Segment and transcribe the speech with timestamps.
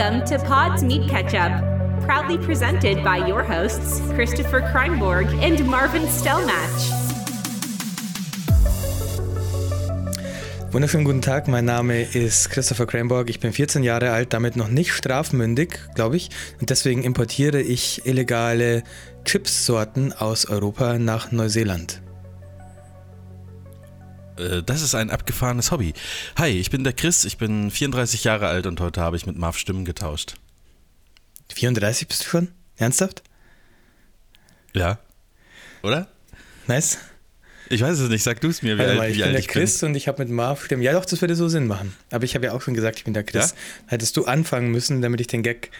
[0.00, 1.52] Welcome to Pod's Meat Ketchup,
[2.06, 6.90] proudly presented by your hosts, Christopher Kreinborg and Marvin Stellmatch.
[10.72, 14.68] Wunderschönen guten Tag, mein Name ist Christopher Cranborg, ich bin 14 Jahre alt, damit noch
[14.68, 16.30] nicht strafmündig, glaube ich,
[16.62, 18.84] und deswegen importiere ich illegale
[19.26, 22.00] Chipssorten aus Europa nach Neuseeland.
[24.40, 25.92] Äh, das ist ein abgefahrenes Hobby.
[26.36, 29.36] Hi, ich bin der Chris, ich bin 34 Jahre alt und heute habe ich mit
[29.36, 30.34] Marv Stimmen getauscht.
[31.54, 32.48] 34 bist du schon?
[32.76, 33.22] Ernsthaft?
[34.72, 34.98] Ja.
[35.82, 36.08] Oder?
[36.66, 36.98] Nice.
[37.68, 39.40] Ich weiß es nicht, sag du es mir, wie, alt, ich wie bin alt der
[39.40, 39.90] ich Chris bin.
[39.90, 40.82] und ich habe mit Marv Stimmen.
[40.82, 41.94] Ja, doch, das würde so Sinn machen.
[42.10, 43.50] Aber ich habe ja auch schon gesagt, ich bin der Chris.
[43.50, 43.56] Ja?
[43.86, 45.70] Hättest du anfangen müssen, damit ich den Gag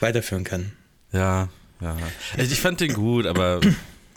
[0.00, 0.72] weiterführen kann.
[1.12, 1.48] Ja,
[1.80, 1.96] ja.
[2.36, 3.60] Also ich fand den gut, aber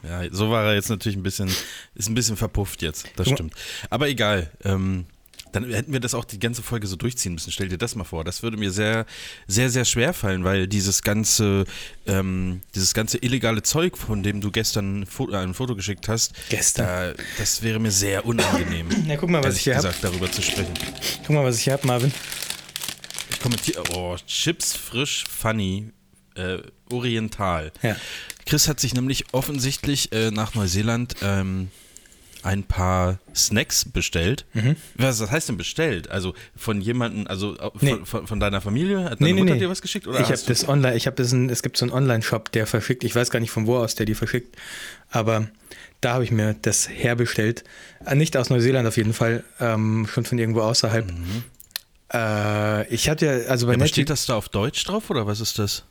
[0.03, 1.49] Ja, so war er jetzt natürlich ein bisschen,
[1.95, 3.53] ist ein bisschen verpufft jetzt, das stimmt.
[3.89, 5.05] Aber egal, ähm,
[5.51, 7.51] dann hätten wir das auch die ganze Folge so durchziehen müssen.
[7.51, 8.23] Stell dir das mal vor.
[8.23, 9.05] Das würde mir sehr,
[9.47, 11.65] sehr, sehr schwer fallen, weil dieses ganze,
[12.05, 16.33] ähm, dieses ganze illegale Zeug, von dem du gestern ein Foto, ein Foto geschickt hast,
[16.49, 18.87] gestern, da, das wäre mir sehr unangenehm.
[19.07, 20.11] Na, guck mal, was ich hier gesagt, hab.
[20.11, 20.73] darüber zu sprechen.
[21.25, 22.13] Guck mal, was ich hier habe, Marvin.
[23.29, 25.91] Ich kommentiere, oh, Chips frisch funny
[26.35, 26.59] äh,
[26.91, 27.71] oriental.
[27.81, 27.95] Ja.
[28.47, 31.69] Chris hat sich nämlich offensichtlich äh, nach Neuseeland ähm,
[32.43, 34.45] ein paar Snacks bestellt.
[34.53, 34.77] Mhm.
[34.95, 36.09] Was, heißt denn bestellt?
[36.09, 37.97] Also von jemandem, also äh, nee.
[38.03, 39.03] von, von, deiner Familie?
[39.03, 39.59] Hat deine nee, Mutter nee.
[39.59, 40.07] dir was geschickt?
[40.07, 42.67] Oder ich habe das online, ich habe das, ein, es gibt so einen Online-Shop, der
[42.67, 44.55] verschickt, ich weiß gar nicht von wo aus der die verschickt,
[45.09, 45.47] aber
[45.99, 47.65] da habe ich mir das herbestellt.
[48.05, 51.05] Äh, nicht aus Neuseeland auf jeden Fall, ähm, schon von irgendwo außerhalb.
[51.05, 51.43] Mhm.
[52.13, 55.41] Äh, ich hatte ja, also bei ja, steht das da auf Deutsch drauf oder was
[55.41, 55.83] ist das?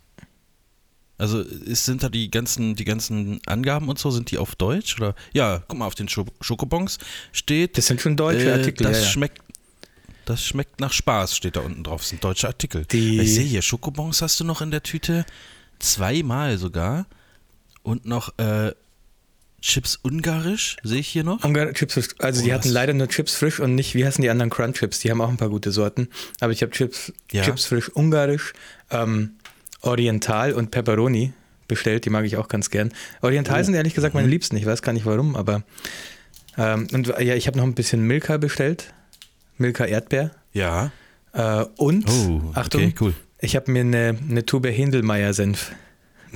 [1.18, 4.96] Also ist, sind da die ganzen, die ganzen Angaben und so, sind die auf Deutsch?
[4.98, 5.14] Oder?
[5.32, 6.98] Ja, guck mal, auf den Schokobons
[7.32, 7.78] steht.
[7.78, 8.86] Das sind schon deutsche äh, Artikel.
[8.86, 9.42] Das ja, schmeckt.
[10.26, 12.00] Das schmeckt nach Spaß, steht da unten drauf.
[12.00, 12.84] Das sind deutsche Artikel.
[12.86, 15.24] Die ich sehe hier, Schokobons hast du noch in der Tüte.
[15.78, 17.06] Zweimal sogar.
[17.82, 18.72] Und noch äh,
[19.62, 21.42] Chips ungarisch, sehe ich hier noch.
[21.44, 21.96] Ungar Chips.
[22.18, 24.78] Also oh, die hatten leider nur Chips frisch und nicht, wie heißen die anderen Crunch
[24.78, 25.00] Chips?
[25.00, 26.08] Die haben auch ein paar gute Sorten.
[26.40, 27.42] Aber ich habe Chips, ja.
[27.42, 28.52] Chips frisch ungarisch.
[28.90, 29.36] Ähm,
[29.86, 31.32] Oriental und Pepperoni
[31.68, 32.92] bestellt, die mag ich auch ganz gern.
[33.22, 33.64] Oriental oh.
[33.64, 34.32] sind ehrlich gesagt meine mhm.
[34.32, 35.62] Liebsten, ich weiß gar nicht warum, aber
[36.58, 38.92] ähm, und ja, ich habe noch ein bisschen Milka bestellt.
[39.58, 40.30] Milka Erdbeer.
[40.52, 40.90] Ja.
[41.32, 43.14] Äh, und, oh, okay, Achtung, cool.
[43.40, 45.72] ich habe mir eine, eine Tube Hindelmeier-Senf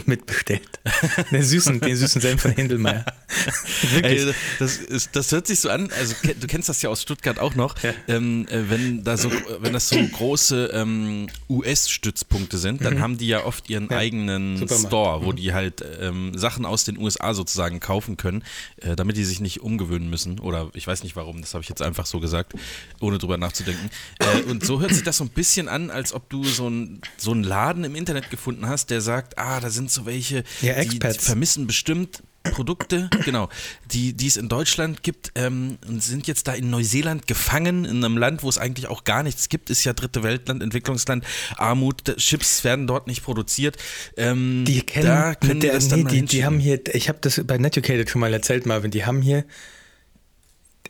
[0.07, 0.81] mitbestellt.
[1.31, 3.05] Den süßen, den süßen Senf von Hindelmeier.
[4.03, 7.39] Ey, das, ist, das hört sich so an, also du kennst das ja aus Stuttgart
[7.39, 7.93] auch noch, ja.
[8.09, 9.31] ähm, äh, wenn, da so,
[9.61, 13.01] wenn das so große ähm, US-Stützpunkte sind, dann mhm.
[13.01, 13.97] haben die ja oft ihren ja.
[13.99, 14.87] eigenen Supermarkt.
[14.87, 15.37] Store, wo mhm.
[15.37, 18.43] die halt ähm, Sachen aus den USA sozusagen kaufen können,
[18.79, 20.39] äh, damit die sich nicht umgewöhnen müssen.
[20.41, 22.55] Oder ich weiß nicht warum, das habe ich jetzt einfach so gesagt,
[23.01, 23.91] ohne drüber nachzudenken.
[24.19, 27.01] Äh, und so hört sich das so ein bisschen an, als ob du so, ein,
[27.17, 30.45] so einen Laden im Internet gefunden hast, der sagt, ah, da sind sind so welche,
[30.63, 33.49] ja, die, die vermissen bestimmt Produkte, genau,
[33.93, 38.03] die, die es in Deutschland gibt ähm, und sind jetzt da in Neuseeland gefangen, in
[38.03, 41.25] einem Land, wo es eigentlich auch gar nichts gibt, ist ja dritte Weltland, Entwicklungsland,
[41.57, 43.77] Armut, Chips werden dort nicht produziert.
[44.17, 47.19] Ähm, die kennen, da können der, das dann nee, die, die haben hier, ich habe
[47.21, 49.45] das bei Netucated schon mal erzählt, Marvin, die haben hier,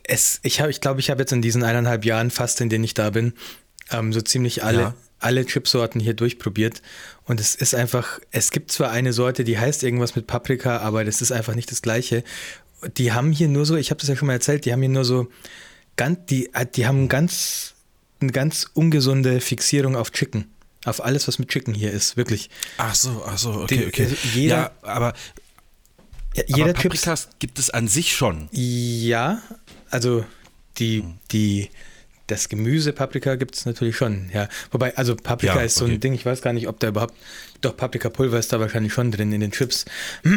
[0.03, 2.83] es, ich habe, ich glaube, ich habe jetzt in diesen eineinhalb Jahren fast, in denen
[2.85, 3.33] ich da bin,
[3.91, 4.95] ähm, so ziemlich alle, ja.
[5.19, 6.81] alle Chipsorten hier durchprobiert
[7.31, 11.05] und es ist einfach, es gibt zwar eine Sorte, die heißt irgendwas mit Paprika, aber
[11.05, 12.25] das ist einfach nicht das gleiche.
[12.97, 14.89] Die haben hier nur so, ich habe das ja schon mal erzählt, die haben hier
[14.89, 15.29] nur so,
[15.95, 17.75] ganz, die, die haben ganz,
[18.19, 20.51] eine ganz ungesunde Fixierung auf Chicken.
[20.83, 22.49] Auf alles, was mit Chicken hier ist, wirklich.
[22.77, 24.03] Ach so, ach so, okay, okay.
[24.03, 25.13] Also jeder, ja, aber,
[26.35, 28.49] ja, jeder aber Paprikas Chips, gibt es an sich schon.
[28.51, 29.41] Ja,
[29.89, 30.25] also
[30.79, 31.69] die, die,
[32.31, 34.47] das Gemüse Paprika gibt es natürlich schon, ja.
[34.71, 35.95] Wobei, also Paprika ja, ist so okay.
[35.95, 37.13] ein Ding, ich weiß gar nicht, ob da überhaupt,
[37.61, 39.85] doch Paprikapulver ist da wahrscheinlich schon drin in den Chips.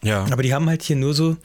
[0.00, 0.26] Ja.
[0.30, 1.36] Aber die haben halt hier nur so,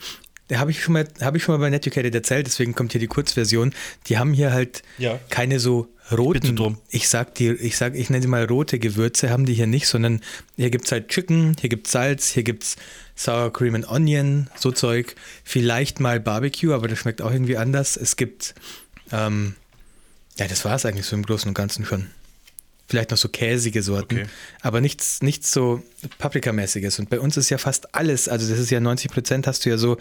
[0.48, 3.02] da habe ich schon mal, habe ich schon mal bei Netucated erzählt, deswegen kommt hier
[3.02, 3.74] die Kurzversion.
[4.08, 5.20] Die haben hier halt ja.
[5.30, 9.46] keine so roten, ich sag die, ich sag, ich nenne sie mal rote Gewürze, haben
[9.46, 10.22] die hier nicht, sondern
[10.58, 12.76] hier gibt es halt Chicken, hier gibt es Salz, hier gibt es
[13.16, 15.16] Sour Cream and Onion, so Zeug.
[15.44, 17.96] Vielleicht mal Barbecue, aber das schmeckt auch irgendwie anders.
[17.96, 18.54] Es gibt
[19.12, 19.56] ähm,
[20.38, 22.08] ja, das war es eigentlich so im Großen und Ganzen schon.
[22.90, 24.26] Vielleicht noch so käsige Sorten, okay.
[24.62, 25.82] aber nichts, nichts so
[26.18, 27.00] Paprikamäßiges.
[27.00, 29.70] Und bei uns ist ja fast alles, also das ist ja 90 Prozent, hast du
[29.70, 29.98] ja so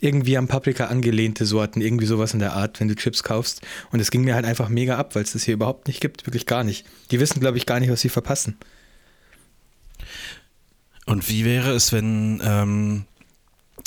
[0.00, 3.60] irgendwie am Paprika angelehnte Sorten, irgendwie sowas in der Art, wenn du Chips kaufst.
[3.90, 6.26] Und es ging mir halt einfach mega ab, weil es das hier überhaupt nicht gibt,
[6.26, 6.86] wirklich gar nicht.
[7.10, 8.56] Die wissen, glaube ich, gar nicht, was sie verpassen.
[11.04, 13.04] Und wie wäre es, wenn, ähm,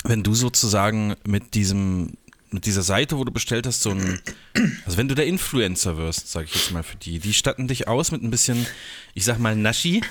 [0.03, 2.13] wenn du sozusagen mit diesem
[2.55, 4.19] mit dieser Seite, wo du bestellt hast, so ein,
[4.85, 7.87] also wenn du der Influencer wirst, sage ich jetzt mal für die, die statten dich
[7.87, 8.65] aus mit ein bisschen,
[9.13, 10.01] ich sag mal, Naschi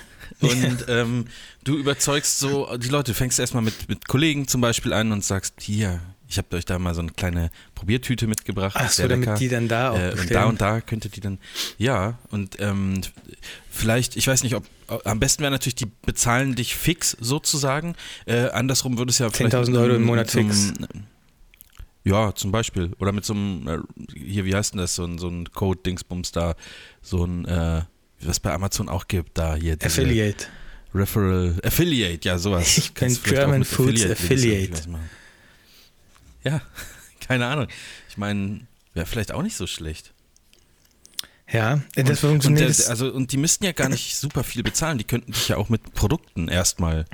[0.40, 1.26] und ähm,
[1.64, 5.24] du überzeugst so die Leute, du fängst erstmal mit, mit Kollegen zum Beispiel an und
[5.24, 8.76] sagst, hier, ich habe euch da mal so eine kleine Probiertüte mitgebracht.
[8.78, 11.38] Ach so, damit die dann da auch äh, Und da und da könntet ihr dann,
[11.78, 13.00] ja, und ähm,
[13.70, 14.64] vielleicht, ich weiß nicht, ob,
[15.04, 17.94] am besten wäre natürlich, die bezahlen dich fix sozusagen.
[18.26, 19.54] Äh, andersrum würde es ja vielleicht.
[19.54, 20.72] 10.000 Euro im Monat fix.
[22.04, 22.92] Ja, zum Beispiel.
[22.98, 23.78] Oder mit so einem, äh,
[24.14, 26.54] hier, wie heißt denn das, so ein, so ein Code-Dingsbums da,
[27.00, 27.82] so ein, äh,
[28.20, 29.76] was bei Amazon auch gibt, da hier.
[29.82, 30.46] Affiliate.
[30.94, 32.78] Referral, Affiliate, ja, sowas.
[32.78, 34.12] Ich bin German Foods Affiliate.
[34.12, 34.82] Affiliate.
[36.44, 36.60] Ja,
[37.26, 37.66] keine Ahnung.
[38.08, 38.60] Ich meine,
[38.92, 40.12] wäre vielleicht auch nicht so schlecht.
[41.50, 42.68] Ja, das und, funktioniert.
[42.68, 44.98] Und, der, also, und die müssten ja gar nicht super viel bezahlen.
[44.98, 47.06] Die könnten dich ja auch mit Produkten erstmal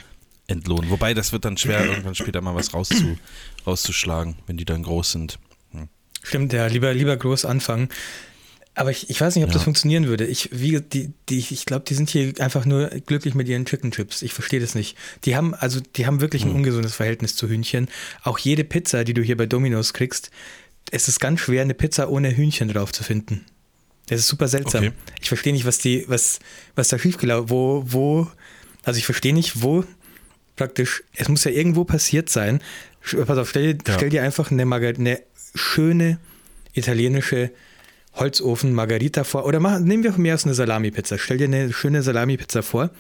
[0.51, 0.91] entlohnen.
[0.91, 3.19] Wobei, das wird dann schwer, irgendwann später mal was rauszu,
[3.67, 5.39] rauszuschlagen, wenn die dann groß sind.
[5.73, 5.89] Hm.
[6.23, 7.89] Stimmt, ja, lieber, lieber groß anfangen.
[8.75, 9.55] Aber ich, ich weiß nicht, ob ja.
[9.55, 10.27] das funktionieren würde.
[10.27, 13.91] Ich, wie, die, die, ich glaube, die sind hier einfach nur glücklich mit ihren Chicken
[13.91, 14.23] Chips.
[14.23, 14.97] Ich verstehe das nicht.
[15.25, 16.57] Die haben, also, die haben wirklich ein hm.
[16.57, 17.89] ungesundes Verhältnis zu Hühnchen.
[18.23, 20.31] Auch jede Pizza, die du hier bei Domino's kriegst,
[20.91, 23.45] es ist ganz schwer, eine Pizza ohne Hühnchen drauf zu finden.
[24.07, 24.85] Das ist super seltsam.
[24.85, 24.95] Okay.
[25.21, 26.41] Ich verstehe nicht, was die, was,
[26.75, 28.29] was da schiefgelaufen, wo, wo,
[28.83, 29.85] also ich verstehe nicht, wo
[30.61, 32.61] praktisch, es muss ja irgendwo passiert sein.
[33.01, 33.95] Pass auf, stell, ja.
[33.95, 35.23] stell dir einfach eine, eine
[35.55, 36.19] schöne
[36.75, 37.51] italienische
[38.13, 39.47] Holzofen Margarita vor.
[39.47, 41.17] Oder mach, nehmen wir von mir aus eine Salami-Pizza.
[41.17, 42.91] Stell dir eine schöne Salami-Pizza vor.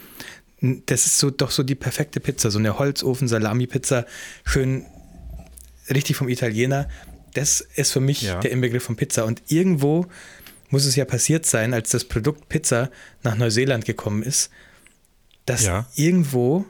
[0.63, 2.51] Das ist so doch so die perfekte Pizza.
[2.51, 4.07] So eine Holzofen-Salami-Pizza.
[4.47, 4.87] Schön
[5.91, 6.89] richtig vom Italiener.
[7.35, 8.41] Das ist für mich ja.
[8.41, 9.27] der Inbegriff von Pizza.
[9.27, 10.07] Und irgendwo
[10.71, 12.91] muss es ja passiert sein, als das Produkt Pizza
[13.23, 14.51] nach Neuseeland gekommen ist,
[15.45, 15.87] dass ja.
[15.95, 16.65] irgendwo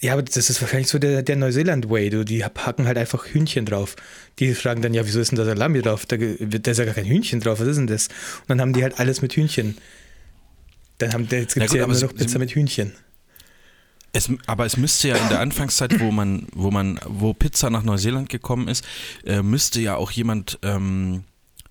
[0.00, 2.24] ja, aber das ist wahrscheinlich so der, der Neuseeland-Way.
[2.24, 3.96] Die packen halt einfach Hühnchen drauf.
[4.38, 6.06] Die fragen dann, ja, wieso ist denn da Salami drauf?
[6.06, 7.58] Da, da ist ja gar kein Hühnchen drauf.
[7.58, 8.06] Was ist denn das?
[8.06, 9.76] Und dann haben die halt alles mit Hühnchen.
[10.98, 12.92] Dann haben, jetzt gibt es ja, ja immer noch Pizza mit Hühnchen.
[14.12, 17.82] Es, aber es müsste ja in der Anfangszeit, wo man, wo man, wo Pizza nach
[17.82, 18.84] Neuseeland gekommen ist,
[19.24, 21.24] äh, müsste ja auch jemand ähm,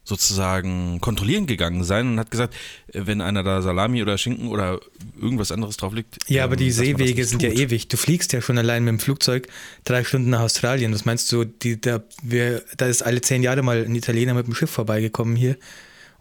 [0.07, 2.56] sozusagen kontrollieren gegangen sein und hat gesagt,
[2.94, 4.80] äh, wenn einer da Salami oder Schinken oder
[5.19, 6.18] irgendwas anderes drauf liegt.
[6.30, 7.51] Ja, aber die ähm, Seewege sind tut.
[7.51, 7.89] ja ewig.
[7.89, 9.48] Du fliegst ja schon allein mit dem Flugzeug
[9.83, 10.94] drei Stunden nach Australien.
[10.94, 14.48] Das meinst du, die, da, wir, da ist alle zehn Jahre mal ein Italiener mit
[14.48, 15.57] dem Schiff vorbeigekommen hier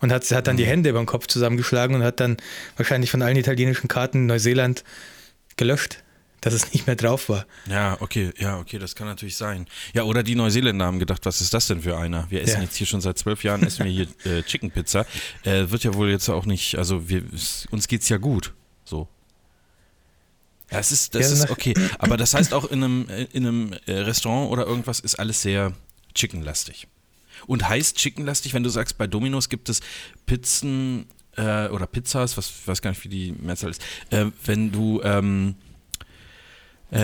[0.01, 0.69] und hat, hat dann die mhm.
[0.69, 2.39] Hände über den Kopf zusammengeschlagen und hat dann
[2.77, 4.83] wahrscheinlich von allen italienischen Karten Neuseeland
[5.57, 6.03] gelöscht
[6.47, 7.45] dass es nicht mehr drauf war.
[7.69, 9.67] Ja, okay, ja, okay, das kann natürlich sein.
[9.95, 12.31] Ja, oder die Neuseeländer haben gedacht, was ist das denn für einer?
[12.31, 12.63] Wir essen ja.
[12.63, 15.07] jetzt hier schon seit zwölf Jahren, essen wir hier äh, Chicken Pizza.
[15.43, 17.25] Äh, wird ja wohl jetzt auch nicht, also wir,
[17.71, 18.55] uns geht's ja gut,
[18.85, 19.09] so.
[20.71, 21.75] Ja, es ist, das ja, ist okay.
[21.99, 25.73] Aber das heißt auch in einem, in einem äh, Restaurant oder irgendwas ist alles sehr
[26.15, 26.87] chickenlastig.
[27.49, 29.81] Und heißt chickenlastig, wenn du sagst, bei Domino's gibt es
[30.27, 31.07] Pizzen
[31.37, 35.01] äh, oder Pizzas, was ich weiß gar nicht, wie die Mehrzahl ist, äh, wenn du
[35.03, 35.57] ähm,
[36.91, 36.99] äh,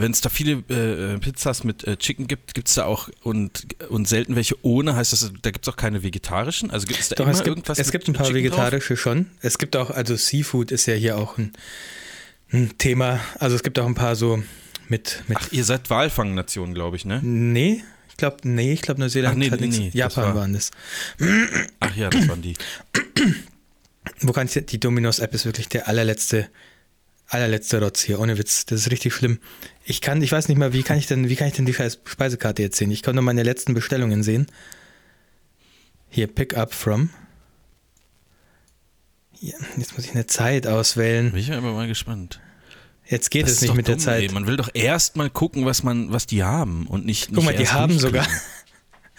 [0.00, 3.66] Wenn es da viele äh, Pizzas mit äh, Chicken gibt, gibt es da auch und,
[3.88, 4.96] und selten welche ohne.
[4.96, 6.70] Heißt das, da gibt es auch keine vegetarischen?
[6.72, 7.78] Also gibt es da Doch, immer es gibt, irgendwas?
[7.78, 9.00] Es gibt ein paar Chicken vegetarische drauf?
[9.00, 9.26] schon.
[9.40, 11.52] Es gibt auch, also Seafood ist ja hier auch ein,
[12.52, 13.20] ein, Thema.
[13.38, 14.42] Also es gibt auch ein paar so
[14.88, 15.22] mit.
[15.28, 17.20] mit Ach, ihr seid Walfangnation, glaube ich, ne?
[17.22, 17.84] Nee.
[18.08, 19.68] Ich glaube, nee, ich glaube, Neuseeland Ach, nee, hat nee.
[19.68, 20.72] Nee, Japan war, waren das.
[21.78, 22.54] Ach ja, das waren die.
[24.22, 26.48] Wo kann ich, die Dominos-App ist wirklich der allerletzte
[27.30, 28.66] allerletzter Rotz hier, ohne Witz.
[28.66, 29.38] Das ist richtig schlimm.
[29.84, 31.74] Ich kann, ich weiß nicht mal, wie kann ich denn, wie kann ich denn die
[31.74, 32.90] Speisekarte jetzt sehen?
[32.90, 34.46] Ich kann nur meine letzten Bestellungen sehen.
[36.08, 37.10] Hier, Pick up from.
[39.40, 41.30] Ja, jetzt muss ich eine Zeit auswählen.
[41.30, 42.40] Bin ich aber mal gespannt.
[43.06, 44.22] Jetzt geht das es nicht mit dumm, der Zeit.
[44.22, 44.32] Ey.
[44.32, 47.30] Man will doch erst mal gucken, was man, was die haben und nicht.
[47.30, 48.26] nicht Guck mal, die haben sogar.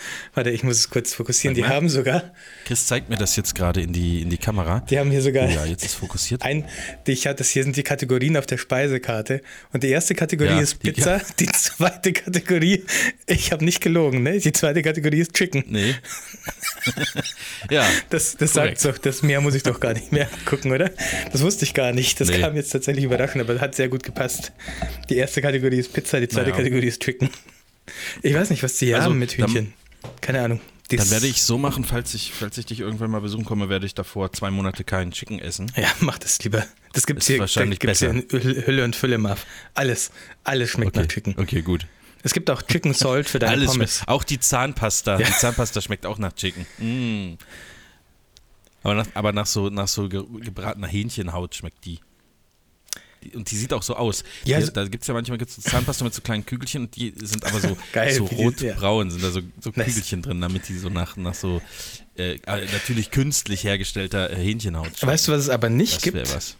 [0.34, 1.55] Warte, ich muss es kurz fokussieren.
[1.55, 2.34] Die haben sogar.
[2.65, 4.81] Chris zeigt mir das jetzt gerade in die, in die Kamera.
[4.89, 5.48] Die haben hier sogar.
[5.48, 6.41] Oh ja, jetzt ist fokussiert.
[6.43, 6.65] Ein,
[7.08, 9.41] die, ich hatte, hier sind die Kategorien auf der Speisekarte.
[9.74, 11.22] Und die erste Kategorie ja, ist Pizza.
[11.39, 12.86] Die, die zweite Kategorie,
[13.27, 14.39] ich habe nicht gelogen, ne?
[14.39, 15.63] Die zweite Kategorie ist Chicken.
[15.67, 15.96] Nee.
[17.70, 17.86] ja.
[18.10, 20.89] Das, das sagt so, das mehr muss ich doch gar nicht mehr gucken, oder?
[21.31, 22.20] Das wusste ich gar nicht.
[22.20, 22.39] Das nee.
[22.39, 24.51] kam jetzt tatsächlich überraschend, aber hat sehr gut gepasst.
[25.10, 26.58] Die erste Kategorie ist Pizza, die zweite naja.
[26.58, 27.29] Kategorie ist Chicken.
[28.22, 29.74] Ich weiß nicht, was die hier also, haben mit Hühnchen.
[30.22, 30.62] Keine Ahnung.
[30.89, 33.86] Dann werde ich so machen, falls ich, falls ich dich irgendwann mal besuchen komme, werde
[33.86, 35.72] ich davor zwei Monate keinen Chicken essen.
[35.77, 36.65] Ja, mach das lieber.
[36.93, 38.13] Das gibt es hier, wahrscheinlich gibt's besser.
[38.13, 39.46] hier Hülle und Fülle, Marv.
[39.74, 40.12] Alles,
[40.43, 41.00] alles schmeckt okay.
[41.01, 41.36] nach Chicken.
[41.38, 41.88] Okay, gut.
[42.24, 44.03] Es gibt auch Chicken Salt für deine alles Pommes.
[44.05, 45.20] Auch die Zahnpasta.
[45.20, 45.25] Ja.
[45.25, 46.65] Die Zahnpasta schmeckt auch nach Chicken.
[46.77, 47.38] Mm.
[48.84, 52.00] Aber, nach, aber nach, so, nach so gebratener Hähnchenhaut schmeckt die.
[53.36, 54.24] Und die sieht auch so aus.
[54.46, 56.84] Ja, die, so- da gibt es ja manchmal gibt's so Zahnpasta mit so kleinen Kügelchen
[56.84, 59.88] und die sind aber so, Geil, so rotbraun, sind da so, so Nice.
[59.88, 61.62] Kügelchen drin, damit die so nach, nach so
[62.18, 66.36] äh, äh, natürlich künstlich hergestellter äh, Hähnchenhaut Weißt du, was es aber nicht das gibt?
[66.36, 66.58] was.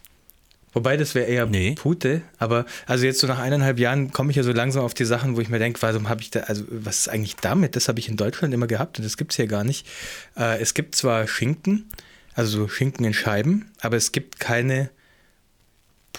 [0.74, 1.74] Wobei das wäre eher Nee.
[1.74, 5.04] Pute, aber also jetzt so nach eineinhalb Jahren komme ich ja so langsam auf die
[5.04, 7.76] Sachen, wo ich mir denke, warum habe ich da, also was ist eigentlich damit?
[7.76, 9.86] Das habe ich in Deutschland immer gehabt und das gibt es hier gar nicht.
[10.34, 11.90] Äh, es gibt zwar Schinken,
[12.32, 14.88] also so Schinken in Scheiben, aber es gibt keine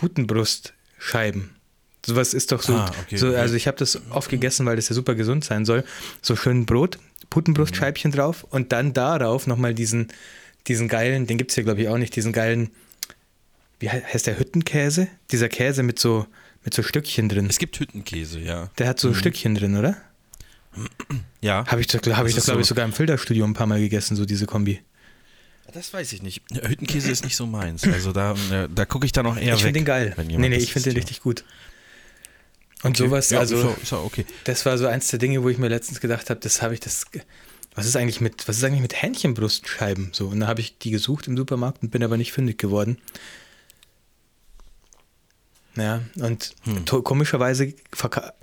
[0.03, 1.49] Putenbrustscheiben.
[2.05, 3.37] Sowas ist doch so, Ah, okay, so okay.
[3.37, 5.85] also ich habe das oft gegessen, weil das ja super gesund sein soll.
[6.21, 8.15] So schön Brot, Putenbrustscheibchen Mhm.
[8.15, 10.09] drauf und dann darauf nochmal diesen,
[10.67, 12.71] diesen geilen, den gibt es hier glaube ich auch nicht, diesen geilen
[13.79, 15.07] wie hei- heißt der Hüttenkäse?
[15.31, 16.25] Dieser Käse mit so,
[16.63, 17.47] mit so Stückchen drin.
[17.49, 18.69] Es gibt Hüttenkäse, ja.
[18.77, 19.95] Der hat so Stückchen drin, oder?
[21.41, 21.65] Ja.
[21.67, 23.79] Habe ich hab ich Das ist glaube ich, so- sogar im Filterstudio ein paar Mal
[23.79, 24.81] gegessen, so diese Kombi.
[25.71, 26.41] Das weiß ich nicht.
[26.51, 27.83] Hüttenkäse ist nicht so meins.
[27.85, 28.35] Also da,
[28.73, 29.57] da gucke ich dann auch eher ich weg.
[29.59, 30.13] finde den geil.
[30.15, 31.43] wenn Nee, jemand nee, ich finde den richtig gut.
[32.83, 34.25] Und sowas, ja, also, ist auch okay.
[34.43, 36.81] das war so eins der Dinge, wo ich mir letztens gedacht habe, das habe ich
[36.81, 37.05] das.
[37.75, 40.09] Was ist eigentlich mit, was ist eigentlich mit Hähnchenbrustscheiben?
[40.11, 42.97] So, und da habe ich die gesucht im Supermarkt und bin aber nicht fündig geworden.
[45.75, 46.85] Ja, und Hm.
[47.03, 48.33] komischerweise, verka-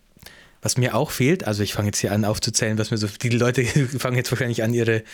[0.62, 3.28] was mir auch fehlt, also ich fange jetzt hier an aufzuzählen, was mir so, die
[3.28, 3.64] Leute
[3.98, 5.04] fangen jetzt wahrscheinlich an, ihre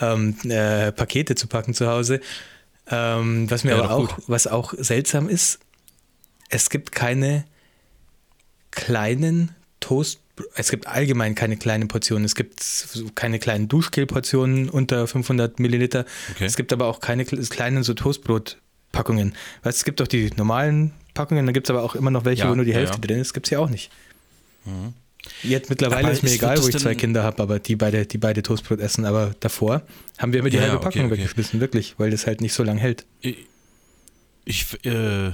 [0.00, 2.20] ähm, äh, Pakete zu packen zu Hause.
[2.90, 5.58] Ähm, was mir Ja, aber auch, was auch seltsam ist,
[6.48, 7.44] es gibt keine
[8.70, 10.20] kleinen Toast,
[10.54, 12.24] es gibt allgemein keine kleinen Portionen.
[12.24, 12.64] Es gibt
[13.16, 16.04] keine kleinen Duschgel-Portionen unter 500 Milliliter.
[16.32, 16.44] Okay.
[16.44, 19.34] Es gibt aber auch keine kle- kleinen so Toastbrot-Packungen.
[19.64, 22.44] Weißt, es gibt doch die normalen Packungen, dann gibt es aber auch immer noch welche,
[22.44, 23.00] Ja, wo nur die Hälfte ja.
[23.06, 23.34] drin ist.
[23.34, 23.90] Gibt es ja auch nicht.
[25.42, 28.06] Jetzt mittlerweile Aber ist mir ist- egal, wo ich zwei Kinder habe, aber die beide,
[28.06, 29.04] die beide Toastbrot essen.
[29.04, 29.82] Aber davor
[30.18, 31.18] haben wir immer die Ja, halbe okay, Packung okay.
[31.18, 33.04] weggeschmissen, wirklich, weil das halt nicht so lange hält.
[34.44, 35.32] Ich, äh,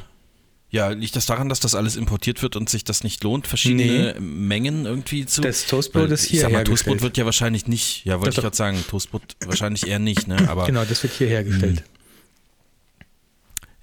[0.71, 4.17] ja, liegt das daran, dass das alles importiert wird und sich das nicht lohnt, verschiedene
[4.19, 5.41] Mengen irgendwie zu.
[5.41, 6.79] Das Toastbrot Weil, ist ich hier sag mal, hergestellt.
[6.79, 10.49] Toastbrot wird ja wahrscheinlich nicht, ja, wollte ich gerade sagen, Toastbrot wahrscheinlich eher nicht, ne?
[10.49, 11.85] Aber Genau, das wird hier hergestellt.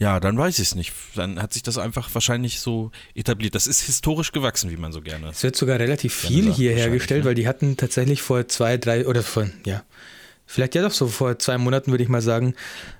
[0.02, 0.94] Ja, dann weiß ich es nicht.
[1.14, 3.54] Dann hat sich das einfach wahrscheinlich so etabliert.
[3.54, 5.30] Das ist historisch gewachsen, wie man so gerne.
[5.30, 7.30] Es wird sogar relativ viel sagt, hier hergestellt, ne?
[7.30, 9.84] weil die hatten tatsächlich vor zwei, drei oder vor, ja,
[10.48, 12.56] vielleicht ja doch so vor zwei Monaten, würde ich mal sagen,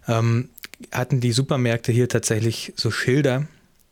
[0.08, 0.50] ähm,
[0.92, 3.48] hatten die Supermärkte hier tatsächlich so Schilder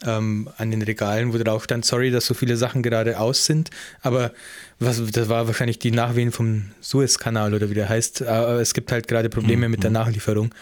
[0.06, 3.72] ähm, an den Regalen, wo drauf stand, sorry, dass so viele Sachen gerade aus sind,
[4.02, 4.34] aber
[4.78, 8.92] was, das war wahrscheinlich die Nachwehen vom Suezkanal oder wie der heißt, aber es gibt
[8.92, 10.54] halt gerade Probleme mit der Nachlieferung.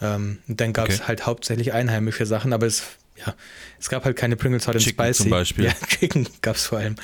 [0.00, 1.04] Ähm, und dann gab es Okay.
[1.08, 2.82] halt hauptsächlich einheimische Sachen, aber es,
[3.16, 3.34] ja,
[3.78, 5.22] es gab halt keine Pringles Hot and Chicken Spicy.
[5.24, 5.64] zum Beispiel.
[5.66, 6.96] Ja, Chicken gab es vor allem.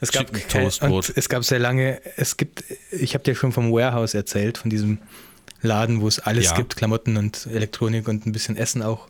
[0.00, 1.12] Es gab Chicken Toastbrot.
[1.16, 4.98] es gab sehr lange, es gibt, ich habe dir schon vom Warehouse erzählt, von diesem
[5.62, 6.54] Laden, wo es alles Ja.
[6.56, 9.08] gibt, Klamotten und Elektronik und ein bisschen Essen auch.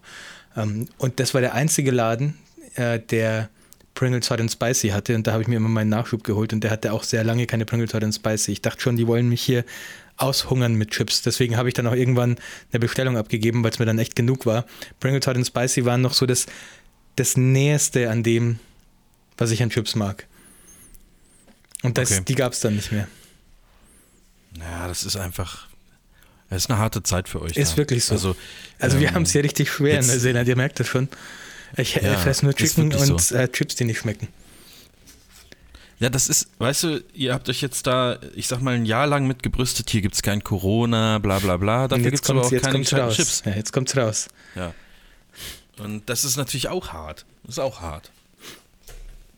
[0.56, 2.38] Ähm, und das war der einzige Laden,
[2.76, 3.48] äh, der
[3.94, 6.62] Pringles Hot and Spicy hatte und da habe ich mir immer meinen Nachschub geholt und
[6.64, 8.52] der hatte auch sehr lange keine Pringles Hot and Spicy.
[8.52, 9.64] Ich dachte schon, die wollen mich hier
[10.16, 11.23] aushungern mit Chips.
[11.23, 12.37] Deswegen habe ich dann auch irgendwann
[12.73, 14.64] eine Bestellung abgegeben, weil es mir dann echt genug war.
[15.00, 16.47] Pringles Hot and Spicy waren noch so das,
[17.16, 18.59] das Näheste an dem,
[19.37, 20.26] was ich an Chips mag.
[21.83, 22.23] Und das, Okay.
[22.28, 23.09] die gab es dann nicht mehr.
[24.59, 25.66] Ja, das ist einfach.
[26.49, 27.56] Das ist eine harte Zeit für euch.
[27.56, 27.76] Ist da.
[27.78, 28.14] wirklich so.
[28.14, 28.37] Also,
[28.78, 31.09] Also wir ähm, haben es hier richtig schwer in jetzt- Neuseeland, ihr merkt das schon.
[31.76, 33.35] Ich äh, Ja, fresse nur Chicken und so.
[33.35, 34.28] äh, Chips, die nicht schmecken.
[36.00, 39.06] Ja, das ist, weißt du, ihr habt euch jetzt da, ich sag mal, ein Jahr
[39.06, 41.88] lang mit gebrüstet, hier gibt es kein Corona, bla bla bla.
[41.88, 43.16] Dafür jetzt gibt es aber auch jetzt keine raus.
[43.16, 43.42] Chips.
[43.46, 44.28] Ja, jetzt kommt's raus.
[44.56, 44.74] Ja.
[45.78, 47.24] Und das ist natürlich auch hart.
[47.44, 48.10] Das ist auch hart.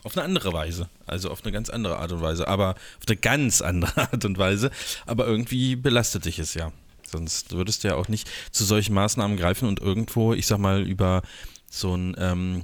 [0.03, 0.89] Auf eine andere Weise.
[1.07, 2.47] Also auf eine ganz andere Art und Weise.
[2.47, 4.71] Aber auf eine ganz andere Art und Weise.
[5.05, 6.73] Aber irgendwie belastet dich es ja.
[7.11, 10.83] Sonst würdest du ja auch nicht zu solchen Maßnahmen greifen und irgendwo, ich sag mal,
[10.83, 11.23] über
[11.71, 12.63] so ein, ähm,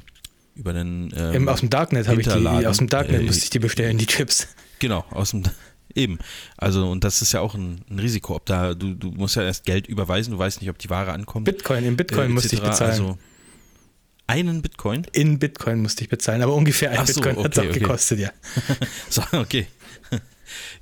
[0.55, 1.13] über einen.
[1.17, 3.59] Ähm, Im, aus dem Darknet habe ich die, aus dem Darknet äh, musste ich die
[3.59, 4.49] bestellen, die Chips.
[4.79, 5.45] Genau, aus dem.
[5.95, 6.19] Eben.
[6.57, 8.37] Also, und das ist ja auch ein, ein Risiko.
[8.37, 11.13] Ob da, du, du musst ja erst Geld überweisen, du weißt nicht, ob die Ware
[11.13, 11.45] ankommt.
[11.45, 12.91] Bitcoin, in Bitcoin äh, musste ich bezahlen.
[12.93, 13.19] Also,
[14.27, 15.07] einen Bitcoin?
[15.13, 17.81] in Bitcoin musste ich bezahlen, aber ungefähr ein so, Bitcoin hat es okay, auch okay.
[17.81, 18.31] gekostet, ja.
[19.11, 19.67] So, okay.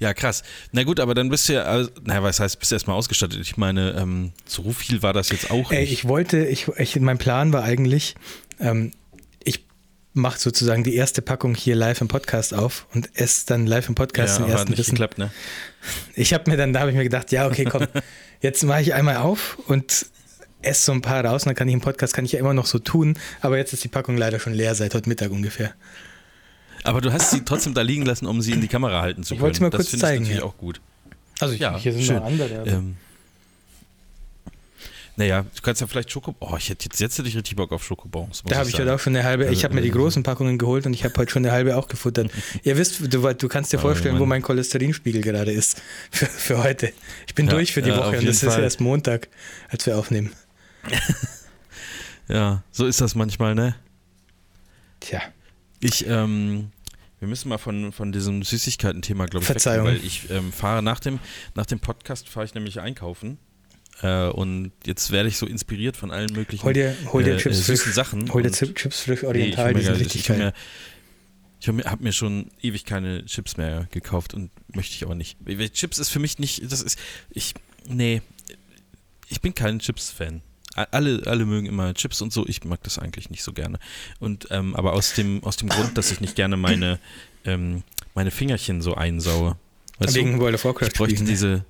[0.00, 0.42] Ja, krass.
[0.72, 3.38] Na gut, aber dann bist du ja, also, naja, was heißt, bist du erstmal ausgestattet?
[3.40, 5.92] Ich meine, ähm, so viel war das jetzt auch Ey, nicht.
[5.92, 8.16] ich wollte, ich, ich, mein Plan war eigentlich,
[8.58, 8.90] ähm,
[10.12, 13.88] ich mache sozusagen die erste Packung hier live im Podcast auf und esse dann live
[13.88, 14.90] im Podcast ja, den ersten nicht Bissen.
[14.92, 15.30] geklappt, ne?
[16.14, 17.86] Ich habe mir dann, da habe ich mir gedacht, ja, okay, komm,
[18.40, 20.06] jetzt mache ich einmal auf und
[20.62, 22.52] esse so ein paar raus und dann kann ich im Podcast, kann ich ja immer
[22.54, 25.72] noch so tun, aber jetzt ist die Packung leider schon leer, seit heute Mittag ungefähr.
[26.82, 29.34] Aber du hast sie trotzdem da liegen lassen, um sie in die Kamera halten zu
[29.34, 29.42] Ich können.
[29.46, 30.48] wollte sie mal das kurz finde zeigen, Ich natürlich ja.
[30.48, 30.80] auch gut.
[31.38, 32.16] Also ich, Ja, hier sind schön.
[32.16, 32.64] noch andere.
[32.66, 32.96] Ähm,
[35.16, 36.34] naja, du kannst ja vielleicht Schoko.
[36.40, 38.42] Oh, ich hätte jetzt, jetzt hätte ich richtig Bock auf Schokobons.
[38.46, 39.46] Da habe ich heute auch schon eine halbe.
[39.46, 41.88] Ich habe mir die großen Packungen geholt und ich habe heute schon eine halbe auch
[41.88, 42.30] gefuttert.
[42.62, 46.26] Ihr wisst, du, du kannst dir oh, vorstellen, oh, wo mein Cholesterinspiegel gerade ist für,
[46.26, 46.92] für heute.
[47.26, 48.50] Ich bin ja, durch für die ja, Woche und das Fall.
[48.50, 49.28] ist erst Montag,
[49.68, 50.32] als wir aufnehmen.
[52.28, 53.74] ja, so ist das manchmal, ne?
[55.00, 55.20] Tja.
[55.80, 56.70] Ich, ähm,
[57.18, 59.86] wir müssen mal von, von diesem Süßigkeiten-Thema, glaube ich, Verzeihung.
[59.86, 61.18] Weg, weil ich ähm, fahre nach dem,
[61.54, 63.38] nach dem Podcast fahre ich nämlich einkaufen.
[64.02, 67.38] Äh, und jetzt werde ich so inspiriert von allen möglichen hol dir, hol dir äh,
[67.38, 68.32] Chips süßen frisch, Sachen.
[68.32, 70.52] Hol dir Chips frisch oriental, nee, die sind richtig geil.
[71.60, 75.14] Ich habe mir, hab mir, schon ewig keine Chips mehr gekauft und möchte ich aber
[75.14, 75.36] nicht.
[75.74, 76.98] Chips ist für mich nicht, das ist,
[77.30, 77.52] ich,
[77.86, 78.22] nee,
[79.28, 80.40] ich bin kein Chips-Fan.
[80.74, 83.78] Alle, alle mögen immer Chips und so, ich mag das eigentlich nicht so gerne.
[84.20, 86.98] Und, ähm, aber aus dem, aus dem Grund, dass ich nicht gerne meine,
[87.44, 87.82] ähm,
[88.14, 89.56] meine Fingerchen so einsaue.
[89.98, 90.38] Weißt Wegen du?
[90.38, 90.88] World of Warcraft.
[90.88, 91.64] Ich bräuchte diese,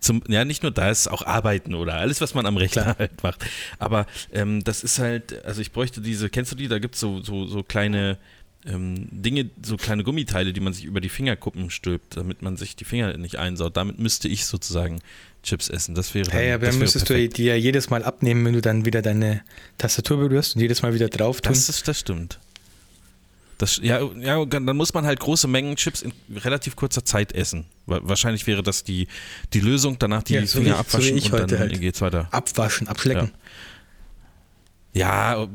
[0.00, 2.96] zum, ja, nicht nur das, auch Arbeiten oder alles, was man am Rechner Klar.
[2.98, 3.44] halt macht.
[3.78, 6.68] Aber ähm, das ist halt, also ich bräuchte diese, kennst du die?
[6.68, 8.18] Da gibt es so, so, so kleine
[8.66, 12.76] ähm, Dinge, so kleine Gummiteile, die man sich über die Fingerkuppen stülpt, damit man sich
[12.76, 13.76] die Finger nicht einsaut.
[13.76, 15.00] Damit müsste ich sozusagen
[15.42, 15.94] Chips essen.
[15.94, 16.30] Das wäre.
[16.30, 17.34] Hey, aber dann müsstest perfekt.
[17.34, 19.42] du die ja jedes Mal abnehmen, wenn du dann wieder deine
[19.78, 21.52] Tastatur berührst und jedes Mal wieder drauf tun.
[21.52, 22.38] Das, ist, das stimmt.
[23.60, 27.66] Das, ja, ja, dann muss man halt große Mengen Chips in relativ kurzer Zeit essen.
[27.84, 29.06] Wahrscheinlich wäre das die,
[29.52, 31.78] die Lösung, danach die ja, so Finger wie, abwaschen so und dann halt.
[31.78, 32.26] geht's weiter.
[32.30, 33.32] Abwaschen, abschlecken.
[34.94, 35.48] Ja, ja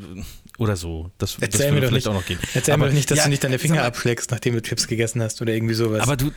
[0.60, 1.10] oder so.
[1.18, 2.38] Das, Erzähl das würde vielleicht nicht, auch noch gehen.
[2.54, 4.88] Erzähl aber, mir doch nicht, dass ja, du nicht deine Finger abschlägst, nachdem du Chips
[4.88, 6.02] gegessen hast oder irgendwie sowas.
[6.02, 6.30] Aber du,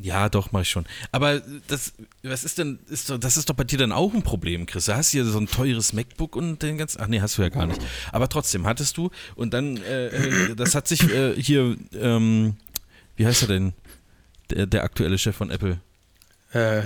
[0.00, 0.86] ja, doch, mach ich schon.
[1.10, 4.22] Aber das, was ist denn, ist doch, das ist doch bei dir dann auch ein
[4.22, 4.86] Problem, Chris.
[4.86, 7.48] Du hast hier so ein teures MacBook und den ganzen, ach nee, hast du ja
[7.48, 7.80] gar nicht.
[8.12, 12.56] Aber trotzdem hattest du und dann, äh, äh, das hat sich äh, hier, ähm,
[13.16, 13.72] wie heißt er denn,
[14.50, 15.80] der, der aktuelle Chef von Apple?
[16.52, 16.82] Äh,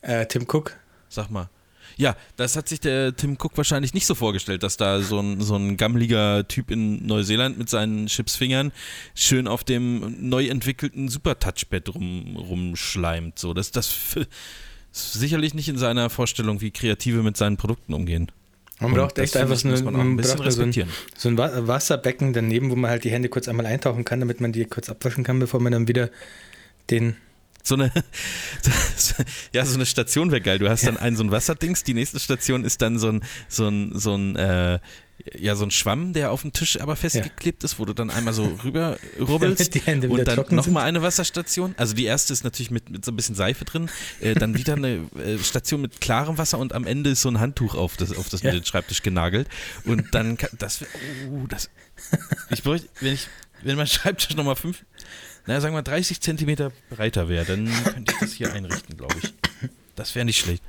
[0.00, 0.76] äh Tim Cook.
[1.08, 1.48] Sag mal.
[1.96, 5.40] Ja, das hat sich der Tim Cook wahrscheinlich nicht so vorgestellt, dass da so ein,
[5.40, 8.72] so ein gammeliger Typ in Neuseeland mit seinen Chipsfingern
[9.14, 13.38] schön auf dem neu entwickelten Super-Touchpad rum, rumschleimt.
[13.38, 14.16] So, das, das
[14.92, 18.30] ist sicherlich nicht in seiner Vorstellung, wie Kreative mit seinen Produkten umgehen.
[18.80, 20.72] Man braucht echt einfach so, eine, man ein so, ein,
[21.16, 24.52] so ein Wasserbecken daneben, wo man halt die Hände kurz einmal eintauchen kann, damit man
[24.52, 26.10] die kurz abwaschen kann, bevor man dann wieder
[26.90, 27.16] den
[27.62, 27.92] so eine,
[29.52, 30.58] ja, so eine Station wäre geil.
[30.58, 33.68] Du hast dann einen so ein Wasserdings, die nächste Station ist dann so ein, so
[33.68, 34.78] ein, so ein, äh,
[35.38, 37.66] ja, so ein Schwamm, der auf dem Tisch aber festgeklebt ja.
[37.66, 41.74] ist, wo du dann einmal so rüber rubbelst und dann nochmal eine Wasserstation.
[41.76, 43.88] Also die erste ist natürlich mit, mit so ein bisschen Seife drin,
[44.20, 47.38] äh, dann wieder eine äh, Station mit klarem Wasser und am Ende ist so ein
[47.38, 48.50] Handtuch auf das, auf das ja.
[48.50, 49.48] den Schreibtisch genagelt
[49.84, 50.84] und dann, kann, das,
[51.30, 51.70] oh, das,
[52.50, 53.28] ich bräuchte, wenn ich,
[53.62, 54.84] wenn mein Schreibtisch nochmal fünf,
[55.46, 59.32] naja, sagen wir 30 Zentimeter breiter wäre, dann könnte ich das hier einrichten, glaube ich.
[59.96, 60.62] Das wäre nicht schlecht.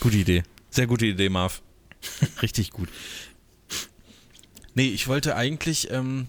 [0.00, 0.42] Gute Idee.
[0.70, 1.62] Sehr gute Idee, Marv.
[2.42, 2.88] Richtig gut.
[4.74, 6.28] Nee, ich wollte eigentlich, ähm,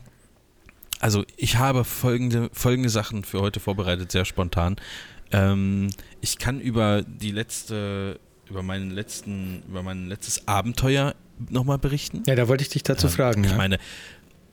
[1.00, 4.78] also ich habe folgende, folgende Sachen für heute vorbereitet, sehr spontan.
[5.32, 5.89] Ähm,
[6.22, 11.15] ich kann über die letzte, über meinen letzten, über mein letztes Abenteuer
[11.50, 12.24] nochmal berichten.
[12.28, 13.44] Ja, da wollte ich dich dazu ähm, fragen.
[13.44, 13.58] Ich ja.
[13.58, 13.78] meine,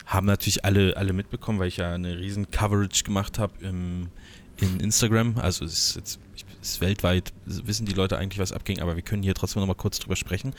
[0.09, 4.11] haben natürlich alle, alle mitbekommen, weil ich ja eine riesen Coverage gemacht habe in
[4.81, 5.39] Instagram.
[5.39, 6.21] Also es ist jetzt
[6.61, 9.99] ist weltweit, wissen die Leute eigentlich, was abging, aber wir können hier trotzdem nochmal kurz
[9.99, 10.55] drüber sprechen.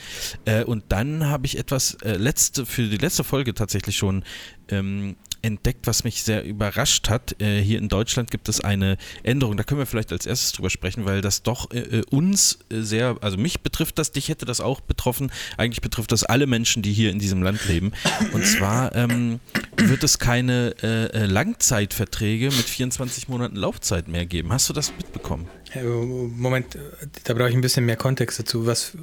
[0.45, 4.23] Äh, und dann habe ich etwas äh, letzte, für die letzte Folge tatsächlich schon
[4.69, 7.41] ähm, entdeckt, was mich sehr überrascht hat.
[7.41, 10.69] Äh, hier in Deutschland gibt es eine Änderung, da können wir vielleicht als erstes drüber
[10.69, 14.45] sprechen, weil das doch äh, äh uns äh, sehr, also mich betrifft das, dich hätte
[14.45, 15.31] das auch betroffen.
[15.57, 17.91] Eigentlich betrifft das alle Menschen, die hier in diesem Land leben.
[18.33, 19.39] Und zwar ähm,
[19.77, 24.51] wird es keine äh, äh Langzeitverträge mit 24 Monaten Laufzeit mehr geben.
[24.51, 25.47] Hast du das mitbekommen?
[25.75, 26.77] Moment,
[27.25, 28.65] da brauche ich ein bisschen mehr Kontext dazu.
[28.65, 28.97] Was,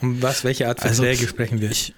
[0.00, 1.70] um was, welche Art also, Verträge also, sprechen wir?
[1.70, 1.94] Ich,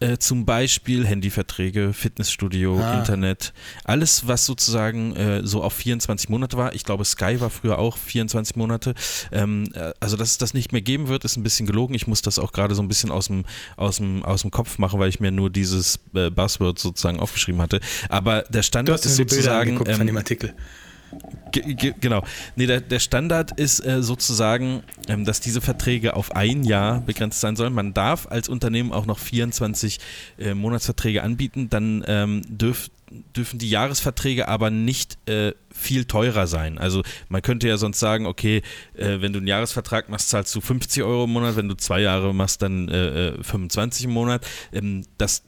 [0.00, 2.98] äh, zum Beispiel Handyverträge, Fitnessstudio, ah.
[2.98, 3.52] Internet,
[3.84, 6.74] alles, was sozusagen äh, so auf 24 Monate war.
[6.74, 8.94] Ich glaube, Sky war früher auch 24 Monate.
[9.30, 11.94] Ähm, äh, also, dass es das nicht mehr geben wird, ist ein bisschen gelogen.
[11.94, 13.44] Ich muss das auch gerade so ein bisschen aus dem,
[13.76, 17.60] aus, dem, aus dem Kopf machen, weil ich mir nur dieses äh, Buzzword sozusagen aufgeschrieben
[17.60, 17.80] hatte.
[18.08, 19.80] Aber der Standard ist sozusagen.
[19.86, 20.54] Ähm, von dem Artikel.
[21.52, 22.22] Genau.
[22.56, 27.40] Nee, der, der Standard ist äh, sozusagen, ähm, dass diese Verträge auf ein Jahr begrenzt
[27.40, 27.72] sein sollen.
[27.72, 29.98] Man darf als Unternehmen auch noch 24
[30.38, 31.68] äh, Monatsverträge anbieten.
[31.68, 32.90] Dann ähm, dürf,
[33.36, 36.78] dürfen die Jahresverträge aber nicht äh, viel teurer sein.
[36.78, 38.62] Also man könnte ja sonst sagen, okay,
[38.94, 42.00] äh, wenn du einen Jahresvertrag machst, zahlst du 50 Euro im Monat, wenn du zwei
[42.00, 42.88] Jahre machst, dann
[43.42, 44.46] 25 äh, äh, im Monat.
[44.72, 45.42] Ähm, das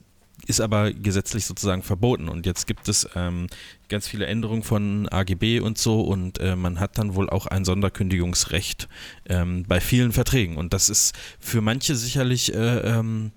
[0.46, 2.28] ist aber gesetzlich sozusagen verboten.
[2.28, 3.46] Und jetzt gibt es ähm,
[3.88, 7.64] ganz viele Änderungen von AGB und so und äh, man hat dann wohl auch ein
[7.64, 8.88] Sonderkündigungsrecht
[9.28, 10.57] ähm, bei vielen Verträgen.
[10.57, 13.33] Und das ist für manche sicherlich äh, ähm,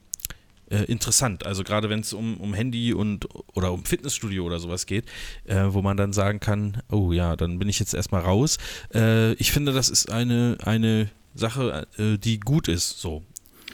[0.70, 1.46] äh, interessant.
[1.46, 5.06] Also gerade wenn es um, um Handy und oder um Fitnessstudio oder sowas geht,
[5.46, 8.58] äh, wo man dann sagen kann, oh ja, dann bin ich jetzt erstmal raus.
[8.94, 13.00] Äh, ich finde, das ist eine, eine Sache, äh, die gut ist.
[13.00, 13.24] So.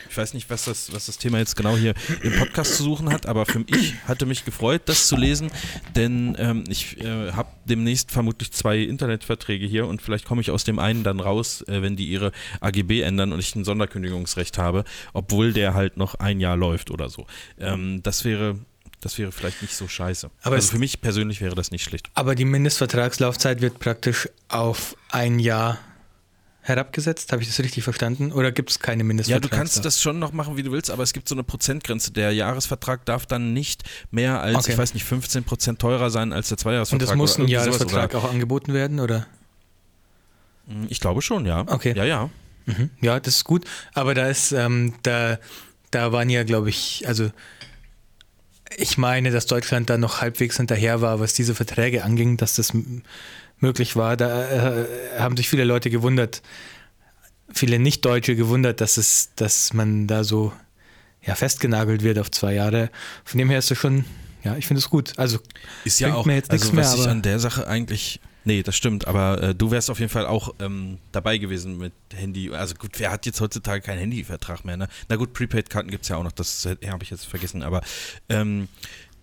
[0.09, 3.11] Ich weiß nicht, was das, was das Thema jetzt genau hier im Podcast zu suchen
[3.11, 5.51] hat, aber für mich hatte mich gefreut, das zu lesen,
[5.95, 10.63] denn ähm, ich äh, habe demnächst vermutlich zwei Internetverträge hier und vielleicht komme ich aus
[10.63, 14.83] dem einen dann raus, äh, wenn die ihre AGB ändern und ich ein Sonderkündigungsrecht habe,
[15.13, 17.25] obwohl der halt noch ein Jahr läuft oder so.
[17.59, 18.57] Ähm, das wäre
[19.01, 20.29] das wäre vielleicht nicht so scheiße.
[20.43, 22.09] Aber also für mich persönlich wäre das nicht schlecht.
[22.13, 25.79] Aber die Mindestvertragslaufzeit wird praktisch auf ein Jahr
[26.61, 27.31] herabgesetzt.
[27.31, 28.31] Habe ich das richtig verstanden?
[28.31, 29.51] Oder gibt es keine Mindestvertragslaufzeit?
[29.51, 31.43] Ja, du kannst das schon noch machen, wie du willst, aber es gibt so eine
[31.43, 32.11] Prozentgrenze.
[32.11, 34.73] Der Jahresvertrag darf dann nicht mehr als, okay.
[34.73, 37.01] ich weiß nicht, 15 Prozent teurer sein als der Zweijahresvertrag.
[37.01, 39.27] Und das muss ein Jahresvertrag auch angeboten werden, oder?
[40.67, 41.61] Hm, ich glaube schon, ja.
[41.67, 41.93] Okay.
[41.95, 42.29] Ja, ja.
[42.65, 42.91] Mhm.
[43.01, 43.65] Ja, das ist gut.
[43.93, 45.39] Aber da ist, ähm, da,
[45.89, 47.31] da waren ja, glaube ich, also
[48.77, 52.73] ich meine, dass Deutschland da noch halbwegs hinterher war, was diese Verträge anging, dass das
[53.61, 54.17] möglich war.
[54.17, 54.85] Da äh,
[55.19, 56.41] haben sich viele Leute gewundert,
[57.53, 60.53] viele Nicht-Deutsche gewundert, dass es, dass man da so
[61.23, 62.89] ja, festgenagelt wird auf zwei Jahre.
[63.23, 64.05] Von dem her ist das schon,
[64.43, 65.13] ja, ich finde es gut.
[65.17, 65.39] Also
[65.85, 68.75] ist ja auch, mir jetzt also was mehr, ich an der Sache eigentlich Nee, das
[68.75, 72.49] stimmt, aber äh, du wärst auf jeden Fall auch ähm, dabei gewesen mit Handy.
[72.51, 74.77] Also gut, wer hat jetzt heutzutage keinen Handyvertrag mehr?
[74.77, 74.87] Ne?
[75.09, 77.81] Na gut, Prepaid-Karten gibt es ja auch noch, das äh, habe ich jetzt vergessen, aber
[78.29, 78.67] ähm,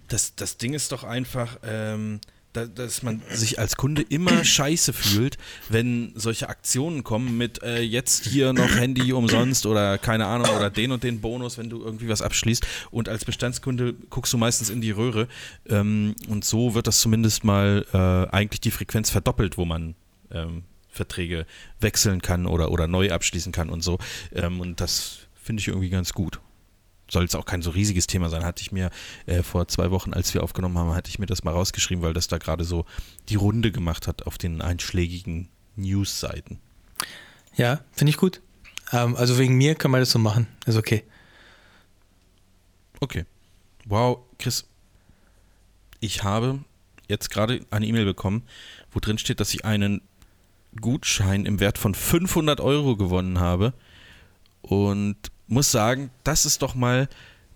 [0.07, 2.21] das, das Ding ist doch einfach, ähm,
[2.53, 8.27] dass man sich als Kunde immer scheiße fühlt, wenn solche Aktionen kommen mit äh, jetzt
[8.27, 12.09] hier noch Handy umsonst oder keine Ahnung oder den und den Bonus, wenn du irgendwie
[12.09, 12.67] was abschließt.
[12.91, 15.29] Und als Bestandskunde guckst du meistens in die Röhre.
[15.69, 19.95] Ähm, und so wird das zumindest mal äh, eigentlich die Frequenz verdoppelt, wo man
[20.31, 21.47] ähm, Verträge
[21.81, 23.99] wechseln kann oder, oder neu abschließen kann und so.
[24.35, 26.41] Ähm, und das finde ich irgendwie ganz gut
[27.11, 28.91] soll es auch kein so riesiges Thema sein, hatte ich mir
[29.27, 32.15] äh, vor zwei Wochen, als wir aufgenommen haben, hatte ich mir das mal rausgeschrieben, weil
[32.15, 32.85] das da gerade so
[33.29, 36.61] die Runde gemacht hat auf den einschlägigen News-Seiten.
[37.57, 38.41] Ja, finde ich gut.
[38.93, 40.47] Ähm, also wegen mir kann man das so machen.
[40.67, 41.05] Ist okay.
[43.01, 43.25] Okay.
[43.87, 44.67] Wow, Chris,
[46.01, 46.61] ich habe
[47.09, 48.43] jetzt gerade eine E-Mail bekommen,
[48.93, 50.03] wo drin steht, dass ich einen
[50.81, 53.73] Gutschein im Wert von 500 Euro gewonnen habe.
[54.61, 55.17] Und
[55.49, 57.09] muss sagen, das ist doch mal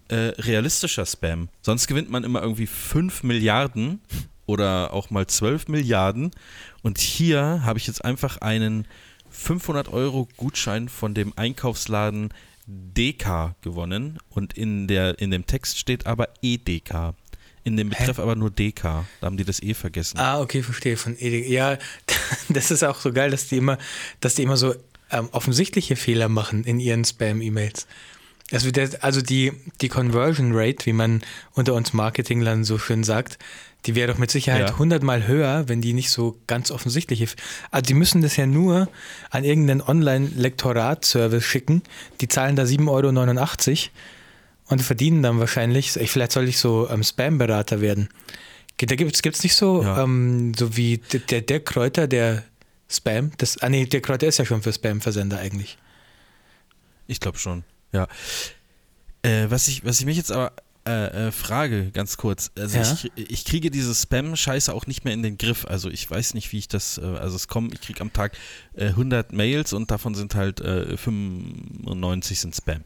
[0.08, 1.48] äh, realistischer Spam.
[1.62, 4.00] Sonst gewinnt man immer irgendwie 5 Milliarden
[4.46, 6.32] oder auch mal 12 Milliarden.
[6.82, 8.86] Und hier habe ich jetzt einfach einen
[9.30, 12.30] 500 Euro Gutschein von dem Einkaufsladen
[12.66, 14.18] DK gewonnen.
[14.28, 17.14] Und in, der, in dem Text steht aber EDK.
[17.64, 18.22] In dem Betreff Hä?
[18.22, 18.82] aber nur DK.
[18.82, 20.18] Da haben die das E vergessen.
[20.18, 20.96] Ah, okay, verstehe.
[20.96, 21.48] Von EDK.
[21.48, 21.78] Ja,
[22.48, 23.78] das ist auch so geil, dass die immer,
[24.20, 24.74] dass die immer so
[25.12, 27.86] ähm, offensichtliche Fehler machen in ihren Spam-E-Mails.
[28.50, 28.70] Also,
[29.00, 31.22] also die, die Conversion Rate, wie man
[31.52, 33.38] unter uns Marketinglern so schön sagt,
[33.86, 34.78] die wäre doch mit Sicherheit ja.
[34.78, 37.26] hundertmal höher, wenn die nicht so ganz offensichtliche.
[37.70, 38.88] Also die müssen das ja nur
[39.30, 41.82] an irgendeinen Online-Lektorat-Service schicken.
[42.20, 43.90] Die zahlen da 7,89 Euro
[44.68, 48.08] und verdienen dann wahrscheinlich, vielleicht soll ich so ähm, Spam-Berater werden.
[48.78, 50.02] Da gibt es nicht so, ja.
[50.02, 52.44] ähm, so wie der, der Kräuter, der
[52.92, 53.32] Spam?
[53.38, 55.78] Das, ah nee, der Kräuter ist ja schon für Spam-Versender eigentlich.
[57.06, 58.06] Ich glaube schon, ja.
[59.22, 60.52] Äh, was, ich, was ich mich jetzt aber
[60.84, 62.50] äh, äh, frage, ganz kurz.
[62.58, 62.92] Also ja?
[62.92, 65.64] ich, ich, kriege diese Spam-Scheiße auch nicht mehr in den Griff.
[65.64, 68.36] Also ich weiß nicht, wie ich das, äh, also es kommen, ich kriege am Tag
[68.76, 72.82] 100 äh, Mails und davon sind halt 95 sind Spam.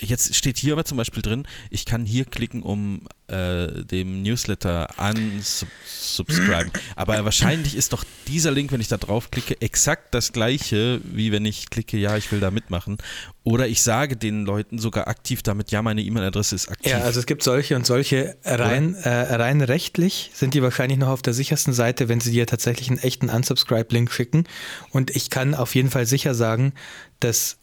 [0.00, 4.88] Jetzt steht hier aber zum Beispiel drin, ich kann hier klicken, um äh, dem Newsletter
[4.96, 6.70] unsubscriben.
[6.96, 11.44] aber wahrscheinlich ist doch dieser Link, wenn ich da draufklicke, exakt das gleiche, wie wenn
[11.44, 12.98] ich klicke, ja, ich will da mitmachen.
[13.44, 16.92] Oder ich sage den Leuten sogar aktiv damit, ja, meine E-Mail-Adresse ist aktiv.
[16.92, 18.36] Ja, also es gibt solche und solche.
[18.44, 22.46] Rein, äh, rein rechtlich sind die wahrscheinlich noch auf der sichersten Seite, wenn sie dir
[22.46, 24.44] tatsächlich einen echten Unsubscribe-Link schicken.
[24.90, 26.72] Und ich kann auf jeden Fall sicher sagen,
[27.20, 27.58] das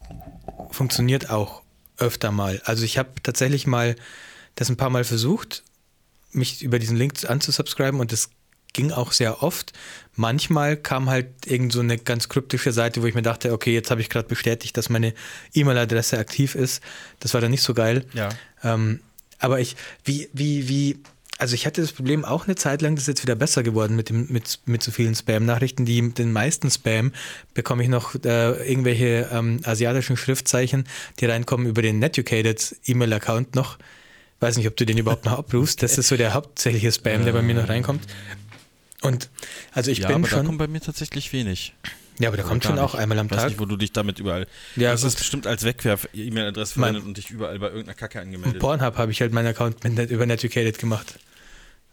[0.72, 1.65] funktioniert auch
[1.98, 2.62] öfter mal.
[2.66, 3.96] Also ich habe tatsächlich mal
[4.56, 5.64] das ein paar Mal versucht,
[6.32, 8.30] mich über diesen Link anzusubscriben und das
[8.74, 9.72] ging auch sehr oft.
[10.16, 13.90] Manchmal kam halt irgend so eine ganz kryptische Seite, wo ich mir dachte, okay, jetzt
[13.90, 15.14] habe ich gerade bestätigt, dass meine
[15.54, 16.84] E-Mail-Adresse aktiv ist.
[17.22, 18.06] Das war dann nicht so geil.
[18.14, 18.30] Ja.
[18.64, 19.00] Ähm,
[19.40, 21.00] aber ich, wie, wie, wie,
[21.38, 23.96] also ich hatte das Problem auch eine Zeit lang, das ist jetzt wieder besser geworden
[23.96, 25.86] mit, dem, mit, mit so vielen Spam-Nachrichten.
[25.86, 27.12] Die, den meisten Spam
[27.54, 30.86] bekomme ich noch äh, irgendwelche ähm, asiatischen Schriftzeichen,
[31.20, 33.78] die reinkommen über den Netucated E-Mail-Account noch.
[34.40, 35.84] Weiß nicht, ob du den überhaupt noch abrufst.
[35.84, 38.04] Das ist so der hauptsächliche Spam, der bei mir noch reinkommt.
[39.02, 39.30] Und
[39.72, 40.40] also ich ja, bin aber schon.
[40.40, 41.74] da kommt bei mir tatsächlich wenig.
[42.20, 43.02] Ja, aber der kommt Gar schon auch nicht.
[43.02, 43.50] einmal am Ich weiß Tag.
[43.50, 44.48] nicht, wo du dich damit überall.
[44.76, 48.60] Ja, das ist bestimmt als Wegwerf-E-Mail-Adresse verwendet und dich überall bei irgendeiner Kacke angemeldet.
[48.60, 51.20] Pornhub habe ich halt meinen Account mit über Netucated gemacht.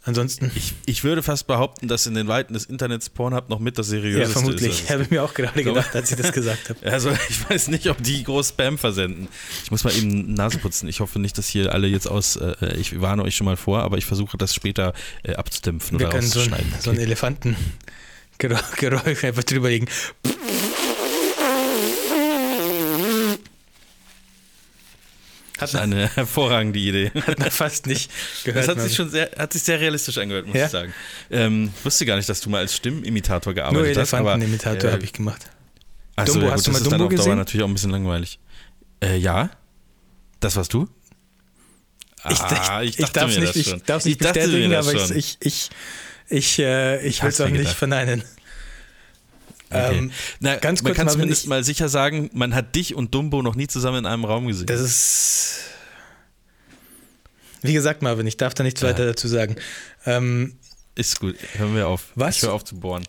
[0.04, 0.50] Ansonsten.
[0.56, 3.86] Ich, ich würde fast behaupten, dass in den Weiten des Internets Pornhub noch mit das
[3.86, 4.82] Ja, seriöseste vermutlich.
[4.82, 4.90] ist.
[4.90, 6.80] Habe ich mir auch gerade gedacht, als ich das gesagt habe.
[6.90, 9.28] Also ich weiß nicht, ob die groß Spam versenden.
[9.62, 10.88] Ich muss mal eben Nase putzen.
[10.88, 13.82] Ich hoffe nicht, dass hier alle jetzt aus, äh, ich warne euch schon mal vor,
[13.84, 16.74] aber ich versuche das später äh, abzudämpfen Wir oder können so ein, auszuschneiden.
[16.80, 16.98] so ein
[18.44, 19.86] Elefantengeräusch einfach drüber legen.
[25.58, 27.12] das ist eine hervorragende Idee.
[27.26, 28.10] Hat man fast nicht
[28.44, 28.64] gehört.
[28.64, 28.86] Das hat man.
[28.88, 30.64] sich schon sehr, hat sich sehr realistisch angehört, muss Ja?
[30.66, 30.92] ich sagen.
[31.30, 34.14] Ähm, wusste gar nicht, dass du mal als Stimmimitator Nur gearbeitet hast.
[34.14, 35.50] aber, Elefantenimitator äh, habe ich gemacht.
[36.16, 37.38] Achso, Dumbo, ja, hast gut, du das mal ist dann Dumbo auf Dauer gesehen?
[37.38, 38.38] natürlich auch ein bisschen langweilig.
[39.02, 39.50] Äh, ja.
[40.40, 40.88] Das warst du?
[42.28, 45.36] Ich, Ah, ich, ich dachte darf es nicht, ich nicht Ich bestätigen, aber ich, ich,
[45.40, 45.70] ich,
[46.28, 48.24] ich, äh, ich will es auch nicht verneinen.
[49.74, 49.98] Okay.
[49.98, 52.74] Ähm, Na, ganz man kurz kann mal, wenn zumindest ich- mal sicher sagen, man hat
[52.74, 54.66] dich und Dumbo noch nie zusammen in einem Raum gesehen.
[54.66, 55.56] Das ist.
[57.62, 58.88] Wie gesagt, Marvin, ich darf da nichts Ja.
[58.88, 59.56] weiter dazu sagen.
[60.04, 60.56] Ähm,
[60.96, 62.06] ist gut, hören wir auf.
[62.16, 62.36] Was?
[62.36, 63.04] Ich hör auf zu bohren.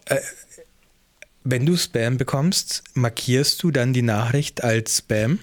[1.43, 5.39] wenn du Spam bekommst, markierst du dann die Nachricht als Spam?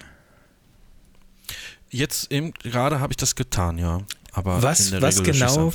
[1.89, 4.01] Jetzt eben gerade habe ich das getan, ja.
[4.31, 5.71] Aber Was- was genau-.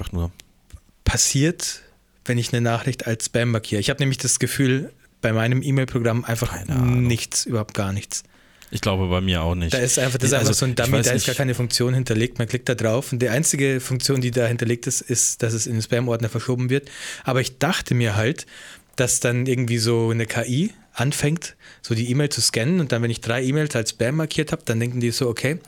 [1.05, 1.83] Passiert,
[2.25, 3.81] wenn ich eine Nachricht als Spam markiere?
[3.81, 4.93] Ich habe nämlich das Gefühl,
[5.27, 8.23] bei meinem E-Mail-Programm einfach nichts, überhaupt gar nichts.
[8.71, 9.75] Ich glaube bei mir auch nicht.
[9.75, 11.95] Da ist einfach, das ist Also, einfach so ein Dummy, da ist gar keine Funktion
[11.95, 12.39] hinterlegt.
[12.39, 15.67] Man klickt da drauf und die einzige Funktion, die da hinterlegt ist, ist, dass es
[15.67, 16.89] in den Spam-Ordner verschoben wird.
[17.25, 18.47] Aber ich dachte mir halt,
[18.95, 23.11] dass dann irgendwie so eine KI anfängt, so die E-Mail zu scannen und dann, wenn
[23.11, 25.59] ich drei E-Mails als Spam markiert habe, dann denken die so, okay,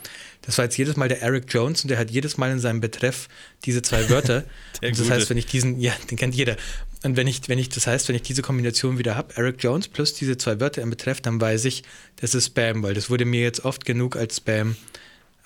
[0.42, 2.80] das war jetzt jedes Mal der Eric Jones und der hat jedes Mal in seinem
[2.80, 3.28] Betreff
[3.64, 4.44] diese zwei Wörter.
[4.80, 5.10] Das Gute.
[5.10, 6.54] heißt, wenn ich diesen, ja, den kennt jeder.
[7.04, 9.88] Und wenn ich, wenn ich, das heißt, wenn ich diese Kombination wieder habe, Eric Jones
[9.88, 11.84] plus diese zwei Wörter im Betreff, dann weiß ich,
[12.16, 14.76] das ist Spam, weil das wurde mir jetzt oft genug als Spam.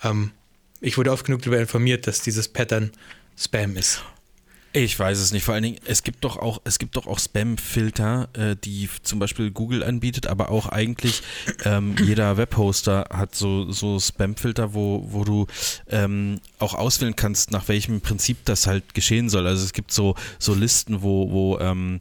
[0.03, 0.31] Ähm,
[0.81, 2.91] ich wurde oft genug darüber informiert, dass dieses Pattern
[3.37, 4.03] Spam ist.
[4.75, 5.45] Ich weiß es nicht.
[5.45, 9.19] Vor allen Dingen, es gibt doch auch, es gibt doch auch Spam-Filter, äh, die zum
[9.19, 11.23] Beispiel Google anbietet, aber auch eigentlich
[11.65, 15.47] ähm, jeder Webhoster hat so, so Spam-Filter, wo, wo du
[15.91, 19.47] ähm, auch auswählen kannst, nach welchem Prinzip das halt geschehen soll.
[19.47, 22.01] Also es gibt so, so Listen, wo, wo ähm,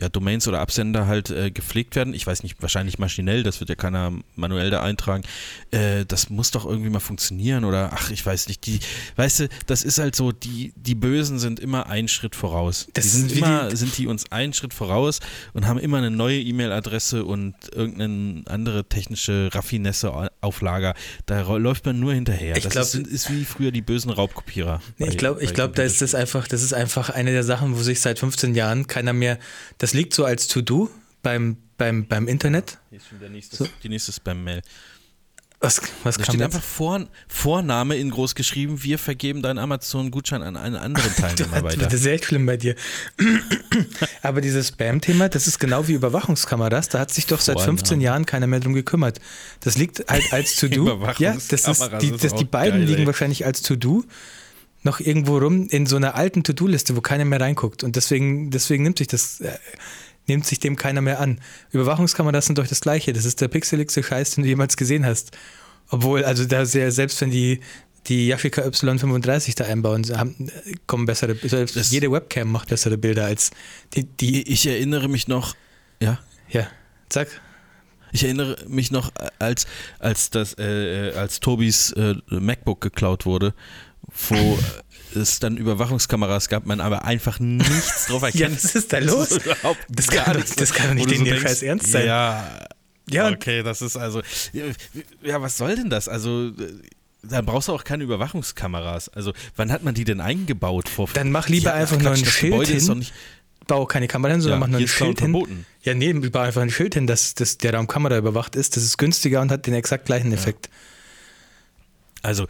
[0.00, 2.14] ja, Domains oder Absender halt äh, gepflegt werden.
[2.14, 5.22] Ich weiß nicht, wahrscheinlich maschinell, das wird ja keiner manuell da eintragen.
[5.70, 8.64] Äh, das muss doch irgendwie mal funktionieren oder ach, ich weiß nicht.
[8.66, 8.80] Die,
[9.16, 12.88] weißt du, das ist halt so, die, die Bösen sind immer einen Schritt voraus.
[12.94, 15.20] Das die sind immer, die- sind die uns einen Schritt voraus
[15.52, 20.94] und haben immer eine neue E-Mail-Adresse und irgendeine andere technische Raffinesse auf Lager.
[21.26, 22.56] Da läuft man nur hinterher.
[22.56, 24.80] Ich das glaub- ist, ist wie früher die bösen Raubkopierer.
[24.98, 27.44] Nee, ich bei- glaube, ich glaub, da ist das einfach, das ist einfach eine der
[27.44, 29.38] Sachen, wo sich seit 15 Jahren keiner mehr,
[29.78, 30.90] das liegt so als To-Do
[31.22, 32.78] beim, beim, beim Internet.
[32.90, 33.66] Hier ist schon der nächste, So.
[33.82, 34.62] die nächste Spam-Mail.
[35.62, 36.44] Was, was Da steht jetzt?
[36.54, 41.84] einfach Vor, Vorname in groß geschrieben, wir vergeben deinen Amazon-Gutschein an einen anderen Teilnehmer weiter.
[41.84, 42.74] Das ist echt schlimm bei dir.
[44.22, 46.88] Aber dieses Spam-Thema, das ist genau wie Überwachungskameras.
[46.88, 47.78] Da hat sich doch seit Vorname.
[47.78, 49.20] 15 Jahren keiner mehr drum gekümmert.
[49.60, 50.98] Das liegt halt als To-Do.
[51.18, 53.06] ja, das ist, die, das, die beiden geil, liegen ey.
[53.06, 54.04] wahrscheinlich als To-Do
[54.82, 57.84] noch irgendwo rum in so einer alten To-Do-Liste, wo keiner mehr reinguckt.
[57.84, 59.40] Und deswegen, deswegen nimmt sich das.
[59.40, 59.58] Äh,
[60.26, 61.40] nimmt sich dem keiner mehr an.
[61.72, 63.12] Überwachungskameras sind doch das Gleiche.
[63.12, 65.36] Das ist der pixeligste Scheiß, den du jemals gesehen hast.
[65.88, 67.60] Obwohl, also da sehr, selbst wenn die
[68.06, 70.50] die Yashica Y35 da einbauen, haben,
[70.86, 73.50] kommen bessere, selbst Das- jede Webcam macht bessere Bilder als
[73.94, 75.54] die, die Ich erinnere mich noch,
[76.00, 76.66] ja, ja,
[77.08, 77.28] zack.
[78.12, 79.66] ich erinnere mich noch, als,
[79.98, 83.52] als, das, äh, äh, als Tobis äh, MacBook geklaut wurde,
[84.28, 84.58] wo
[85.14, 88.64] es dann Überwachungskameras gab, man aber einfach nichts drauf Ja, erkennt.
[88.64, 89.38] was ist da los?
[89.88, 92.06] Das gar kann doch- das kann doch nicht denkst, Scheiß ernst sein.
[92.06, 92.66] Ja,
[93.10, 94.64] Ja, okay, das ist also, ja,
[95.22, 96.08] ja, was soll denn das?
[96.08, 96.52] Also, äh,
[97.22, 99.08] dann brauchst du auch keine Überwachungskameras.
[99.10, 100.88] Also, wann hat man die denn eingebaut?
[100.88, 102.88] Vor, Dann mach lieber Ja, einfach nur ein das Schild Gebäude ist hin.
[102.88, 103.12] doch nicht,
[103.66, 105.30] Bau keine Kamera hin, sondern Ja, mach nur ein ist Schild hin.
[105.32, 105.66] verboten.
[105.82, 108.76] Ja, nee, bau einfach ein Schild hin, dass, dass der Raum Kamera überwacht ist.
[108.76, 110.70] Das ist günstiger und hat den exakt gleichen Effekt.
[112.22, 112.46] Also,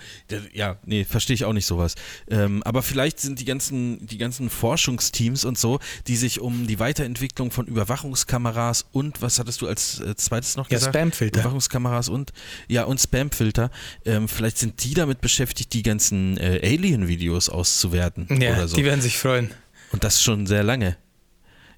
[0.52, 1.94] ja, nee, verstehe ich auch nicht sowas.
[2.28, 6.78] Ähm, aber vielleicht sind die ganzen, die ganzen Forschungsteams und so, die sich um die
[6.78, 10.94] Weiterentwicklung von Überwachungskameras und, was hattest du als äh, zweites noch Ja, gesagt?
[10.96, 11.40] Spamfilter.
[11.40, 12.32] Überwachungskameras und,
[12.68, 13.70] ja, und Spamfilter.
[14.04, 18.76] Ähm, vielleicht sind die damit beschäftigt, die ganzen äh, Alien-Videos auszuwerten Ja, oder so.
[18.76, 19.50] die werden sich freuen.
[19.92, 20.96] Und das schon sehr lange.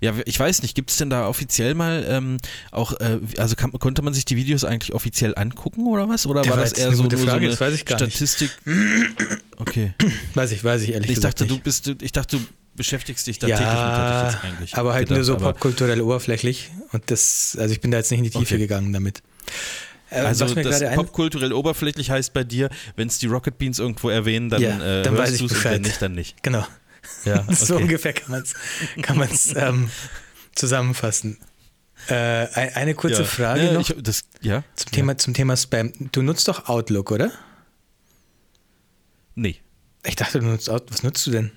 [0.03, 2.39] Ja, ich weiß nicht, gibt es denn da offiziell mal ähm,
[2.73, 6.27] auch, äh, also kann, konnte man sich die Videos eigentlich offiziell angucken oder was?
[6.27, 8.17] Oder Ja, war das jetzt eher so, Frage, so eine weiß ich gar nicht.
[8.17, 8.51] Statistik?
[9.59, 9.95] okay.
[10.35, 11.61] Weiß ich, weiß ich ehrlich ich gesagt dachte, nicht.
[11.61, 12.43] du bist, ich dachte, du
[12.75, 15.37] beschäftigst dich da ja, täglich mit, hatte ich jetzt eigentlich aber halt gedacht, nur so
[15.37, 18.59] popkulturell oberflächlich und das, also ich bin da jetzt nicht in die Tiefe Okay.
[18.59, 19.23] gegangen damit.
[20.11, 24.49] Äh, Also das popkulturell oberflächlich heißt bei dir, wenn es die Rocket Beans irgendwo erwähnen,
[24.51, 26.43] dann, Ja, äh, dann weiß hörst ich du es und wenn nicht, dann nicht.
[26.43, 26.67] Genau.
[27.25, 27.83] Ja, So okay.
[27.85, 28.55] ungefähr kann man es
[29.03, 29.91] kann man's, ähm,
[30.55, 31.39] zusammenfassen.
[32.09, 33.29] Äh, ein- eine kurze ja.
[33.29, 34.65] Frage ja, noch Ich, das, ja?
[34.75, 35.93] zum, Thema, zum Thema Spam.
[36.13, 37.31] Du nutzt doch Outlook, oder?
[39.35, 39.61] Nee.
[40.05, 40.91] Ich dachte, du nutzt Outlook.
[40.93, 41.53] Was nutzt du denn?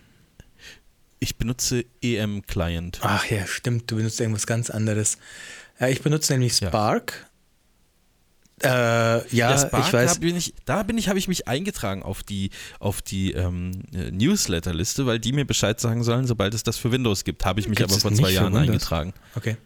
[1.19, 2.99] Ich benutze EM-Client.
[3.01, 5.17] Ach ja, stimmt, du benutzt irgendwas ganz anderes.
[5.79, 6.58] Äh, ich benutze nämlich.
[6.58, 7.24] Spark.
[8.63, 8.67] Äh,
[9.35, 10.13] ja, Spark, ich weiß.
[10.13, 13.71] Da bin ich, da bin ich, habe ich mich eingetragen auf die, auf die ähm,
[13.93, 17.43] äh, Newsletter-Liste, weil die mir Bescheid sagen sollen, sobald es das für Windows gibt.
[17.43, 19.13] Habe ich mich Gibt's aber vor zwei Jahren eingetragen.
[19.35, 19.57] Okay.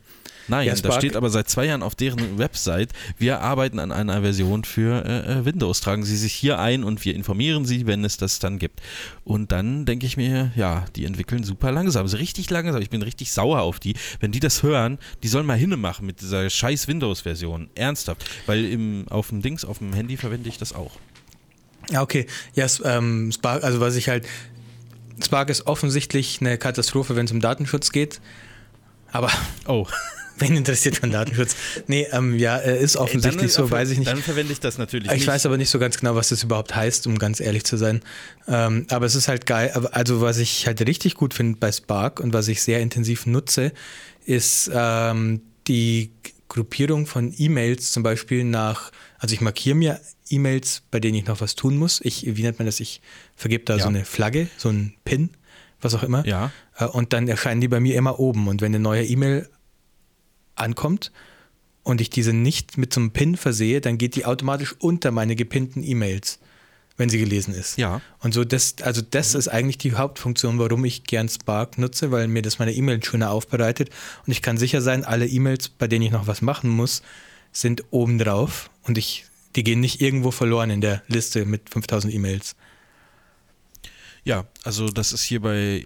[0.50, 3.92] Nein, Ja, da Spark- steht aber seit zwei Jahren auf deren Website, wir arbeiten an
[3.92, 5.82] einer Version für äh, äh, Windows.
[5.82, 8.82] Tragen Sie sich hier ein und wir informieren Sie, wenn es das dann gibt.
[9.24, 12.82] Und dann denke ich mir, ja, die entwickeln super langsam, also richtig langsam.
[12.82, 13.94] Ich bin richtig sauer auf die.
[14.20, 17.70] Wenn die das hören, die sollen mal hinne machen mit dieser scheiß Windows-Version.
[17.76, 18.26] Ernsthaft.
[18.46, 20.92] Weil im, auf dem Dings, auf dem Handy verwende ich das auch.
[21.92, 22.26] Ja, okay.
[22.56, 24.28] Ja, ähm, Spark, also was ich halt.
[25.24, 28.22] Spark ist offensichtlich eine Katastrophe, wenn es um Datenschutz geht.
[29.12, 29.30] Aber
[29.68, 29.86] Oh.
[30.40, 31.56] wen interessiert schon Datenschutz?
[31.88, 34.10] Nee, ähm, ja, äh, ist offensichtlich so, weiß ich nicht.
[34.12, 35.28] Dann verwende ich das natürlich Ich nicht.
[35.28, 38.02] weiß aber nicht so ganz genau, was das überhaupt heißt, um ganz ehrlich zu sein.
[38.48, 39.70] Ähm, aber es ist halt geil.
[39.92, 43.72] Also was ich halt richtig gut finde bei Spark und was ich sehr intensiv nutze,
[44.26, 46.12] ist ähm, die
[46.48, 50.00] Gruppierung von E-Mails zum Beispiel nach, also ich markiere mir
[50.30, 52.02] E-Mails, bei denen ich noch was tun muss.
[52.04, 52.80] Ich, wie nennt man das?
[52.80, 53.02] Ich
[53.36, 53.84] vergebe da Ja.
[53.84, 55.30] so eine Flagge, so ein Pin,
[55.82, 56.26] was auch immer.
[56.26, 56.52] Ja.
[56.78, 58.48] Äh, Und dann erscheinen die bei mir immer oben.
[58.48, 59.48] Und wenn eine neue E-Mail
[60.60, 61.12] ankommt
[61.84, 65.36] und ich diese nicht mit so einem Pin versehe, dann geht die automatisch unter meine
[65.36, 66.40] gepinnten E-Mails,
[66.98, 67.78] wenn sie gelesen ist.
[67.78, 68.02] Ja.
[68.20, 72.28] Und so das, also das ist eigentlich die Hauptfunktion, warum ich gern Spark nutze, weil
[72.28, 73.90] mir das meine E-Mails schöner aufbereitet
[74.26, 77.02] und ich kann sicher sein, alle E-Mails, bei denen ich noch was machen muss,
[77.52, 82.14] sind oben drauf und ich, die gehen nicht irgendwo verloren in der Liste mit 5000
[82.14, 82.56] E-Mails.
[84.24, 85.86] Ja, also das ist hier bei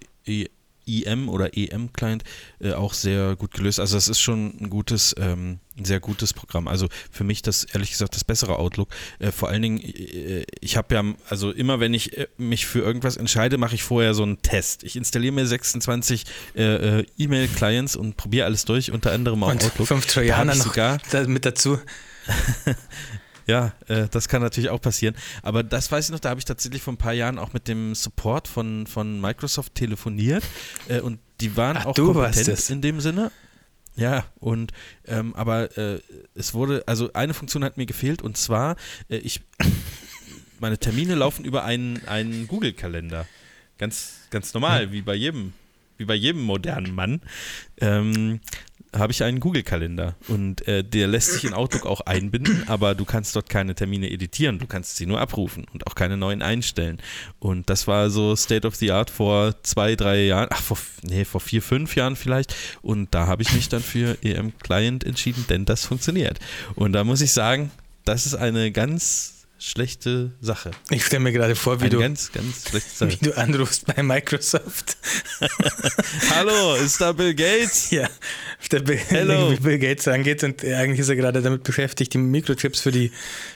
[0.85, 2.23] IM oder EM-Client
[2.59, 3.79] äh, auch sehr gut gelöst.
[3.79, 6.67] Also das ist schon ein gutes, ähm, ein sehr gutes Programm.
[6.67, 8.89] Also für mich das ehrlich gesagt das bessere Outlook.
[9.19, 12.79] Äh, vor allen Dingen, äh, ich habe ja, also immer wenn ich äh, mich für
[12.79, 14.83] irgendwas entscheide, mache ich vorher so einen Test.
[14.83, 19.63] Ich installiere mir 26 äh, äh, E-Mail-Clients und probiere alles durch, unter anderem auch Und
[19.63, 19.87] Outlook.
[19.87, 21.79] fünf Trojaner noch sogar mit dazu.
[23.47, 25.15] ja, äh, das kann natürlich auch passieren.
[25.41, 27.67] Aber das weiß ich noch, da habe ich tatsächlich vor ein paar Jahren auch mit
[27.67, 30.43] dem Support von, von Microsoft telefoniert
[30.87, 33.31] äh, und die waren Ach, auch kompetent in dem Sinne.
[33.95, 34.71] Ja, und
[35.05, 35.99] ähm, aber äh,
[36.33, 38.75] es wurde, also eine Funktion hat mir gefehlt und zwar,
[39.09, 39.41] äh, ich
[40.59, 43.27] meine Termine laufen über einen, einen Google-Kalender.
[43.77, 45.53] Ganz, ganz normal, wie bei jedem,
[45.97, 47.21] wie bei jedem modernen Mann.
[47.81, 48.39] Ähm,
[48.93, 53.05] habe ich einen Google-Kalender und äh, der lässt sich in Outlook auch einbinden, aber du
[53.05, 56.99] kannst dort keine Termine editieren, du kannst sie nur abrufen und auch keine neuen einstellen.
[57.39, 61.25] Und das war so State of the Art vor zwei, drei Jahren, ach, vor, nee,
[61.25, 62.55] vor vier, fünf Jahren vielleicht.
[62.81, 66.39] Und da habe ich mich dann für EM Client entschieden, denn das funktioniert.
[66.75, 67.71] Und da muss ich sagen,
[68.05, 69.32] das ist eine ganz
[69.63, 70.71] schlechte Sache.
[70.89, 72.65] Ich stelle mir gerade vor, wie Eine du, ganz, ganz
[72.99, 74.97] wie du anrufst bei Microsoft.
[76.35, 77.91] Hallo, ist da Bill Gates?
[77.93, 78.09] Ja,
[78.71, 79.55] der Bill, Hello.
[79.61, 83.11] Bill Gates angeht und eigentlich ist er gerade damit beschäftigt, die Mikrochips für die,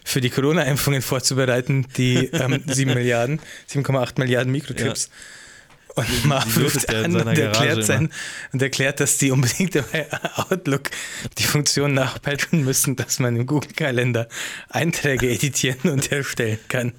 [0.05, 3.39] für die Corona-Impfungen vorzubereiten, die ähm, 7 Milliarden,
[3.69, 5.09] 7,8 Milliarden Mikrochips.
[5.97, 8.11] Und Marv in an und erklärt, sein,
[8.53, 10.91] und erklärt, dass die unbedingt bei Outlook
[11.39, 14.27] die Funktion nachpeitschen müssen, dass man im Google-Kalender
[14.69, 16.93] Einträge editieren und erstellen kann.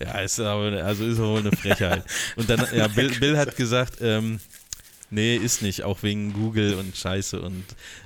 [0.00, 2.02] Ja, ist aber, also ist wohl eine Frechheit.
[2.36, 4.40] Und dann, ja, Bill, Bill hat gesagt, ähm,
[5.10, 7.64] nee, ist nicht, auch wegen Google und Scheiße und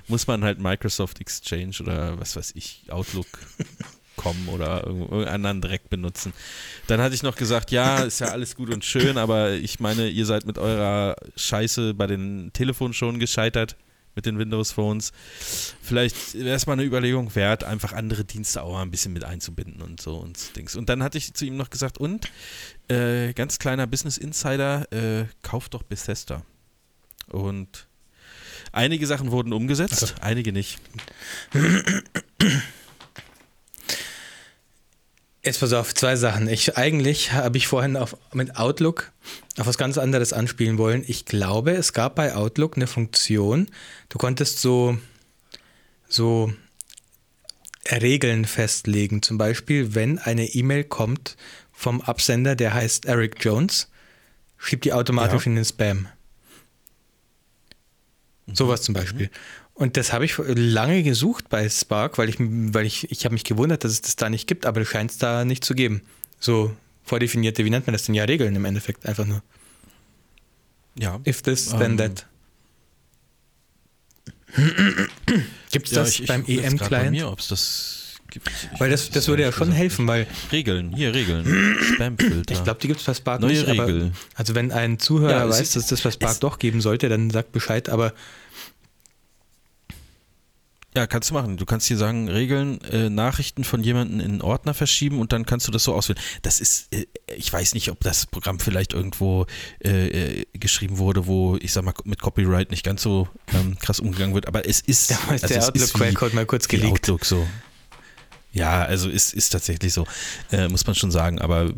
[0.09, 2.83] muss man halt Microsoft Exchange oder was weiß ich,
[4.17, 6.33] Outlook.com oder irgend- irgendeinen anderen Dreck benutzen.
[6.87, 10.09] Dann hatte ich noch gesagt, ja, ist ja alles gut und schön, aber ich meine,
[10.09, 13.75] ihr seid mit eurer Scheiße bei den Telefonen schon gescheitert
[14.15, 15.11] mit den Windows Phones.
[15.81, 19.25] Vielleicht wäre es mal eine Überlegung wert, einfach andere Dienste auch mal ein bisschen mit
[19.25, 20.75] einzubinden und so und Dings.
[20.75, 22.29] Und dann hatte ich zu ihm noch gesagt, und
[22.87, 26.43] äh, ganz kleiner Business Insider, äh, kauft doch Bethesda.
[27.27, 27.87] Und
[28.71, 30.79] einige Sachen wurden umgesetzt, einige nicht.
[35.45, 36.49] Jetzt pass auf, zwei Sachen.
[36.49, 39.11] Ich, eigentlich habe ich vorhin auf, mit Outlook
[39.57, 41.03] auf was ganz anderes anspielen wollen.
[41.05, 43.67] Ich glaube, es gab bei Outlook eine Funktion,
[44.09, 44.97] du konntest so,
[46.09, 46.51] so
[47.91, 49.21] Regeln festlegen.
[49.21, 51.37] Zum Beispiel, wenn eine E-Mail kommt,
[51.71, 53.91] vom Absender, der heißt Eric Jones,
[54.57, 55.51] schiebt die automatisch ja.
[55.51, 56.07] in den Spam.
[58.47, 58.55] Mhm.
[58.55, 59.29] Sowas zum Beispiel.
[59.75, 63.43] Und das habe ich lange gesucht bei Spark, weil ich, weil ich, ich habe mich
[63.43, 66.01] gewundert, dass es das da nicht gibt, aber es scheint es da nicht zu geben.
[66.39, 66.73] So
[67.03, 69.43] vordefinierte, wie nennt man das denn ja, Regeln im Endeffekt, einfach nur.
[70.97, 71.19] Ja.
[71.27, 72.25] If this, then um, that.
[75.71, 77.11] Gibt es ja, das ich, beim EM-Client?
[77.11, 78.49] mir, ob es das gibt.
[78.49, 80.25] Ich weil das, das würde ja schon helfen, weil.
[80.53, 81.77] Regeln, hier Regeln.
[81.95, 82.53] Spamfilter.
[82.53, 83.67] Ich glaube, die gibt es bei Spark Neue nicht.
[83.67, 84.01] Regel.
[84.03, 87.29] Aber, also, wenn ein Zuhörer ja, weiß, dass das bei Spark doch geben sollte, dann
[87.29, 88.13] sagt Bescheid, aber
[90.95, 91.57] ja, kannst du machen.
[91.57, 95.45] Du kannst hier sagen, Regeln, äh, Nachrichten von jemandem in einen Ordner verschieben und dann
[95.45, 96.19] kannst du das so auswählen.
[96.41, 99.45] Das ist, äh, ich weiß nicht, ob das Programm vielleicht irgendwo
[99.83, 103.99] äh, äh geschrieben wurde, wo, ich sag mal, mit Copyright nicht ganz so ähm, krass
[103.99, 105.11] umgegangen wird, aber es ist.
[105.11, 107.09] Da also der Outlook-Quellcode mal kurz geleakt.
[107.09, 107.45] Outlook so.
[108.53, 110.07] Ja, also ist, ist tatsächlich so,
[110.51, 111.73] äh, muss man schon sagen, aber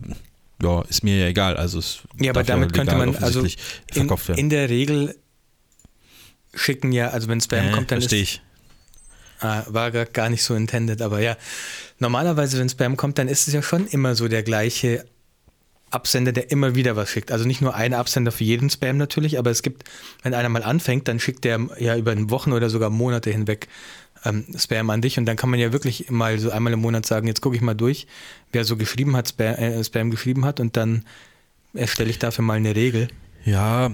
[0.61, 1.57] ja, ist mir ja egal.
[1.57, 3.43] Also es ja, aber damit könnte man also
[3.95, 5.15] in, in, der Regel
[6.53, 8.41] schicken ja, also wenn Spam kommt, dann ist, ich
[9.39, 11.37] Ah, war gar nicht so intended, aber ja.
[11.99, 15.05] Normalerweise, wenn Spam kommt, dann ist es ja schon immer so der gleiche
[15.89, 17.31] Absender, der immer wieder was schickt.
[17.31, 19.83] Also nicht nur ein Absender für jeden Spam natürlich, aber es gibt,
[20.23, 23.67] wenn einer mal anfängt, dann schickt der ja über Wochen oder sogar Monate hinweg
[24.25, 27.05] ähm, Spam an dich und dann kann man ja wirklich mal so einmal im Monat
[27.05, 28.07] sagen, jetzt gucke ich mal durch,
[28.51, 31.05] wer so geschrieben hat, Spam, äh, Spam geschrieben hat und dann
[31.73, 33.07] erstelle ich dafür mal eine Regel.
[33.45, 33.91] Ja,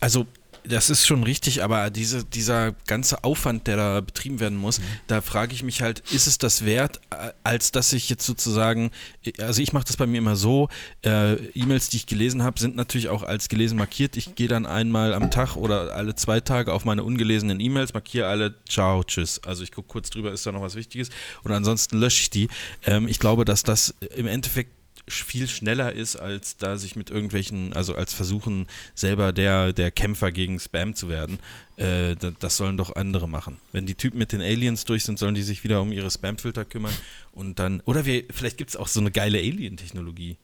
[0.00, 0.26] also
[0.68, 4.84] das ist schon richtig, aber diese, dieser ganze Aufwand, der da betrieben werden muss, mhm.
[5.06, 7.00] da frage ich mich halt, ist es das wert,
[7.44, 8.90] als dass ich jetzt sozusagen,
[9.38, 10.68] also ich mache das bei mir immer so,
[11.04, 14.16] äh, E-Mails, die ich gelesen habe, sind natürlich auch als gelesen markiert.
[14.16, 18.28] Ich gehe dann einmal am Tag oder alle zwei Tage auf meine ungelesenen E-Mails, markiere
[18.28, 19.40] alle, ciao, tschüss.
[19.44, 21.10] Also ich gucke kurz drüber, ist da noch was Wichtiges
[21.42, 22.48] und ansonsten lösche ich die.
[22.84, 24.72] Ähm, ich glaube, dass das im Endeffekt
[25.08, 30.32] viel schneller ist, als da sich mit irgendwelchen, also als versuchen, selber der, der Kämpfer
[30.32, 31.38] gegen Spam zu werden.
[31.76, 33.58] Äh, das sollen doch andere machen.
[33.72, 36.64] Wenn die Typen mit den Aliens durch sind, sollen die sich wieder um ihre Spamfilter
[36.64, 36.94] kümmern
[37.32, 40.38] und dann, oder wir, vielleicht gibt es auch so eine geile Alien-Technologie,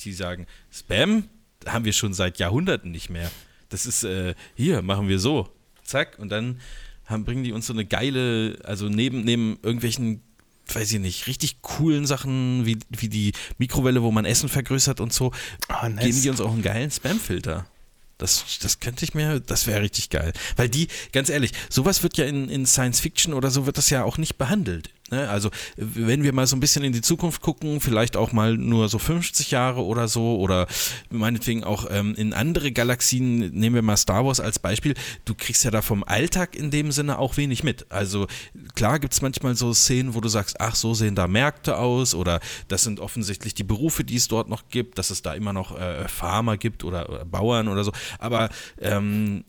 [0.00, 1.24] die sagen, Spam
[1.66, 3.30] haben wir schon seit Jahrhunderten nicht mehr.
[3.68, 5.48] Das ist, äh, hier, machen wir so.
[5.84, 6.60] Zack, und dann
[7.06, 10.22] haben, bringen die uns so eine geile, also neben, neben irgendwelchen
[10.74, 15.12] weiß ich nicht, richtig coolen Sachen wie, wie die Mikrowelle, wo man Essen vergrößert und
[15.12, 15.32] so,
[15.68, 16.04] oh, nice.
[16.04, 17.66] geben die uns auch einen geilen Spamfilter.
[18.18, 20.32] Das, das könnte ich mir, das wäre richtig geil.
[20.56, 23.90] Weil die, ganz ehrlich, sowas wird ja in, in Science Fiction oder so wird das
[23.90, 24.90] ja auch nicht behandelt.
[25.10, 25.28] Ne?
[25.28, 28.88] Also, wenn wir mal so ein bisschen in die Zukunft gucken, vielleicht auch mal nur
[28.88, 30.66] so 50 Jahre oder so, oder
[31.10, 34.94] meinetwegen auch ähm, in andere Galaxien, nehmen wir mal Star Wars als Beispiel,
[35.24, 37.90] du kriegst ja da vom Alltag in dem Sinne auch wenig mit.
[37.90, 38.26] Also,
[38.74, 42.14] klar gibt es manchmal so Szenen, wo du sagst, ach, so sehen da Märkte aus,
[42.14, 45.52] oder das sind offensichtlich die Berufe, die es dort noch gibt, dass es da immer
[45.52, 47.92] noch äh, Farmer gibt oder, oder Bauern oder so.
[48.18, 48.48] Aber
[48.80, 49.44] ähm,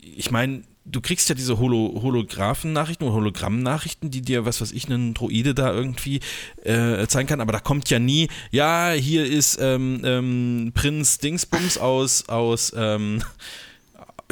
[0.00, 4.86] ich meine, du kriegst ja diese Holo Holographen-Nachrichten oder Hologramm-Nachrichten, die dir, was weiß ich,
[4.86, 6.20] einen Droide da irgendwie
[6.64, 11.78] äh, zeigen kann, aber da kommt ja nie, ja, hier ist ähm, ähm, Prinz Dingsbums
[11.78, 13.22] aus, aus ähm,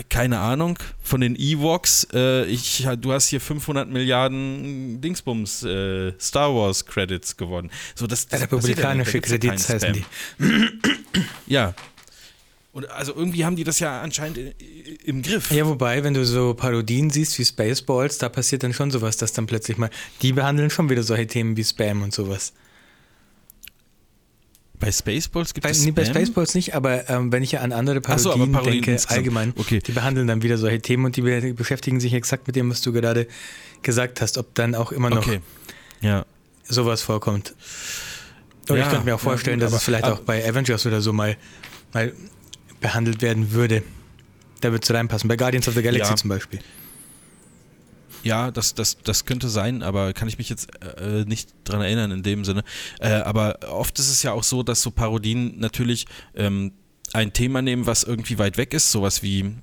[0.09, 6.55] keine Ahnung, von den Ewoks, äh, ich, du hast hier 500 Milliarden Dingsbums äh, Star
[6.55, 7.71] Wars Credits gewonnen.
[7.95, 10.05] So, das, das Republikanische Credits heißen die.
[11.47, 11.75] Ja,
[12.75, 14.37] und also irgendwie haben die das ja anscheinend
[15.05, 15.53] im Griff.
[15.53, 19.33] Ja, wobei, wenn du so Parodien siehst wie Spaceballs, da passiert dann schon sowas, dass
[19.33, 19.91] dann plötzlich mal,
[20.23, 22.53] die behandeln schon wieder solche Themen wie Spam und sowas.
[24.81, 27.71] Bei Spaceballs gibt bei, es Nee, bei Spaceballs nicht, aber ähm, wenn ich ja an
[27.71, 29.19] andere Parodien, so, Parodien denke, insgesamt.
[29.19, 29.79] allgemein, okay.
[29.79, 32.93] die behandeln dann wieder solche Themen und die beschäftigen sich exakt mit dem, was du
[32.93, 33.29] gerade
[33.83, 35.41] gesagt hast, ob dann auch immer noch okay.
[36.01, 36.27] ja.
[36.65, 37.55] sowas vorkommt.
[38.69, 40.85] Und ja, ich könnte mir auch vorstellen, ja, gut, dass es vielleicht auch bei Avengers
[40.87, 41.37] oder so mal,
[41.93, 42.13] mal
[42.85, 43.83] behandelt werden würde.
[44.61, 45.27] Da würde es reinpassen.
[45.27, 46.17] Bei Guardians of the Galaxy ja.
[46.17, 46.61] zum Beispiel.
[48.23, 50.69] Ja, das, das, das könnte sein, aber kann ich mich jetzt
[50.99, 52.63] äh, nicht dran erinnern in dem Sinne.
[53.01, 56.73] Äh, aber oft ist es ja auch so, dass so Parodien natürlich ähm,
[57.15, 59.55] ein Thema nehmen, was irgendwie weit weg ist, sowas wie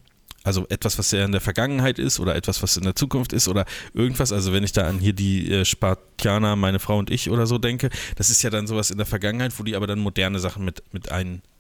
[0.44, 3.48] also etwas, was ja in der Vergangenheit ist oder etwas, was in der Zukunft ist
[3.48, 4.32] oder irgendwas.
[4.32, 7.60] Also wenn ich da an hier die äh, Spartianer, meine Frau und ich oder so
[7.60, 10.66] denke, das ist ja dann sowas in der Vergangenheit, wo die aber dann moderne Sachen
[10.66, 11.12] mit, mit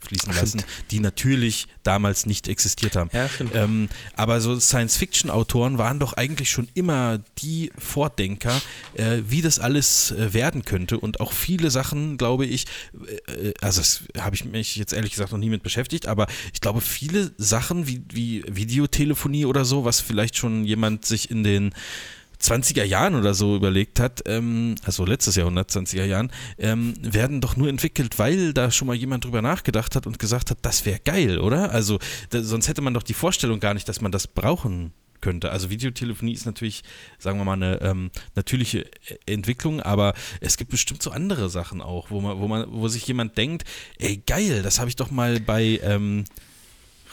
[0.01, 3.09] einfließen lassen, die natürlich damals nicht existiert haben.
[3.13, 8.61] Ja, ähm, aber so Science-Fiction-Autoren waren doch eigentlich schon immer die Vordenker,
[8.95, 10.99] äh, wie das alles äh, werden könnte.
[10.99, 12.65] Und auch viele Sachen, glaube ich,
[13.27, 16.61] äh, also das habe ich mich jetzt ehrlich gesagt noch nie mit beschäftigt, aber ich
[16.61, 21.73] glaube viele Sachen wie, wie Videotelefonie oder so, was vielleicht schon jemand sich in den
[22.41, 27.55] 20er Jahren oder so überlegt hat, ähm, also letztes Jahrhundert, 20er Jahren, ähm, werden doch
[27.55, 30.99] nur entwickelt, weil da schon mal jemand drüber nachgedacht hat und gesagt hat, das wäre
[30.99, 31.71] geil, oder?
[31.71, 35.51] Also da, sonst hätte man doch die Vorstellung gar nicht, dass man das brauchen könnte.
[35.51, 36.83] Also Videotelefonie ist natürlich,
[37.19, 38.89] sagen wir mal, eine ähm, natürliche
[39.25, 43.05] Entwicklung, aber es gibt bestimmt so andere Sachen auch, wo man, wo man, wo sich
[43.07, 43.63] jemand denkt,
[43.99, 46.25] ey geil, das habe ich doch mal bei ähm,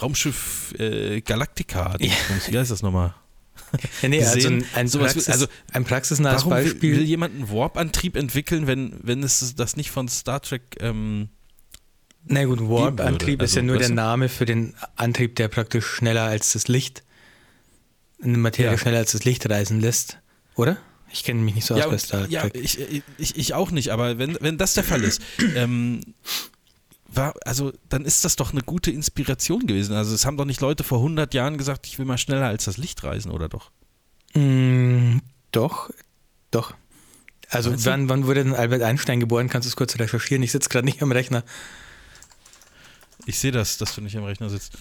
[0.00, 1.96] Raumschiff äh, Galactica.
[2.00, 2.12] Ja.
[2.48, 3.14] Wie heißt das nochmal?
[4.02, 6.92] Ja, nee, also ein, ein, Praxis, also ein praxisnahes warum Beispiel.
[6.92, 11.28] Will, will jemand einen Warp-Antrieb entwickeln, wenn, wenn es das nicht von Star Trek ähm,
[12.26, 16.22] Na gut, Warp-Antrieb also, ist ja nur der Name für den Antrieb, der praktisch schneller
[16.22, 17.02] als das Licht,
[18.22, 18.78] eine Materie ja.
[18.78, 20.18] schneller als das Licht reisen lässt,
[20.54, 20.78] oder?
[21.10, 22.30] Ich kenne mich nicht so aus ja, bei Star Trek.
[22.30, 25.22] Ja, ich, ich, ich auch nicht, aber wenn, wenn das der Fall ist,
[25.56, 26.00] ähm,
[27.08, 29.94] war, also dann ist das doch eine gute Inspiration gewesen.
[29.94, 32.66] Also es haben doch nicht Leute vor 100 Jahren gesagt, ich will mal schneller als
[32.66, 33.70] das Licht reisen, oder doch?
[34.34, 35.18] Mm,
[35.50, 35.90] doch,
[36.50, 36.74] doch.
[37.48, 39.48] Also wann, wann wurde denn Albert Einstein geboren?
[39.48, 40.42] Kannst du es kurz recherchieren?
[40.42, 41.44] Ich sitze gerade nicht am Rechner.
[43.24, 44.74] Ich sehe das, dass du nicht am Rechner sitzt.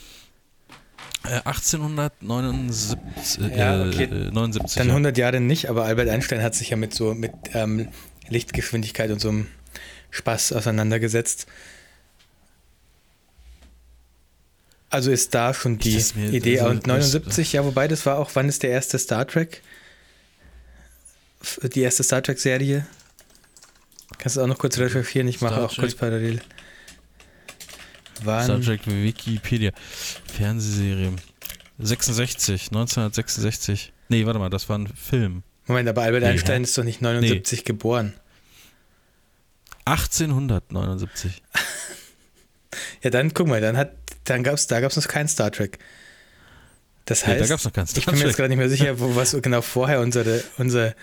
[1.24, 3.42] Äh, 1879.
[3.42, 4.08] Äh, ja, okay.
[4.32, 7.88] 79, Dann 100 Jahre nicht, aber Albert Einstein hat sich ja mit so mit ähm,
[8.28, 9.48] Lichtgeschwindigkeit und so einem
[10.12, 11.48] Spaß auseinandergesetzt.
[14.98, 15.96] Also ist da schon die
[16.32, 16.60] Idee.
[16.60, 19.62] Also, und 79, ja, wobei das war auch, wann ist der erste Star Trek?
[21.76, 22.84] Die erste Star Trek-Serie?
[24.18, 25.28] Kannst du auch noch kurz recherchieren?
[25.28, 25.82] Ich mache Star auch Trek.
[25.82, 26.42] kurz parallel.
[28.24, 28.46] Wann?
[28.46, 29.70] Star Trek Wikipedia.
[30.36, 31.14] Fernsehserie.
[31.78, 33.94] 66, 1966.
[34.10, 35.44] Nee, warte mal, das war ein Film.
[35.68, 36.64] Moment, aber Albert nee, Einstein hä?
[36.64, 37.64] ist doch nicht 79 nee.
[37.66, 38.16] geboren.
[39.86, 41.44] 1879.
[43.04, 43.92] ja, dann guck mal, dann hat
[44.30, 45.80] dann gab's, da gab es noch kein Star Trek.
[47.06, 48.70] Das heißt, ja, da gab's noch kein Star ich bin mir jetzt gerade nicht mehr
[48.70, 50.94] sicher, wo, was genau vorher unsere, unser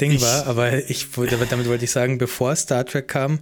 [0.00, 3.40] Ding ich, war, aber ich, damit wollte ich sagen, bevor Star Trek kam,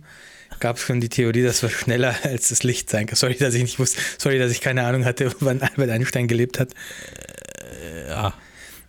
[0.59, 3.17] gab es schon die Theorie, dass wir schneller als das Licht sein kann.
[3.17, 6.61] Sorry, dass ich nicht wusste, sorry, dass ich keine Ahnung hatte, wann Albert Einstein gelebt
[6.61, 6.71] hat.
[7.83, 8.35] Äh, ja.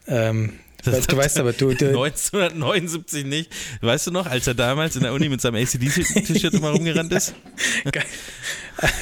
[0.08, 3.52] Ähm, das du weißt aber, du, du 1979 nicht.
[3.82, 7.34] Weißt du noch, als er damals in der Uni mit seinem ACD-T-Shirt immer rumgerannt ist?
[7.92, 8.06] Geil.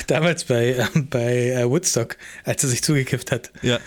[0.08, 3.52] Damals bei, bei äh, Woodstock, als er sich zugekifft hat.
[3.62, 3.80] Ja.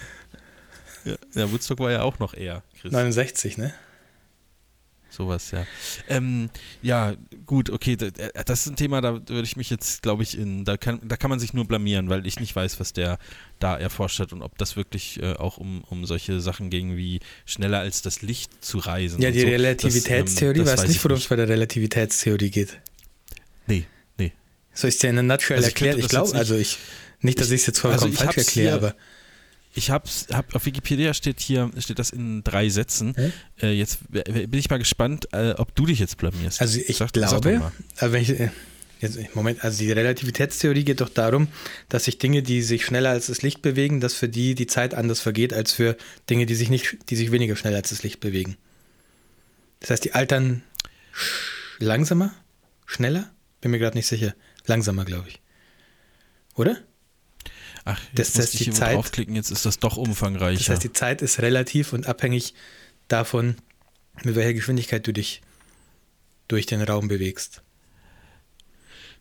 [1.04, 1.16] ja.
[1.34, 2.62] Ja, Woodstock war ja auch noch eher.
[2.80, 2.92] Chris.
[2.92, 3.74] 69, ne?
[5.12, 5.66] Sowas, ja.
[6.08, 6.48] Ähm,
[6.80, 10.38] ja, gut, okay, äh, das ist ein Thema, da würde ich mich jetzt, glaube ich,
[10.38, 13.18] in, da kann, da kann man sich nur blamieren, weil ich nicht weiß, was der
[13.58, 17.20] da erforscht hat und ob das wirklich äh, auch um, um solche Sachen ging, wie
[17.44, 19.20] schneller als das Licht zu reisen.
[19.20, 19.48] Ja, die so.
[19.48, 22.80] Relativitätstheorie, das, ähm, weiß nicht, worum es bei der Relativitätstheorie geht.
[23.66, 23.84] Nee,
[24.16, 24.32] nee.
[24.74, 25.98] Ich es dir in einer Nutshell also erklären?
[25.98, 26.78] Ich glaube, also ich,
[27.20, 28.94] nicht, dass ich es jetzt vollkommen also falsch erkläre, aber
[29.74, 33.16] ich habe hab, auf Wikipedia steht hier, steht das in drei Sätzen.
[33.16, 33.32] Hm?
[33.60, 36.60] Äh, jetzt bin ich mal gespannt, äh, ob du dich jetzt blamierst.
[36.60, 38.50] Also ich sag, glaube, also wenn ich, äh,
[39.00, 41.48] jetzt, Moment, also die Relativitätstheorie geht doch darum,
[41.88, 44.94] dass sich Dinge, die sich schneller als das Licht bewegen, dass für die die Zeit
[44.94, 45.96] anders vergeht als für
[46.28, 48.56] Dinge, die sich nicht, die sich weniger schnell als das Licht bewegen.
[49.80, 50.62] Das heißt, die altern
[51.78, 52.34] langsamer,
[52.86, 53.30] schneller?
[53.60, 54.34] Bin mir gerade nicht sicher.
[54.66, 55.40] Langsamer, glaube ich.
[56.54, 56.78] Oder?
[57.84, 60.58] Ach, jetzt das heißt, die Zeit, draufklicken, jetzt ist das doch umfangreicher.
[60.58, 62.54] Das heißt, die Zeit ist relativ und abhängig
[63.08, 63.56] davon,
[64.22, 65.42] mit welcher Geschwindigkeit du dich
[66.48, 67.62] durch den Raum bewegst.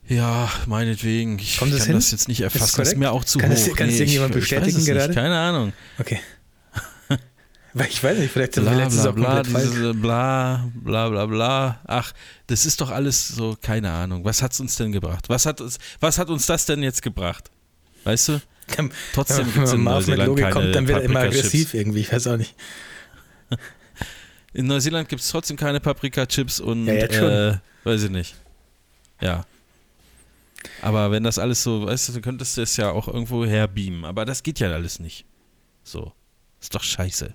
[0.08, 1.40] Ja, meinetwegen.
[1.40, 1.96] Ich Kommt kann hin?
[1.96, 2.78] das jetzt nicht erfassen.
[2.78, 3.56] Das ist, mir auch zu kann hoch.
[3.56, 5.08] Das, kann nee, das irgendjemand bestätigen gerade?
[5.08, 5.16] Nicht.
[5.16, 5.74] Keine Ahnung.
[6.00, 6.20] Okay.
[7.74, 11.82] Weil ich weiß nicht, vielleicht bla, wir letztes bla, bla, diese, bla, bla, bla, bla.
[11.86, 12.12] Ach,
[12.48, 14.26] das ist doch alles so, keine Ahnung.
[14.26, 15.30] Was hat es uns denn gebracht?
[15.30, 17.50] Was hat, uns, was hat uns das denn jetzt gebracht?
[18.04, 18.42] Weißt du?
[19.14, 22.12] Trotzdem gibt es in Neuseeland Logik keine kommt, dann wird er immer aggressiv irgendwie, ich
[22.12, 22.56] weiß auch nicht.
[24.54, 28.36] In Neuseeland gibt es trotzdem keine Paprika-Chips und ja, äh, weiß ich nicht.
[29.22, 29.46] Ja.
[30.82, 34.04] Aber wenn das alles so, weißt du, du könntest es ja auch irgendwo herbeamen.
[34.04, 35.26] Aber das geht ja alles nicht.
[35.84, 36.12] So.
[36.60, 37.34] Ist doch scheiße.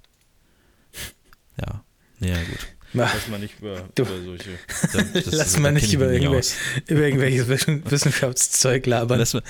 [1.58, 1.84] Ja.
[2.20, 2.66] Ja, gut.
[2.92, 4.50] Lass mal nicht über, du, über solche.
[5.12, 6.54] Das, lass mal nicht über, irgendwelche,
[6.86, 9.18] über irgendwelches Wissenschaftszeug labern.
[9.18, 9.42] Lass mal,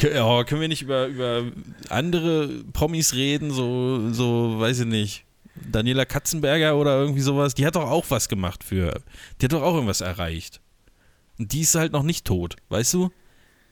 [0.00, 1.44] ja, können wir nicht über, über
[1.88, 5.24] andere Promis reden, so, so, weiß ich nicht.
[5.54, 9.02] Daniela Katzenberger oder irgendwie sowas, die hat doch auch was gemacht für.
[9.40, 10.60] Die hat doch auch irgendwas erreicht.
[11.38, 13.10] Und die ist halt noch nicht tot, weißt du?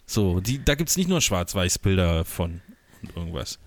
[0.06, 2.60] So, die, da gibt es nicht nur Schwarz-Weiß-Bilder von
[3.02, 3.58] und irgendwas.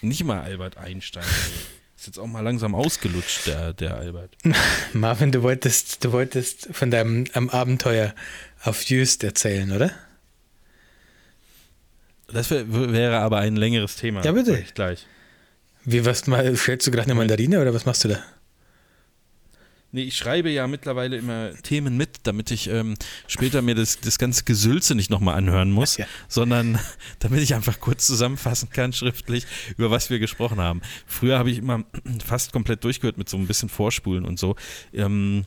[0.00, 1.24] Nicht mal Albert Einstein.
[1.96, 4.36] Ist jetzt auch mal langsam ausgelutscht, der, der Albert.
[4.92, 8.14] Marvin, du wolltest, du wolltest von deinem am Abenteuer
[8.62, 9.90] auf Just erzählen, oder?
[12.28, 14.22] Das wär, wäre aber ein längeres Thema.
[14.24, 14.64] Ja, bitte.
[14.74, 15.06] Gleich.
[15.84, 18.22] Wie, was mal, schälst du gerade eine Mandarine oder was machst du da?
[19.96, 22.96] Nee, ich schreibe ja mittlerweile immer Themen mit, damit ich ähm,
[23.28, 26.04] später mir das, das ganze Gesülze nicht nochmal anhören muss, ja.
[26.28, 26.78] sondern
[27.20, 29.46] damit ich einfach kurz zusammenfassen kann, schriftlich,
[29.78, 30.82] über was wir gesprochen haben.
[31.06, 31.82] Früher habe ich immer
[32.22, 34.54] fast komplett durchgehört mit so ein bisschen Vorspulen und so.
[34.92, 35.46] Ähm,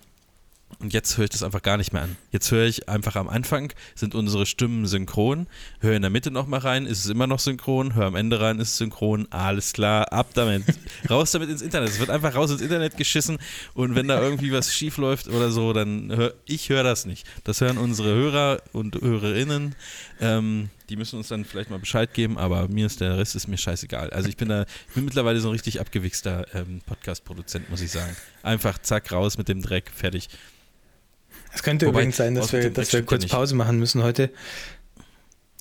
[0.82, 2.16] und jetzt höre ich das einfach gar nicht mehr an.
[2.32, 5.48] Jetzt höre ich einfach am Anfang, sind unsere Stimmen synchron,
[5.82, 8.60] höre in der Mitte nochmal rein, ist es immer noch synchron, höre am Ende rein,
[8.60, 10.64] ist es synchron, alles klar, ab damit.
[11.10, 11.90] raus damit ins Internet.
[11.90, 13.38] Es wird einfach raus ins Internet geschissen
[13.74, 17.28] und wenn da irgendwie was schief läuft oder so, dann höre ich höre das nicht.
[17.44, 19.76] Das hören unsere Hörer und Hörerinnen.
[20.22, 23.48] Ähm, die müssen uns dann vielleicht mal Bescheid geben, aber mir ist der Rest ist
[23.48, 24.10] mir scheißegal.
[24.10, 27.92] Also ich bin da, ich bin mittlerweile so ein richtig abgewichster ähm, Podcast-Produzent, muss ich
[27.92, 28.16] sagen.
[28.42, 30.30] Einfach zack, raus mit dem Dreck, fertig.
[31.54, 34.32] Es könnte Wobei, übrigens sein, dass wir, dass wir kurz Pause machen müssen heute.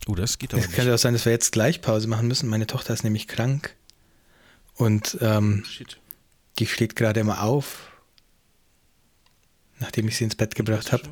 [0.07, 2.49] Oh, das geht aber Es könnte auch sein, dass wir jetzt gleich Pause machen müssen.
[2.49, 3.75] Meine Tochter ist nämlich krank.
[4.75, 5.65] Und ähm,
[6.59, 7.91] die steht gerade immer auf,
[9.81, 11.03] nachdem ich sie ins Bett gebracht habe.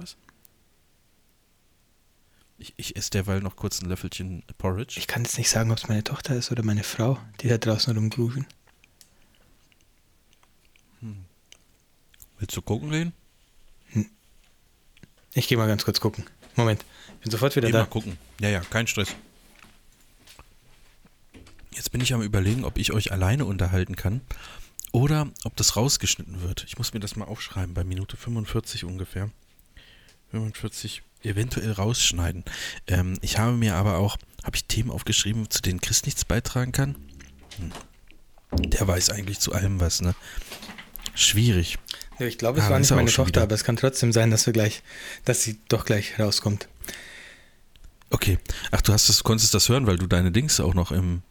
[2.59, 4.99] Ich, ich esse derweil noch kurz ein Löffelchen Porridge.
[4.99, 7.59] Ich kann jetzt nicht sagen, ob es meine Tochter ist oder meine Frau, die da
[7.59, 8.47] draußen rumgluschen.
[11.01, 11.25] Hm.
[12.39, 13.13] Willst du gucken gehen?
[15.37, 16.25] Ich gehe mal ganz kurz gucken.
[16.55, 16.83] Moment,
[17.17, 17.81] ich bin sofort wieder Geh da.
[17.81, 18.17] mal gucken.
[18.41, 19.09] Ja, ja, kein Stress.
[21.73, 24.23] Jetzt bin ich am überlegen, ob ich euch alleine unterhalten kann
[24.93, 26.65] oder ob das rausgeschnitten wird.
[26.67, 29.31] Ich muss mir das mal aufschreiben, bei Minute 45 ungefähr.
[30.31, 32.43] 45 eventuell rausschneiden.
[32.87, 36.73] Ähm, ich habe mir aber auch, habe ich Themen aufgeschrieben, zu denen Chris nichts beitragen
[36.73, 36.97] kann?
[37.59, 38.71] Hm.
[38.71, 40.15] Der weiß eigentlich zu allem was, ne?
[41.15, 41.77] Schwierig.
[42.19, 43.43] Ja, ich glaube, es ah, war nicht meine Tochter, wieder.
[43.43, 44.83] aber es kann trotzdem sein, dass wir gleich,
[45.25, 46.69] dass sie doch gleich rauskommt.
[48.11, 48.39] Okay.
[48.71, 51.23] Ach, du hast das, konntest das hören, weil du deine Dings auch noch im,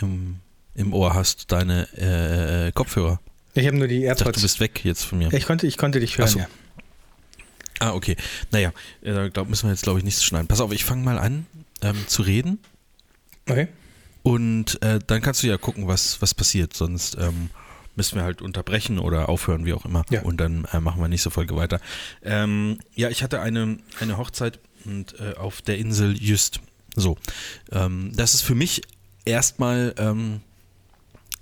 [0.00, 0.40] im,
[0.74, 1.88] im Ohr hast, deine
[2.66, 3.20] äh, Kopfhörer.
[3.54, 4.20] Ich habe nur die AirPods.
[4.20, 5.32] Ich dachte, du bist weg jetzt von mir.
[5.32, 6.38] Ich konnte, ich konnte dich hören, so.
[6.40, 6.48] ja.
[7.78, 8.16] Ah, okay.
[8.50, 8.72] Naja,
[9.02, 10.48] äh, da glaub, müssen wir jetzt, glaube ich, nichts schneiden.
[10.48, 11.46] Pass auf, ich fange mal an
[11.82, 12.58] ähm, zu reden.
[13.48, 13.68] Okay.
[14.22, 16.74] Und äh, dann kannst du ja gucken, was, was passiert.
[16.74, 17.50] Sonst ähm,
[17.96, 20.04] müssen wir halt unterbrechen oder aufhören, wie auch immer.
[20.10, 20.22] Ja.
[20.22, 21.80] Und dann äh, machen wir nächste Folge weiter.
[22.22, 26.60] Ähm, ja, ich hatte eine, eine Hochzeit und, äh, auf der Insel Just.
[26.94, 27.16] So.
[27.72, 28.82] Ähm, das ist für mich
[29.24, 30.40] erstmal ähm,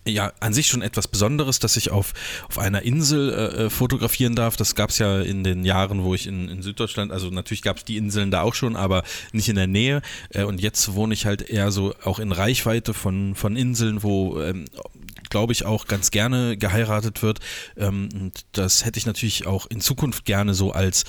[0.06, 2.12] ja, an sich schon etwas Besonderes, dass ich auf,
[2.48, 4.56] auf einer Insel äh, äh fotografieren darf.
[4.56, 7.78] Das gab es ja in den Jahren, wo ich in, in Süddeutschland, also natürlich gab
[7.78, 9.02] es die Inseln da auch schon, aber
[9.32, 10.02] nicht in der Nähe.
[10.30, 14.40] Äh, und jetzt wohne ich halt eher so auch in Reichweite von, von Inseln, wo
[14.40, 14.66] ähm,
[15.34, 17.40] glaube ich, auch ganz gerne geheiratet wird.
[17.76, 21.02] Ähm, und das hätte ich natürlich auch in Zukunft gerne so als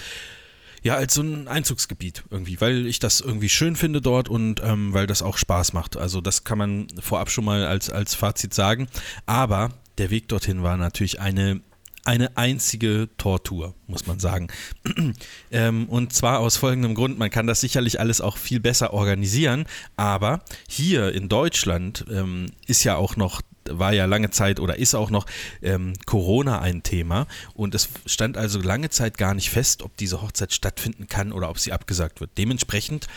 [0.81, 4.93] ja, als so ein Einzugsgebiet irgendwie, weil ich das irgendwie schön finde dort und ähm,
[4.93, 5.95] weil das auch Spaß macht.
[5.95, 8.87] Also das kann man vorab schon mal als, als Fazit sagen.
[9.27, 9.69] Aber
[9.99, 11.61] der Weg dorthin war natürlich eine
[12.05, 14.47] eine einzige Tortur, muss man sagen.
[15.51, 19.65] ähm, und zwar aus folgendem Grund, man kann das sicherlich alles auch viel besser organisieren,
[19.97, 24.95] aber hier in Deutschland ähm, ist ja auch noch war ja lange Zeit oder ist
[24.95, 25.25] auch noch
[25.61, 30.21] ähm, Corona ein Thema und es stand also lange Zeit gar nicht fest, ob diese
[30.21, 32.31] Hochzeit stattfinden kann oder ob sie abgesagt wird.
[32.37, 33.07] Dementsprechend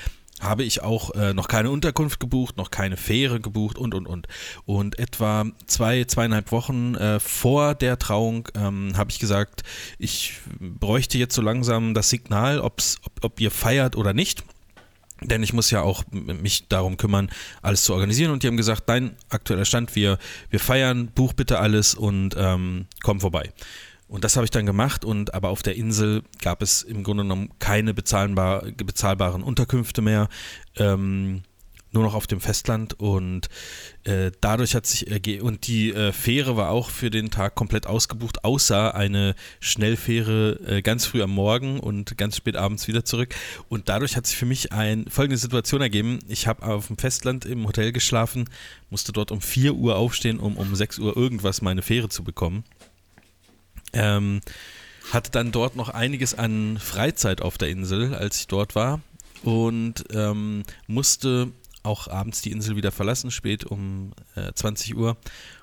[0.40, 4.28] habe ich auch äh, noch keine Unterkunft gebucht, noch keine Fähre gebucht und und und.
[4.66, 9.62] Und etwa zwei, zweieinhalb Wochen äh, vor der Trauung ähm, habe ich gesagt,
[9.98, 14.44] ich bräuchte jetzt so langsam das Signal, ob's, ob, ob ihr feiert oder nicht.
[15.20, 17.30] Denn ich muss ja auch mich darum kümmern,
[17.62, 18.30] alles zu organisieren.
[18.30, 20.18] Und die haben gesagt, dein aktueller Stand, wir,
[20.50, 23.52] wir feiern, buch bitte alles und ähm, komm vorbei.
[24.08, 27.24] Und das habe ich dann gemacht und aber auf der Insel gab es im Grunde
[27.24, 30.28] genommen keine bezahlbar, bezahlbaren Unterkünfte mehr.
[30.76, 31.42] Ähm,
[31.92, 33.48] nur noch auf dem Festland und
[34.04, 37.86] äh, dadurch hat sich ergeben, und die äh, Fähre war auch für den Tag komplett
[37.86, 43.34] ausgebucht, außer eine Schnellfähre äh, ganz früh am Morgen und ganz spät abends wieder zurück.
[43.68, 46.18] Und dadurch hat sich für mich ein, folgende Situation ergeben.
[46.28, 48.48] Ich habe auf dem Festland im Hotel geschlafen,
[48.90, 52.64] musste dort um 4 Uhr aufstehen, um um 6 Uhr irgendwas meine Fähre zu bekommen.
[53.92, 54.40] Ähm,
[55.12, 59.00] hatte dann dort noch einiges an Freizeit auf der Insel, als ich dort war
[59.42, 65.16] und ähm, musste auch abends die Insel wieder verlassen, spät um äh, 20 Uhr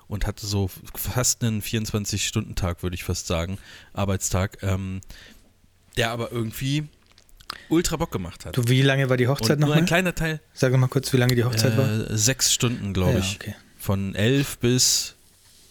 [0.08, 3.58] und hatte so fast einen 24-Stunden-Tag, würde ich fast sagen,
[3.92, 5.00] Arbeitstag, ähm,
[5.96, 6.88] der aber irgendwie
[7.68, 8.56] ultra Bock gemacht hat.
[8.56, 9.68] Du, wie lange war die Hochzeit noch?
[9.68, 10.40] Nur ein kleiner Teil.
[10.52, 12.16] Sag mal kurz, wie lange die Hochzeit äh, war.
[12.16, 13.36] Sechs Stunden, glaube ja, ich.
[13.36, 13.54] Okay.
[13.78, 15.14] Von elf bis,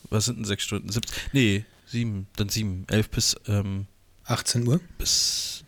[0.09, 0.89] was sind denn sechs Stunden?
[0.89, 3.87] Sieb, nee, sieben, dann sieben, elf bis ähm,
[4.25, 4.79] 18 Uhr?
[4.97, 5.64] Bis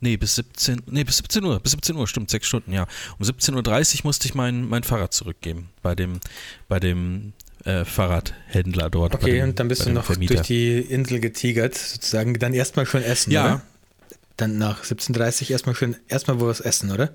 [0.00, 2.86] Nee, bis 17, nee, bis 17 Uhr, bis 17 Uhr, stimmt, sechs Stunden, ja.
[3.18, 6.20] Um 17.30 Uhr musste ich mein, mein Fahrrad zurückgeben bei dem,
[6.68, 7.32] bei dem
[7.64, 9.14] äh, Fahrradhändler dort.
[9.14, 10.34] Okay, dem, und dann bist du noch Vermieter.
[10.34, 12.38] durch die Insel getigert, sozusagen.
[12.38, 13.44] Dann erstmal schön essen, ja.
[13.46, 13.62] Oder?
[14.36, 17.12] Dann nach 17.30 erstmal schön, erstmal wo was essen, oder?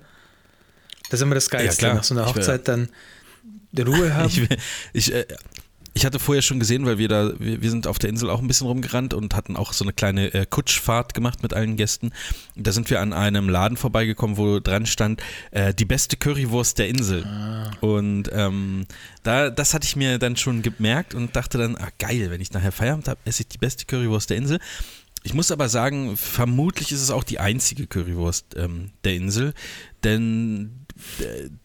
[1.10, 1.86] Das ist immer das Geilste.
[1.86, 2.88] Ja, nach so einer Hochzeit dann
[3.78, 4.28] Ruhe haben.
[4.28, 5.26] Ich, ich, äh,
[5.94, 8.40] ich hatte vorher schon gesehen, weil wir da, wir, wir, sind auf der Insel auch
[8.40, 12.12] ein bisschen rumgerannt und hatten auch so eine kleine äh, Kutschfahrt gemacht mit allen Gästen.
[12.56, 16.88] Da sind wir an einem Laden vorbeigekommen, wo dran stand, äh, die beste Currywurst der
[16.88, 17.24] Insel.
[17.24, 17.70] Ah.
[17.80, 18.86] Und ähm,
[19.22, 22.52] da, das hatte ich mir dann schon gemerkt und dachte dann, ah geil, wenn ich
[22.52, 24.60] nachher Feierabend habe, esse ich die beste Currywurst der Insel.
[25.24, 29.54] Ich muss aber sagen, vermutlich ist es auch die einzige Currywurst ähm, der Insel,
[30.02, 30.81] denn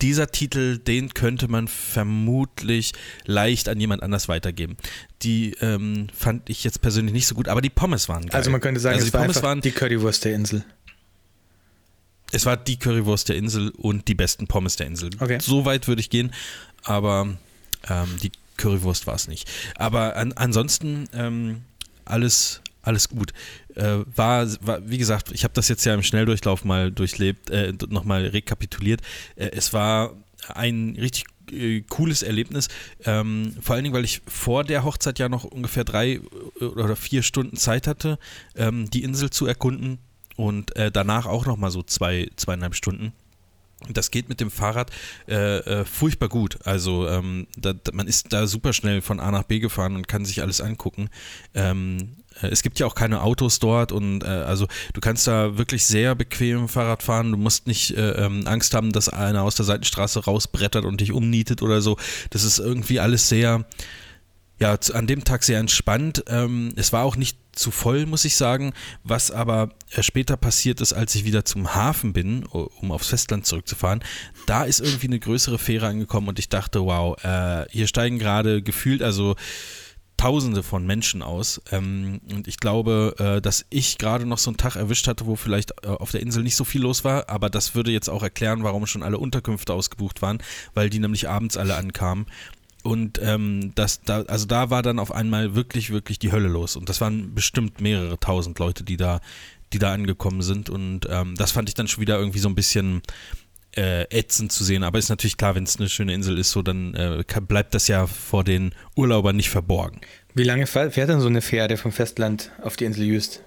[0.01, 2.93] dieser Titel, den könnte man vermutlich
[3.25, 4.77] leicht an jemand anders weitergeben.
[5.21, 8.35] Die ähm, fand ich jetzt persönlich nicht so gut, aber die Pommes waren geil.
[8.35, 10.63] Also man könnte sagen, also es war Pommes waren die Currywurst der Insel.
[12.31, 15.09] Es war die Currywurst der Insel und die besten Pommes der Insel.
[15.19, 15.39] Okay.
[15.41, 16.33] So weit würde ich gehen,
[16.83, 17.37] aber
[17.89, 19.49] ähm, die Currywurst war es nicht.
[19.75, 21.61] Aber an, ansonsten ähm,
[22.05, 23.33] alles, alles gut.
[23.75, 27.73] Äh, war, war, wie gesagt, ich habe das jetzt ja im Schnelldurchlauf mal durchlebt, äh,
[27.89, 29.01] nochmal rekapituliert.
[29.35, 30.13] Äh, es war
[30.53, 32.69] ein richtig äh, cooles Erlebnis.
[33.03, 36.21] Ähm, vor allen Dingen, weil ich vor der Hochzeit ja noch ungefähr drei
[36.59, 38.17] äh, oder vier Stunden Zeit hatte,
[38.55, 39.99] ähm, die Insel zu erkunden
[40.35, 43.11] und äh, danach auch nochmal so zwei, zweieinhalb Stunden.
[43.89, 44.91] Das geht mit dem Fahrrad
[45.27, 46.57] äh, äh, furchtbar gut.
[46.65, 50.25] Also ähm, da, man ist da super schnell von A nach B gefahren und kann
[50.25, 51.09] sich alles angucken.
[51.53, 55.57] Ähm, äh, es gibt ja auch keine Autos dort und äh, also du kannst da
[55.57, 57.31] wirklich sehr bequem Fahrrad fahren.
[57.31, 61.11] Du musst nicht äh, ähm, Angst haben, dass einer aus der Seitenstraße rausbrettert und dich
[61.11, 61.97] umnietet oder so.
[62.29, 63.65] Das ist irgendwie alles sehr,
[64.59, 66.23] ja, an dem Tag sehr entspannt.
[66.27, 68.73] Ähm, es war auch nicht zu voll, muss ich sagen.
[69.03, 73.45] Was aber äh, später passiert ist, als ich wieder zum Hafen bin, um aufs Festland
[73.45, 74.03] zurückzufahren,
[74.45, 78.61] da ist irgendwie eine größere Fähre angekommen und ich dachte, wow, äh, hier steigen gerade
[78.61, 79.35] gefühlt, also
[80.17, 81.61] Tausende von Menschen aus.
[81.71, 85.35] Ähm, und ich glaube, äh, dass ich gerade noch so einen Tag erwischt hatte, wo
[85.35, 87.29] vielleicht äh, auf der Insel nicht so viel los war.
[87.29, 90.39] Aber das würde jetzt auch erklären, warum schon alle Unterkünfte ausgebucht waren,
[90.73, 92.25] weil die nämlich abends alle ankamen.
[92.83, 96.75] Und ähm, das, da, also da war dann auf einmal wirklich, wirklich die Hölle los.
[96.75, 99.19] Und das waren bestimmt mehrere tausend Leute, die da,
[99.73, 100.69] die da angekommen sind.
[100.69, 103.01] Und ähm, das fand ich dann schon wieder irgendwie so ein bisschen
[103.77, 104.83] äh, ätzend zu sehen.
[104.83, 107.73] Aber ist natürlich klar, wenn es eine schöne Insel ist, so dann äh, kann, bleibt
[107.73, 110.01] das ja vor den Urlaubern nicht verborgen.
[110.33, 113.41] Wie lange fährt denn so eine Fähre vom Festland auf die Insel Jüst?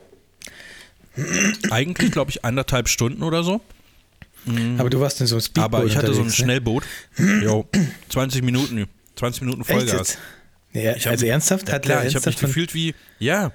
[1.70, 3.60] Eigentlich, glaube ich, anderthalb Stunden oder so.
[4.78, 6.32] Aber du warst in so einem Speedboot Aber ich hatte so ein ne?
[6.32, 6.84] Schnellboot.
[7.42, 7.68] Jo,
[8.08, 8.86] 20 Minuten.
[9.16, 10.16] 20 Minuten Vollgas.
[10.72, 11.68] Ja, hab, also ernsthaft?
[11.68, 13.52] Ja, klar, ich habe mich gefühlt wie, ja,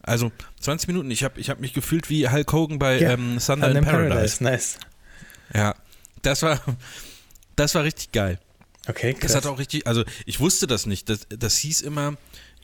[0.00, 3.38] also 20 Minuten, ich habe ich hab mich gefühlt wie Hulk Hogan bei ja, ähm,
[3.44, 4.38] Thunder in Paradise.
[4.38, 4.44] Paradise.
[4.44, 4.78] Nice.
[5.52, 5.74] Ja,
[6.22, 6.60] das war,
[7.56, 8.38] das war richtig geil.
[8.86, 9.32] Okay, krass.
[9.32, 11.08] Das hat auch richtig, also ich wusste das nicht.
[11.08, 12.16] Das, das hieß immer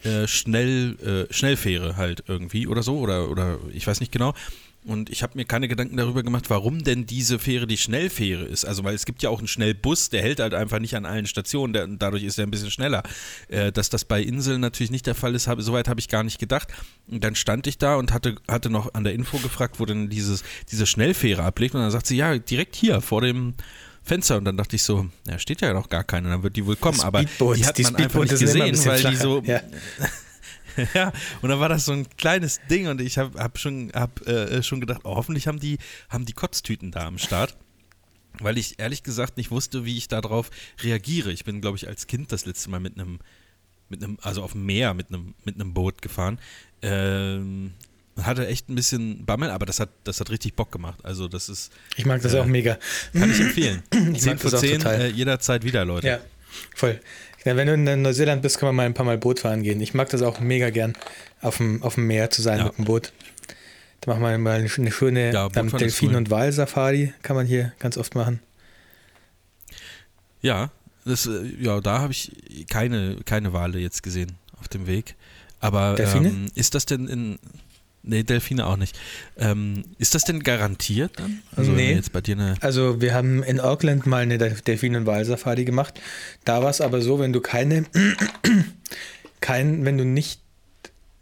[0.02, 4.34] äh, schnell, äh, Schnellfähre halt irgendwie oder so, oder, oder ich weiß nicht genau.
[4.82, 8.64] Und ich habe mir keine Gedanken darüber gemacht, warum denn diese Fähre die Schnellfähre ist.
[8.64, 11.26] Also, weil es gibt ja auch einen Schnellbus, der hält halt einfach nicht an allen
[11.26, 13.02] Stationen, der, dadurch ist er ein bisschen schneller.
[13.48, 16.22] Äh, dass das bei Inseln natürlich nicht der Fall ist, hab, soweit habe ich gar
[16.22, 16.68] nicht gedacht.
[17.08, 20.08] Und dann stand ich da und hatte, hatte noch an der Info gefragt, wo denn
[20.08, 21.74] dieses, diese Schnellfähre ablegt.
[21.74, 23.54] Und dann sagt sie, ja, direkt hier vor dem,
[24.02, 26.64] Fenster und dann dachte ich so, ja, steht ja noch gar keine, dann wird die
[26.64, 29.10] wohl kommen, aber die hat man einfach nicht gesehen, weil flacher.
[29.10, 29.60] die so ja.
[30.94, 31.12] ja,
[31.42, 34.62] und dann war das so ein kleines Ding und ich habe hab schon, hab, äh,
[34.62, 37.56] schon gedacht, oh, hoffentlich haben die, haben die Kotztüten da am Start.
[38.38, 40.50] Weil ich ehrlich gesagt nicht wusste, wie ich darauf
[40.82, 41.32] reagiere.
[41.32, 43.18] Ich bin, glaube ich, als Kind das letzte Mal mit einem,
[43.88, 46.38] mit einem, also auf dem Meer mit einem, mit einem Boot gefahren.
[46.80, 47.74] Ähm,
[48.24, 50.98] hatte echt ein bisschen Bammel, aber das hat, das hat richtig Bock gemacht.
[51.02, 51.72] Also das ist.
[51.96, 52.78] Ich mag das äh, auch mega.
[53.12, 53.82] Kann ich empfehlen.
[54.12, 56.06] Ich 10 von 10 äh, jederzeit wieder, Leute.
[56.06, 56.20] Ja,
[56.74, 57.00] voll.
[57.44, 59.80] Wenn du in Neuseeland bist, kann man mal ein paar Mal Boot fahren gehen.
[59.80, 60.94] Ich mag das auch mega gern,
[61.40, 62.64] auf dem, auf dem Meer zu sein ja.
[62.64, 63.12] mit dem Boot.
[64.00, 66.16] Da macht man mal eine, schöne ja, Delfin- cool.
[66.16, 68.40] und Wal-Safari, kann man hier ganz oft machen.
[70.42, 70.70] Ja,
[71.04, 72.32] das, äh, ja da habe ich
[72.68, 75.16] keine, keine Wale jetzt gesehen auf dem Weg.
[75.60, 77.38] Aber ähm, ist das denn in.
[78.02, 78.98] Nee, Delfine auch nicht.
[79.36, 81.42] Ähm, ist das denn garantiert dann?
[81.54, 81.92] Also nee.
[81.92, 86.00] jetzt bei dir eine also wir haben in Auckland mal eine Delfin- und Walsafari gemacht.
[86.44, 87.84] Da war es aber so, wenn du keine,
[89.40, 90.40] kein, wenn du nicht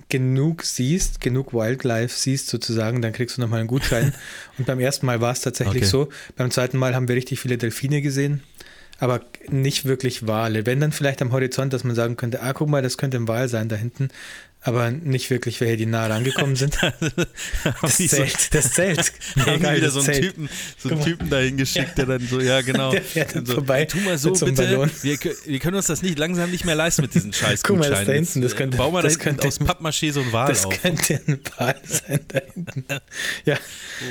[0.09, 4.15] genug siehst, genug Wildlife siehst sozusagen, dann kriegst du nochmal einen Gutschein.
[4.59, 5.91] und beim ersten Mal war es tatsächlich okay.
[5.91, 6.09] so.
[6.37, 8.43] Beim zweiten Mal haben wir richtig viele Delfine gesehen
[8.99, 10.67] aber nicht wirklich Wale.
[10.67, 13.29] Wenn dann vielleicht am Horizont, dass man sagen könnte, ah, guck mal, das könnte ein
[13.29, 14.09] Wal sein da hinten.
[14.61, 16.79] Aber nicht wirklich welche, die nah rangekommen sind.
[17.83, 19.13] das, Zelt, das Zelt.
[19.37, 22.61] Nee, haben wieder so einen, Typen, so einen Typen dahin geschickt, der dann so, ja
[22.63, 22.91] genau.
[22.91, 23.85] Der fährt dann so, vorbei.
[23.85, 27.15] Tu mal so bitte, wir, wir, können uns das nicht langsam nicht mehr leisten mit
[27.15, 29.61] diesen scheiß Guck mal, das da hinten, das könnte, Bau mal das da könnte, aus
[29.61, 30.73] Pappmaché so ein Wal das auf.
[30.73, 32.85] Das könnte ein Wal sein da hinten.
[33.45, 33.57] Ja.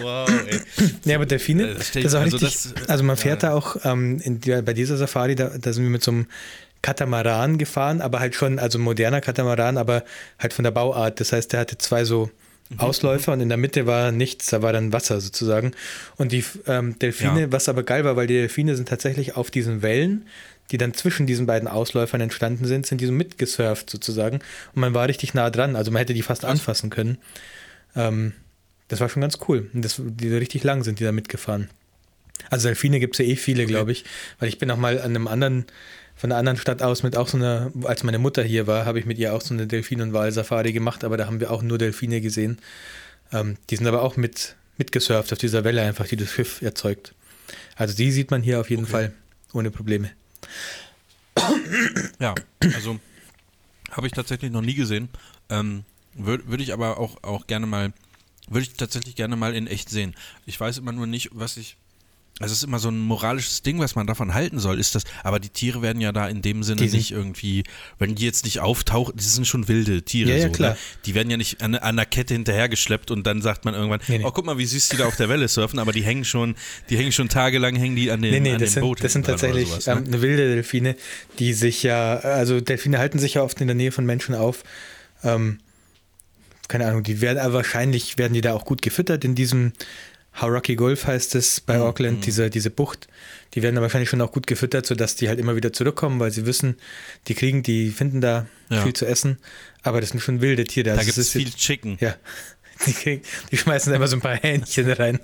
[0.02, 0.60] Wow, ey.
[1.06, 3.50] Ja, aber Delfine, das, das ist auch also richtig, das, also man fährt ja.
[3.50, 6.28] da auch ähm, in, bei dieser Safari, da, da sind wir mit so einem
[6.82, 10.04] Katamaran gefahren, aber halt schon, also moderner Katamaran, aber
[10.40, 11.20] halt von der Bauart.
[11.20, 12.30] Das heißt, der hatte zwei so
[12.70, 12.80] mhm.
[12.80, 15.72] Ausläufer und in der Mitte war nichts, da war dann Wasser sozusagen.
[16.18, 17.52] Und die ähm, Delfine, ja.
[17.52, 20.26] was aber geil war, weil die Delfine sind tatsächlich auf diesen Wellen,
[20.72, 24.40] die dann zwischen diesen beiden Ausläufern entstanden sind, sind die so mitgesurft sozusagen.
[24.74, 27.18] Und man war richtig nah dran, also man hätte die fast anfassen können.
[27.96, 28.34] Ähm,
[28.90, 29.70] das war schon ganz cool.
[29.74, 31.70] Und das, die richtig lang sind, die da mitgefahren.
[32.50, 33.72] Also Delfine gibt es ja eh viele, okay.
[33.72, 34.06] glaube ich,
[34.40, 35.66] weil ich bin auch mal an einem anderen
[36.18, 39.00] von einer anderen Stadt aus mit auch so einer, als meine Mutter hier war, habe
[39.00, 41.62] ich mit ihr auch so eine Delfin- und Walsafari gemacht, aber da haben wir auch
[41.62, 42.58] nur Delfine gesehen.
[43.32, 47.14] Ähm, die sind aber auch mit, mitgesurft auf dieser Welle einfach, die das Schiff erzeugt.
[47.76, 48.92] Also die sieht man hier auf jeden okay.
[48.92, 49.14] Fall
[49.54, 50.12] ohne Probleme.
[52.20, 52.34] Ja,
[52.74, 53.00] also
[53.92, 55.10] habe ich tatsächlich noch nie gesehen.
[55.50, 55.84] Ähm,
[56.16, 57.94] Würde würd ich aber auch, auch gerne mal,
[58.50, 60.16] würde ich tatsächlich gerne mal in echt sehen.
[60.48, 61.78] Ich weiß immer nur nicht, was ich
[62.40, 65.40] es ist immer so ein moralisches Ding, was man davon halten soll, ist das, aber
[65.40, 67.64] die Tiere werden ja da in dem Sinne nicht irgendwie,
[67.98, 70.72] wenn die jetzt nicht auftauchen, die sind schon wilde Tiere, ja, ja, so, klar.
[70.72, 70.78] Ne?
[71.06, 74.20] die werden ja nicht an, an einer Kette hinterhergeschleppt und dann sagt man irgendwann, nee,
[74.20, 74.24] nee.
[74.24, 76.56] oh guck mal, wie süß die da auf der Welle surfen, aber die hängen schon,
[76.90, 79.04] die hängen schon tagelang, hängen die an den, nee, nee, an das den sind, Boot
[79.04, 79.94] Das sind tatsächlich sowas, ne?
[79.94, 80.96] ähm, eine wilde Delfine,
[81.40, 84.64] die sich ja, also Delfine halten sich ja oft in der Nähe von Menschen auf,
[85.24, 85.58] ähm,
[86.68, 89.72] keine Ahnung, die werden aber wahrscheinlich werden die da auch gut gefüttert in diesem
[90.40, 91.84] How Rocky Gulf heißt es bei mhm.
[91.84, 92.22] Auckland, mhm.
[92.22, 93.08] diese, diese Bucht.
[93.54, 96.32] Die werden da wahrscheinlich schon auch gut gefüttert, sodass die halt immer wieder zurückkommen, weil
[96.32, 96.78] sie wissen,
[97.28, 98.84] die kriegen, die finden da ja.
[98.84, 99.38] viel zu essen.
[99.82, 100.92] Aber das sind schon wilde Tiere.
[100.92, 101.98] Also da gibt es viel Chicken.
[102.00, 102.16] Ja.
[102.86, 105.20] Die, kriegen, die schmeißen immer so ein paar Hähnchen rein.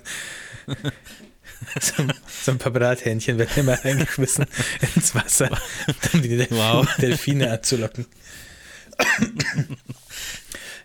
[1.80, 2.04] so,
[2.42, 4.46] so, ein paar Brathähnchen werden immer reingeschmissen
[4.96, 5.56] ins Wasser,
[6.12, 6.96] um die Delfine, wow.
[6.96, 8.06] Delfine anzulocken.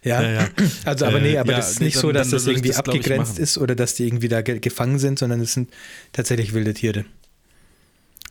[0.04, 0.50] Ja, ja, ja.
[0.86, 3.40] also aber nee, aber äh, das ist nicht dann, so, dass das irgendwie das, abgegrenzt
[3.40, 5.70] ist oder dass die irgendwie da gefangen sind, sondern es sind
[6.14, 7.06] tatsächlich wilde Tiere.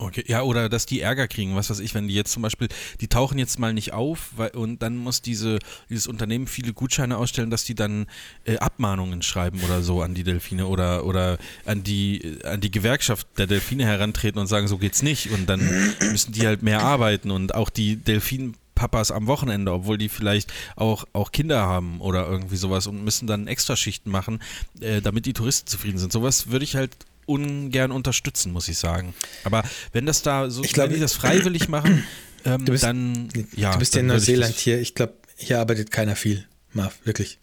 [0.00, 2.68] Okay, ja, oder dass die Ärger kriegen, was weiß ich, wenn die jetzt zum Beispiel,
[3.00, 5.58] die tauchen jetzt mal nicht auf weil, und dann muss diese,
[5.90, 8.06] dieses Unternehmen viele Gutscheine ausstellen, dass die dann
[8.44, 13.26] äh, Abmahnungen schreiben oder so an die Delfine oder, oder an, die, an die Gewerkschaft
[13.38, 15.68] der Delfine herantreten und sagen, so geht's nicht und dann
[16.12, 20.52] müssen die halt mehr arbeiten und auch die Delfin Papas am Wochenende, obwohl die vielleicht
[20.76, 24.40] auch, auch Kinder haben oder irgendwie sowas und müssen dann Extraschichten machen,
[24.80, 26.12] äh, damit die Touristen zufrieden sind.
[26.12, 29.14] Sowas würde ich halt ungern unterstützen, muss ich sagen.
[29.42, 32.04] Aber wenn das da so, ich glaub, wenn die das freiwillig machen,
[32.44, 33.72] ähm, bist, dann ja.
[33.72, 34.80] Du bist ja in Neuseeland hier.
[34.80, 37.40] Ich glaube, hier arbeitet keiner viel, Marv, wirklich.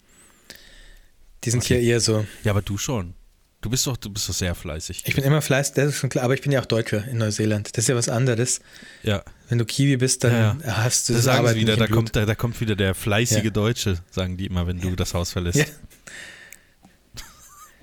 [1.44, 1.78] Die sind okay.
[1.78, 2.26] hier eher so.
[2.44, 3.12] Ja, aber du schon.
[3.60, 5.02] Du bist doch, du bist doch sehr fleißig.
[5.06, 7.18] Ich bin immer fleißig, das ist schon klar, aber ich bin ja auch Deutscher in
[7.18, 7.76] Neuseeland.
[7.76, 8.60] Das ist ja was anderes.
[9.02, 9.22] Ja.
[9.48, 10.76] Wenn du Kiwi bist, dann ja, ja.
[10.78, 13.50] hast du das, das Arbeiten wieder, da kommt, da, da, kommt wieder der fleißige ja.
[13.50, 15.64] Deutsche, sagen die immer, wenn du das Haus verlässt.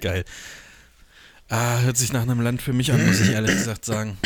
[0.02, 0.26] Geil.
[1.48, 4.18] Ah, hört sich nach einem Land für mich an, muss ich ehrlich gesagt sagen.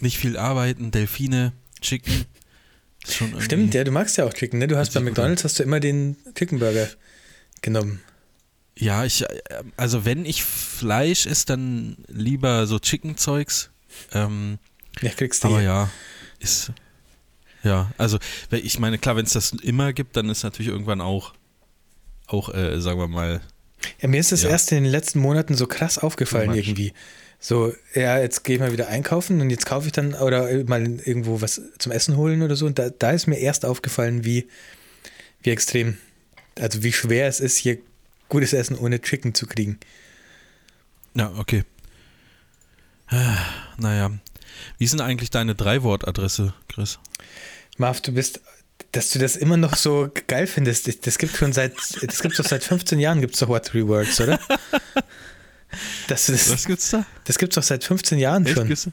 [0.00, 2.26] Nicht viel arbeiten, Delfine, Chicken.
[3.38, 4.66] Stimmt, ja, du magst ja auch Chicken, ne?
[4.66, 6.88] Du hast bei McDonalds hast du immer den Chicken Burger
[7.62, 8.00] genommen.
[8.76, 9.24] Ja, ich,
[9.76, 13.70] also wenn ich Fleisch esse, dann lieber so Chicken-Zeugs.
[14.12, 14.58] Ähm,
[15.00, 15.48] ja, kriegst du.
[15.48, 15.90] Aber ja,
[16.40, 16.72] ist.
[17.62, 18.18] Ja, also
[18.50, 21.32] ich meine, klar, wenn es das immer gibt, dann ist natürlich irgendwann auch,
[22.26, 23.40] auch, äh, sagen wir mal.
[24.00, 24.50] Ja, mir ist das ja.
[24.50, 26.92] erst in den letzten Monaten so krass aufgefallen so irgendwie.
[27.40, 30.82] So, ja, jetzt gehe ich mal wieder einkaufen und jetzt kaufe ich dann oder mal
[31.04, 32.66] irgendwo was zum Essen holen oder so.
[32.66, 34.48] Und da, da ist mir erst aufgefallen, wie,
[35.42, 35.98] wie extrem,
[36.58, 37.78] also wie schwer es ist, hier
[38.28, 39.78] gutes Essen ohne Chicken zu kriegen.
[41.14, 41.64] Ja, okay.
[43.76, 44.10] Naja.
[44.78, 46.98] Wie ist denn eigentlich deine Drei-Wort-Adresse, Chris?
[47.76, 48.40] Marv, du bist,
[48.92, 51.06] dass du das immer noch so geil findest.
[51.06, 53.86] Das gibt schon seit, das gibt doch seit 15 Jahren, gibt es doch What Three
[53.86, 54.38] Words, oder?
[56.06, 57.04] Das, das, Was gibt's da?
[57.24, 58.54] Das gibt's doch seit 15 Jahren Echt?
[58.54, 58.92] schon.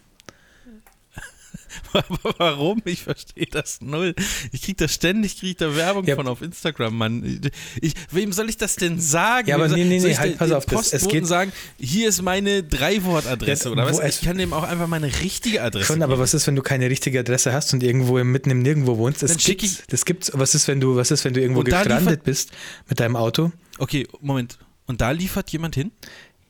[2.37, 2.81] Warum?
[2.85, 4.15] Ich verstehe das null.
[4.51, 6.15] Ich kriege da ständig krieg da Werbung ja.
[6.15, 7.41] von auf Instagram, Mann.
[7.81, 9.49] Ich, wem soll ich das denn sagen?
[9.49, 10.65] Ja, aber nee, nee, nee, halt, pass auf.
[10.65, 13.99] Das, es geht sagen, hier ist meine Drei-Wort-Adresse ja, oder was?
[13.99, 16.11] Ich kann dem auch einfach meine richtige Adresse Schon, geben.
[16.11, 19.23] aber was ist, wenn du keine richtige Adresse hast und irgendwo mitten im Nirgendwo wohnst?
[19.23, 20.31] Das Dann gibt's, ich, das gibt's.
[20.33, 22.51] Was ist, wenn du, was ist, wenn du irgendwo gestrandet bist
[22.87, 23.51] mit deinem Auto?
[23.77, 24.57] Okay, Moment.
[24.85, 25.91] Und da liefert jemand hin?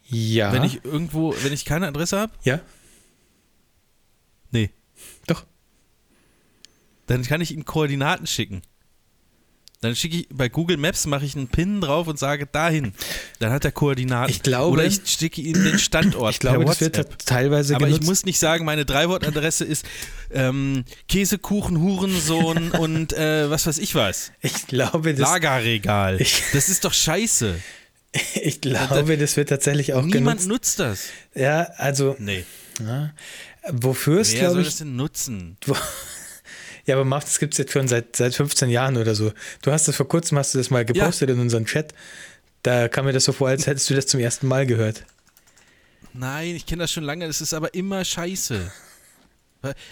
[0.08, 0.52] Ja.
[0.52, 2.34] Wenn ich irgendwo, wenn ich keine Adresse habe?
[2.44, 2.60] Ja.
[4.52, 4.70] Nee.
[5.28, 5.46] Doch.
[7.12, 8.62] Dann kann ich ihm Koordinaten schicken.
[9.82, 12.94] Dann schicke ich bei Google Maps mache ich einen Pin drauf und sage dahin.
[13.40, 14.30] Dann hat er Koordinaten.
[14.32, 16.34] Ich glaube, oder ich schicke ihm den Standort.
[16.34, 18.04] Ich glaube, das wird teilweise Aber genutzt.
[18.04, 19.84] ich muss nicht sagen, meine Dreiwortadresse ist
[20.30, 24.32] ähm, Käsekuchen, Hurensohn und äh, was weiß ich was.
[24.42, 26.20] Ich glaube, das, Lagerregal.
[26.54, 27.56] Das ist doch scheiße.
[28.44, 30.48] ich glaube, das wird tatsächlich auch Niemand genutzt.
[30.48, 31.06] nutzt das.
[31.34, 32.46] Ja, also Nee.
[33.72, 35.58] wofür es Wer glaube soll ich das denn nutzen?
[36.92, 39.32] Ja, aber das gibt es jetzt schon seit, seit 15 Jahren oder so.
[39.62, 41.94] Du hast das vor kurzem, hast du das mal gepostet in unseren Chat.
[42.64, 45.06] Da kam mir das so vor, als hättest du das zum ersten Mal gehört.
[46.14, 48.70] Nein, ich kenne das schon lange, das ist aber immer scheiße.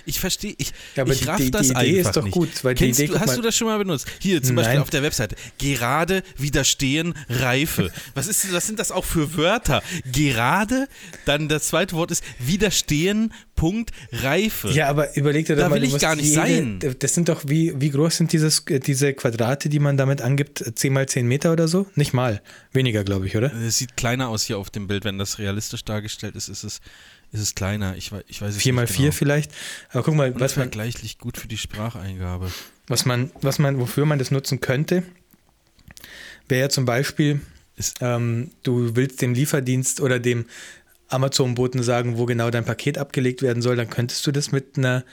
[0.06, 2.34] Ich verstehe, ich, Ja, ich die- raff die- das die Idee einfach ist doch nicht.
[2.34, 4.08] gut, weil die Kennst Idee, du, guck hast du das schon mal benutzt?
[4.20, 4.82] Hier zum Beispiel Nein.
[4.82, 5.36] auf der Webseite.
[5.60, 7.92] Gerade widerstehen, Reife.
[8.16, 9.84] Was, ist, was sind das auch für Wörter?
[10.12, 10.88] Gerade,
[11.26, 14.70] dann das zweite Wort ist widerstehen, Punkt, Reife.
[14.72, 16.80] Ja, aber überleg dir doch Da mal, will ich gar nicht jede, sein.
[17.00, 20.64] Das sind doch, wie, wie groß sind dieses, äh, diese Quadrate, die man damit angibt?
[20.76, 21.86] 10 mal 10 Meter oder so?
[21.96, 22.42] Nicht mal.
[22.72, 23.54] Weniger, glaube ich, oder?
[23.54, 25.04] Es sieht kleiner aus hier auf dem Bild.
[25.04, 26.80] Wenn das realistisch dargestellt ist, ist es,
[27.32, 27.96] ist es kleiner.
[27.96, 29.12] Ich, wei- ich weiß es 4 mal nicht 4 genau.
[29.16, 29.52] vielleicht.
[29.92, 32.52] Aber guck mal, was man, Unvergleichlich gut für die Spracheingabe.
[32.88, 35.04] was man, was man, wofür man das nutzen könnte,
[36.48, 37.42] wäre ja zum Beispiel,
[38.02, 40.46] ähm, du willst dem Lieferdienst oder dem
[41.10, 45.04] Amazon-Boten sagen, wo genau dein Paket abgelegt werden soll, dann könntest du das mit einer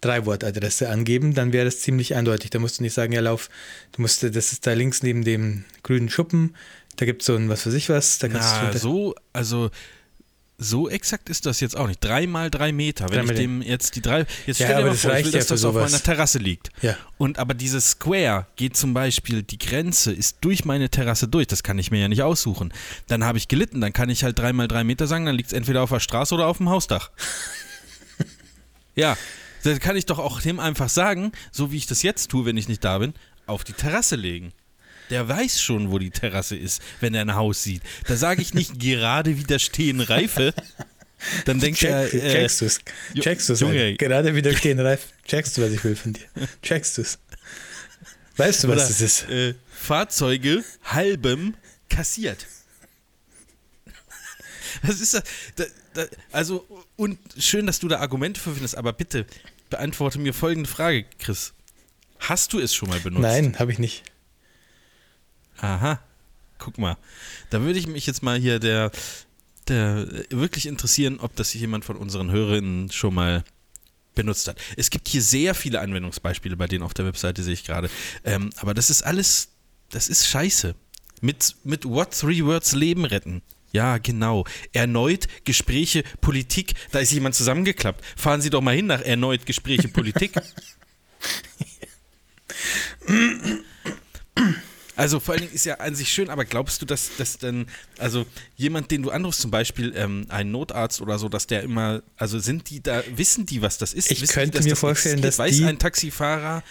[0.00, 2.50] Drei-Wort-Adresse angeben, dann wäre das ziemlich eindeutig.
[2.50, 3.48] Da musst du nicht sagen, ja, lauf,
[3.92, 6.54] du musst, das ist da links neben dem grünen Schuppen,
[6.96, 9.70] da gibt es so ein was weiß ich was, da kannst Na, du so, also
[10.62, 12.02] so exakt ist das jetzt auch nicht.
[12.02, 13.08] Drei mal drei Meter.
[13.10, 14.26] Wenn Drei ich dem jetzt die drei.
[14.46, 16.02] Jetzt Ja, stell dir mal das vor, ich will, ja dass für das auf meiner
[16.02, 16.70] Terrasse liegt.
[16.82, 16.96] Ja.
[17.18, 21.46] Und aber dieses Square geht zum Beispiel, die Grenze ist durch meine Terrasse durch.
[21.46, 22.72] Das kann ich mir ja nicht aussuchen.
[23.06, 25.48] Dann habe ich gelitten, dann kann ich halt drei mal drei Meter sagen, dann liegt
[25.48, 27.10] es entweder auf der Straße oder auf dem Hausdach.
[28.94, 29.16] ja.
[29.64, 32.56] Dann kann ich doch auch dem einfach sagen, so wie ich das jetzt tue, wenn
[32.56, 33.14] ich nicht da bin,
[33.46, 34.52] auf die Terrasse legen.
[35.12, 37.82] Der weiß schon, wo die Terrasse ist, wenn er ein Haus sieht.
[38.06, 40.54] Da sage ich nicht gerade widerstehen Reife.
[41.44, 42.80] Dann denkt er, Check, äh, checkst du es.
[43.20, 43.60] Checkst du es.
[43.60, 43.94] Junge.
[43.96, 45.08] Gerade wieder stehen reif.
[45.26, 46.24] Checkst du, was ich will von dir.
[46.62, 47.18] Checkst du es.
[48.38, 49.28] Weißt du, was oder, das ist?
[49.28, 51.56] Äh, Fahrzeuge halbem
[51.90, 52.46] kassiert.
[54.82, 55.22] Was ist das?
[55.56, 59.26] Da, da, also, und schön, dass du da Argumente für findest, aber bitte
[59.68, 61.52] beantworte mir folgende Frage, Chris.
[62.18, 63.22] Hast du es schon mal benutzt?
[63.22, 64.04] Nein, habe ich nicht.
[65.62, 66.00] Aha.
[66.58, 66.96] Guck mal.
[67.50, 68.90] Da würde ich mich jetzt mal hier der,
[69.68, 73.44] der wirklich interessieren, ob das jemand von unseren Hörerinnen schon mal
[74.14, 74.60] benutzt hat.
[74.76, 77.88] Es gibt hier sehr viele Anwendungsbeispiele bei denen auf der Webseite, sehe ich gerade.
[78.24, 79.48] Ähm, aber das ist alles,
[79.90, 80.74] das ist scheiße.
[81.20, 83.42] Mit, mit What Three Words Leben retten.
[83.70, 84.44] Ja, genau.
[84.72, 86.74] Erneut Gespräche Politik.
[86.90, 88.04] Da ist jemand zusammengeklappt.
[88.16, 90.32] Fahren Sie doch mal hin nach erneut Gespräche Politik.
[94.94, 97.66] Also vor allen Dingen ist ja an sich schön, aber glaubst du, dass, dass dann,
[97.98, 98.26] also
[98.56, 102.38] jemand, den du anrufst, zum Beispiel ähm, ein Notarzt oder so, dass der immer, also
[102.38, 104.10] sind die da, wissen die, was das ist?
[104.10, 105.28] Ich wissen könnte die, mir das vorstellen, existiert?
[105.32, 106.62] dass Weiß die- ein Taxifahrer,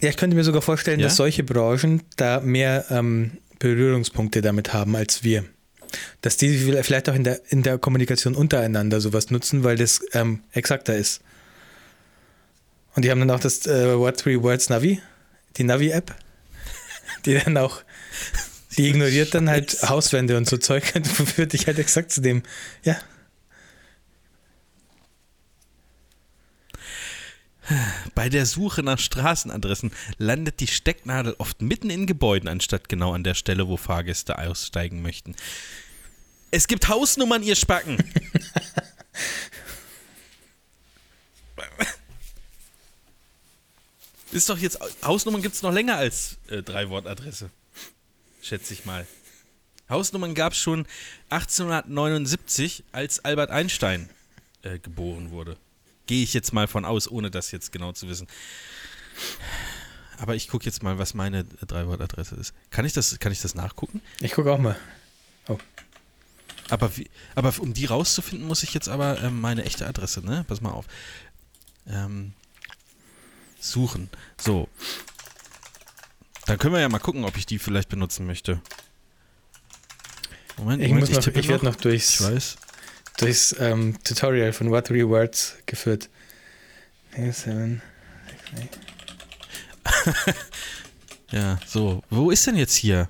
[0.00, 1.06] Ja, ich könnte mir sogar vorstellen, Ja?
[1.06, 5.44] dass solche Branchen da mehr ähm, Berührungspunkte damit haben als wir.
[6.20, 10.42] Dass die vielleicht auch in der, in der Kommunikation untereinander sowas nutzen, weil das ähm,
[10.52, 11.20] exakter ist.
[12.94, 15.00] Und die haben dann auch das äh, What Three Words Navi,
[15.56, 16.14] die Navi-App,
[17.26, 17.82] die dann auch,
[18.76, 19.82] die ignoriert dann halt.
[19.82, 22.42] Hauswände und so Zeug und führt dich halt exakt zu dem,
[22.82, 22.96] ja,
[28.14, 33.24] bei der Suche nach Straßenadressen landet die Stecknadel oft mitten in Gebäuden, anstatt genau an
[33.24, 35.34] der Stelle, wo Fahrgäste aussteigen möchten.
[36.52, 37.98] Es gibt Hausnummern, ihr Spacken.
[44.36, 47.48] Ist doch jetzt, Hausnummern gibt es noch länger als äh, Drei-Wort-Adresse.
[48.42, 49.06] Schätze ich mal.
[49.88, 50.86] Hausnummern gab es schon
[51.30, 54.10] 1879, als Albert Einstein
[54.60, 55.56] äh, geboren wurde.
[56.04, 58.26] Gehe ich jetzt mal von aus, ohne das jetzt genau zu wissen.
[60.18, 62.52] Aber ich gucke jetzt mal, was meine äh, Drei-Wort-Adresse ist.
[62.68, 64.02] Kann ich, das, kann ich das nachgucken?
[64.20, 64.76] ich gucke auch mal.
[66.68, 70.44] Aber, wie, aber um die rauszufinden, muss ich jetzt aber ähm, meine echte Adresse, ne?
[70.46, 70.84] Pass mal auf.
[71.88, 72.34] Ähm,
[73.58, 74.08] suchen.
[74.38, 74.68] So.
[76.46, 78.60] Dann können wir ja mal gucken, ob ich die vielleicht benutzen möchte.
[80.56, 82.56] Moment, Ich, Moment, muss noch, tippe ich werde noch Ich durchs,
[83.18, 86.08] durchs ähm, Tutorial von What Three Words geführt.
[87.32, 87.82] Seven.
[91.32, 92.02] Ja, so.
[92.08, 93.08] Wo ist denn jetzt hier?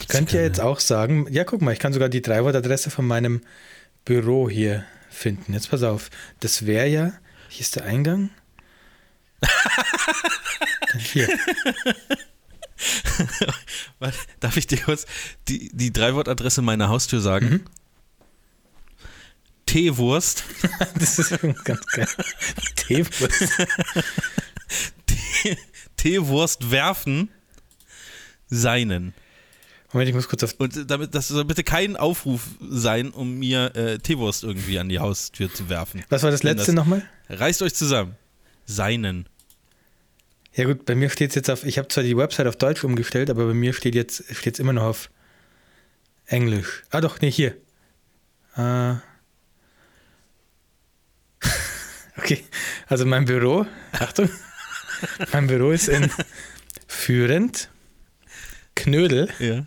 [0.00, 3.06] Ich könnte ja jetzt auch sagen, ja, guck mal, ich kann sogar die Drei-Wort-Adresse von
[3.06, 3.40] meinem
[4.04, 4.84] Büro hier
[5.22, 5.54] finden.
[5.54, 6.10] Jetzt pass auf,
[6.40, 7.14] das wäre ja,
[7.48, 8.28] hier ist der Eingang.
[10.98, 11.28] Hier.
[14.40, 15.06] Darf ich dir kurz
[15.48, 17.48] die, die Drei-Wort-Adresse meiner Haustür sagen?
[17.48, 17.64] Mhm.
[19.66, 20.44] Teewurst.
[20.98, 22.08] das ist ganz geil.
[22.76, 23.46] Teewurst.
[25.96, 27.30] Teewurst werfen.
[28.48, 29.14] Seinen.
[29.92, 30.54] Moment, ich muss kurz auf.
[30.58, 34.98] Und damit, das soll bitte kein Aufruf sein, um mir äh, Teewurst irgendwie an die
[34.98, 36.02] Haustür zu werfen.
[36.08, 37.02] Was war das letzte nochmal?
[37.28, 38.16] Reißt euch zusammen.
[38.64, 39.26] Seinen.
[40.54, 42.84] Ja gut, bei mir steht es jetzt auf, ich habe zwar die Website auf Deutsch
[42.84, 45.10] umgestellt, aber bei mir steht jetzt steht's immer noch auf
[46.26, 46.82] Englisch.
[46.90, 47.56] Ah doch, nee, hier.
[48.56, 48.94] Äh,
[52.18, 52.44] okay,
[52.86, 54.28] also mein Büro, Achtung,
[55.32, 56.10] mein Büro ist in
[56.86, 57.70] Führend,
[58.74, 59.66] Knödel, ja.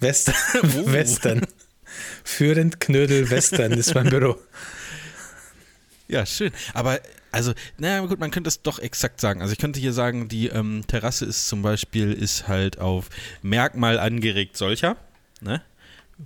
[0.00, 0.86] Western, oh.
[0.92, 1.46] Western.
[2.24, 4.36] Führend, Knödel, Western ist mein Büro.
[6.08, 6.52] Ja, schön.
[6.74, 7.00] Aber
[7.32, 9.40] also, naja, gut, man könnte es doch exakt sagen.
[9.40, 13.08] Also ich könnte hier sagen, die ähm, Terrasse ist zum Beispiel, ist halt auf
[13.42, 14.96] Merkmal angeregt solcher,
[15.40, 15.62] ne?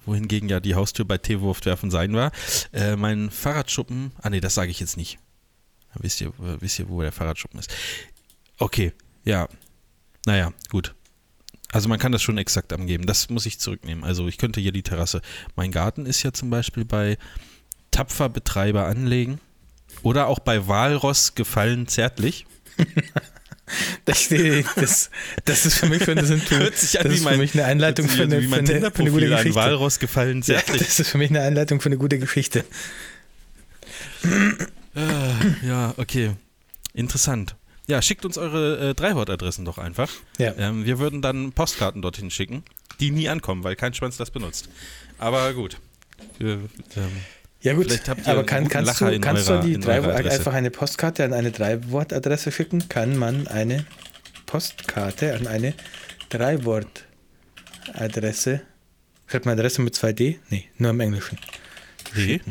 [0.07, 2.33] Wohingegen ja die Haustür bei Teewurfwerfen sein war.
[2.73, 5.19] Äh, mein Fahrradschuppen, ah nee, das sage ich jetzt nicht.
[5.95, 7.73] Wisst ihr, wisst ihr, wo der Fahrradschuppen ist?
[8.59, 8.93] Okay,
[9.25, 9.49] ja.
[10.27, 10.95] Naja, gut.
[11.75, 13.05] Also man kann das schon exakt angeben.
[13.05, 14.05] Das muss ich zurücknehmen.
[14.05, 15.21] Also ich könnte hier die Terrasse.
[15.57, 17.19] Mein Garten ist ja zum Beispiel bei
[17.91, 19.41] Tapfer Betreiber anlegen.
[20.05, 22.47] Oder auch bei Walross gefallen zärtlich.
[24.05, 24.29] Das,
[24.77, 25.11] das,
[25.47, 27.65] das, ist für mich, das, ein, hört sich an das ist mein, für mich eine
[27.65, 29.55] Einleitung für eine, für, eine, für eine gute Geschichte.
[29.55, 30.83] Walross gefallen zärtlich.
[30.83, 32.67] Ja, das ist für mich eine Einleitung für eine gute Geschichte.
[34.95, 35.33] Ah,
[35.67, 36.33] ja, okay.
[36.93, 37.57] Interessant.
[37.87, 40.11] Ja, schickt uns eure äh, Dreiwortadressen doch einfach.
[40.39, 40.55] Ja.
[40.57, 42.65] Ähm, wir würden dann Postkarten dorthin schicken,
[42.99, 44.71] die nie ankommen, weil kein Schwanz das benutzt.
[45.19, 45.77] Aber gut.
[46.39, 46.61] Wir,
[46.97, 47.13] ähm,
[47.61, 47.87] ja gut,
[48.27, 52.53] aber kann, kannst, du, kannst eurer, du die drei, einfach eine Postkarte an eine Drei-Wort-Adresse
[52.53, 52.89] schicken?
[52.89, 53.87] Kann man eine
[54.47, 55.73] Postkarte an eine
[56.29, 58.61] Drei-Wort-Adresse,
[59.27, 60.37] schreibt man Adresse mit 2D?
[60.51, 61.39] Nee, nur im Englischen.
[62.15, 62.43] Nee.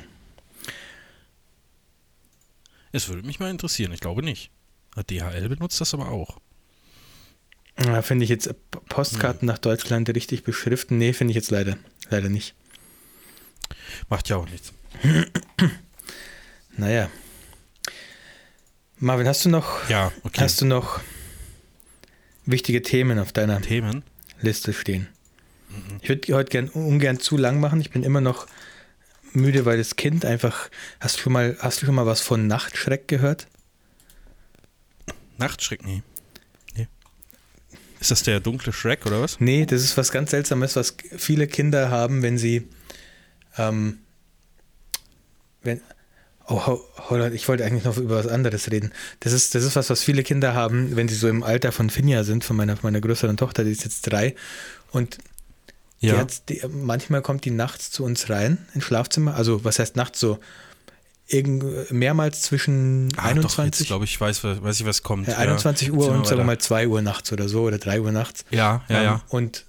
[2.91, 4.49] Es würde mich mal interessieren, ich glaube nicht.
[5.01, 6.39] DHL benutzt das aber auch.
[7.83, 8.53] Ja, finde ich jetzt
[8.89, 9.47] Postkarten hm.
[9.47, 10.97] nach Deutschland richtig beschriften?
[10.97, 11.77] Nee, finde ich jetzt leider,
[12.09, 12.53] leider nicht.
[14.09, 14.73] Macht ja auch nichts.
[16.77, 17.09] naja.
[18.97, 20.41] Marvin, hast du noch, ja, okay.
[20.41, 20.99] hast du noch
[22.45, 24.03] wichtige Themen auf deiner Themen?
[24.41, 25.07] Liste stehen?
[25.69, 25.99] Mhm.
[26.01, 27.81] Ich würde heute gern, ungern zu lang machen.
[27.81, 28.47] Ich bin immer noch
[29.33, 30.69] müde, weil das Kind einfach.
[30.99, 33.47] Hast du schon mal, hast du schon mal was von Nachtschreck gehört?
[35.43, 36.03] Nachtschreck, nee.
[36.75, 36.87] nee.
[37.99, 39.39] Ist das der dunkle Schreck oder was?
[39.39, 42.67] Nee, das ist was ganz Seltsames, was viele Kinder haben, wenn sie
[43.57, 43.99] ähm,
[45.63, 45.81] wenn,
[46.47, 46.79] oh,
[47.09, 48.91] hold ich wollte eigentlich noch über was anderes reden.
[49.21, 51.89] Das ist, das ist was, was viele Kinder haben, wenn sie so im Alter von
[51.89, 54.35] Finja sind, von meiner, meiner größeren Tochter, die ist jetzt drei.
[54.91, 55.17] Und
[55.99, 56.13] ja.
[56.13, 59.35] die hat, die, manchmal kommt die nachts zu uns rein ins Schlafzimmer.
[59.35, 60.39] Also, was heißt nachts so?
[61.27, 63.87] Irgend, mehrmals zwischen ah, 21.
[63.87, 65.27] glaube ich, weiß, weiß ich, was kommt.
[65.27, 65.93] Ja, 21 ja.
[65.93, 68.43] Uhr und sagen wir mal 2 Uhr nachts oder so oder 3 Uhr nachts.
[68.51, 69.21] Ja, ja, ja.
[69.29, 69.65] Und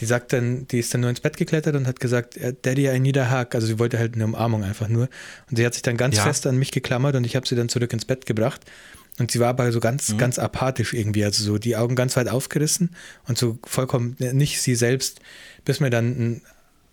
[0.00, 3.00] die sagt dann, die ist dann nur ins Bett geklettert und hat gesagt, Daddy, I
[3.00, 3.54] need a hug.
[3.54, 5.08] Also sie wollte halt eine Umarmung einfach nur.
[5.50, 6.22] Und sie hat sich dann ganz ja.
[6.22, 8.62] fest an mich geklammert und ich habe sie dann zurück ins Bett gebracht.
[9.18, 10.18] Und sie war aber so ganz, mhm.
[10.18, 12.90] ganz apathisch irgendwie, also so die Augen ganz weit aufgerissen
[13.26, 15.20] und so vollkommen nicht sie selbst,
[15.64, 16.42] bis mir dann ein,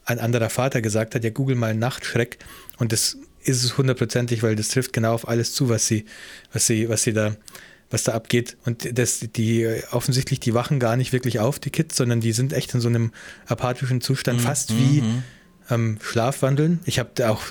[0.06, 2.38] ein anderer Vater gesagt hat, ja, google mal Nachtschreck.
[2.78, 6.06] Und das ist es hundertprozentig, weil das trifft genau auf alles zu, was sie,
[6.52, 7.36] was sie, was sie da
[7.94, 8.58] was da abgeht.
[8.66, 12.52] Und das, die offensichtlich, die wachen gar nicht wirklich auf, die Kids, sondern die sind
[12.52, 13.12] echt in so einem
[13.46, 14.44] apathischen Zustand, mhm.
[14.44, 15.24] fast wie mhm.
[15.70, 16.80] ähm, Schlafwandeln.
[16.86, 17.44] Ich habe da auch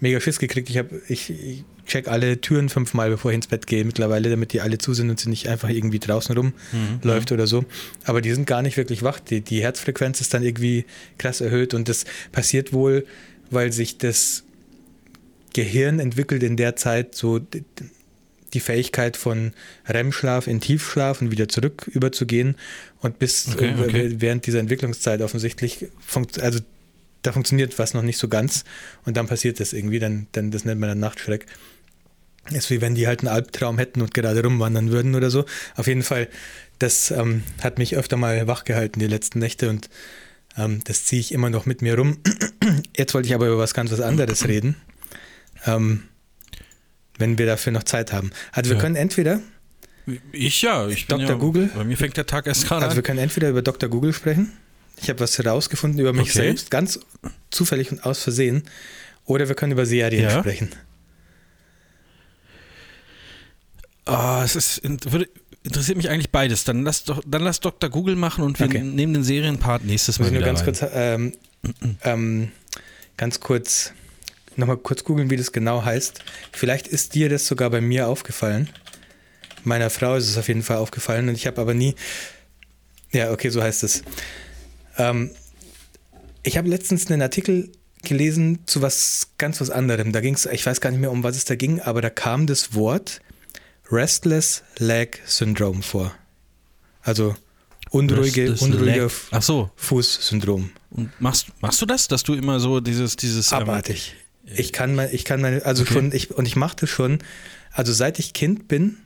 [0.00, 0.68] mega Schiss gekriegt.
[0.70, 4.52] Ich, hab, ich, ich check alle Türen fünfmal, bevor ich ins Bett gehe mittlerweile, damit
[4.52, 7.34] die alle zu sind und sie nicht einfach irgendwie draußen rumläuft mhm.
[7.34, 7.64] oder so.
[8.04, 9.20] Aber die sind gar nicht wirklich wach.
[9.20, 10.84] Die, die Herzfrequenz ist dann irgendwie
[11.16, 13.06] krass erhöht und das passiert wohl,
[13.50, 14.42] weil sich das
[15.54, 17.40] Gehirn entwickelt in der Zeit so
[18.52, 19.52] die Fähigkeit von
[19.88, 22.56] REM-Schlaf in Tiefschlaf und wieder zurück überzugehen.
[23.00, 24.14] Und bis okay, äh, okay.
[24.18, 26.60] während dieser Entwicklungszeit offensichtlich, funkt, also
[27.22, 28.64] da funktioniert was noch nicht so ganz
[29.04, 31.46] und dann passiert das irgendwie, dann, dann das nennt man dann Nachtschreck.
[32.50, 35.46] Ist wie wenn die halt einen Albtraum hätten und gerade rumwandern würden oder so.
[35.76, 36.28] Auf jeden Fall,
[36.78, 39.88] das ähm, hat mich öfter mal wachgehalten die letzten Nächte und
[40.58, 42.18] ähm, das ziehe ich immer noch mit mir rum.
[42.96, 44.76] Jetzt wollte ich aber über was ganz was anderes reden.
[45.66, 46.04] Ähm,
[47.18, 48.30] wenn wir dafür noch Zeit haben.
[48.52, 48.82] Also wir ja.
[48.82, 49.40] können entweder
[50.32, 51.26] ich ja, ich Dr.
[51.26, 51.70] Ja, Google.
[51.74, 52.84] Bei mir fängt der Tag erst gerade an.
[52.84, 53.88] Also wir können entweder über Dr.
[53.88, 54.52] Google sprechen.
[55.00, 56.38] Ich habe was herausgefunden über mich okay.
[56.38, 57.00] selbst, ganz
[57.50, 58.64] zufällig und aus Versehen.
[59.24, 60.38] Oder wir können über Serien ja.
[60.38, 60.70] sprechen.
[64.06, 65.28] Oh, es ist, würde,
[65.62, 66.64] interessiert mich eigentlich beides.
[66.64, 67.88] Dann lass doch, dann lass Dr.
[67.88, 68.82] Google machen und wir okay.
[68.82, 70.26] nehmen den Serienpart nächstes Mal.
[70.26, 71.32] Muss ich nur ganz kurz, ähm,
[72.02, 72.52] ähm,
[73.16, 73.92] ganz kurz,
[74.58, 76.20] nochmal kurz googeln, wie das genau heißt.
[76.52, 78.70] Vielleicht ist dir das sogar bei mir aufgefallen.
[79.64, 81.94] Meiner Frau ist es auf jeden Fall aufgefallen und ich habe aber nie.
[83.12, 84.02] Ja, okay, so heißt es.
[84.98, 85.30] Ähm,
[86.42, 87.72] ich habe letztens einen Artikel
[88.02, 90.12] gelesen zu was ganz was anderem.
[90.12, 92.10] Da ging es, ich weiß gar nicht mehr, um was es da ging, aber da
[92.10, 93.20] kam das Wort
[93.90, 96.14] Restless Leg Syndrome vor.
[97.02, 97.34] Also
[97.90, 99.10] unruhige, unruhige
[99.40, 99.70] so.
[99.76, 100.70] Fußsyndrom.
[100.90, 104.14] Und machst, machst du das, dass du immer so dieses, dieses ähm, abartig.
[104.46, 105.92] Ähm, ich kann mal, ich kann meine, also okay.
[105.92, 107.18] schon, ich, und ich mache das schon,
[107.72, 108.98] also seit ich Kind bin,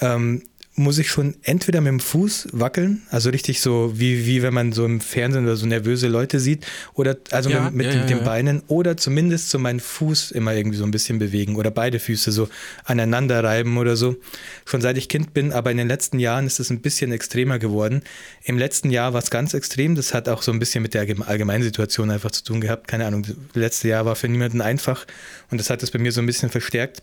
[0.00, 0.42] ähm,
[0.76, 4.72] muss ich schon entweder mit dem Fuß wackeln, also richtig so, wie, wie wenn man
[4.72, 8.18] so im Fernsehen oder so nervöse Leute sieht, oder also ja, mit, mit ja, den
[8.18, 12.00] ja, Beinen, oder zumindest so meinen Fuß immer irgendwie so ein bisschen bewegen oder beide
[12.00, 12.48] Füße so
[12.84, 14.16] aneinander reiben oder so.
[14.64, 17.60] Schon seit ich Kind bin, aber in den letzten Jahren ist es ein bisschen extremer
[17.60, 18.02] geworden.
[18.42, 21.06] Im letzten Jahr war es ganz extrem, das hat auch so ein bisschen mit der
[21.26, 22.88] allgemeinen Situation einfach zu tun gehabt.
[22.88, 25.06] Keine Ahnung, das letzte Jahr war für niemanden einfach
[25.52, 27.02] und das hat es bei mir so ein bisschen verstärkt.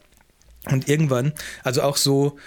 [0.69, 1.31] Und irgendwann,
[1.64, 2.38] also auch so,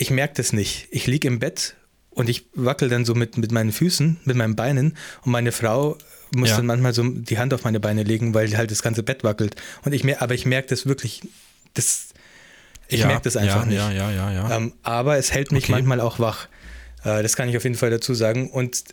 [0.00, 0.88] ich merke das nicht.
[0.90, 1.76] Ich liege im Bett
[2.08, 5.98] und ich wackel dann so mit, mit meinen Füßen, mit meinen Beinen und meine Frau
[6.34, 6.56] muss ja.
[6.56, 9.56] dann manchmal so die Hand auf meine Beine legen, weil halt das ganze Bett wackelt.
[9.84, 11.20] Und ich mer aber ich merke das wirklich,
[11.74, 12.08] das,
[12.88, 13.76] ich ja, merke das einfach ja, nicht.
[13.76, 14.56] Ja, ja, ja, ja.
[14.56, 15.72] Ähm, aber es hält mich okay.
[15.72, 16.48] manchmal auch wach.
[17.04, 18.50] Äh, das kann ich auf jeden Fall dazu sagen.
[18.50, 18.84] Und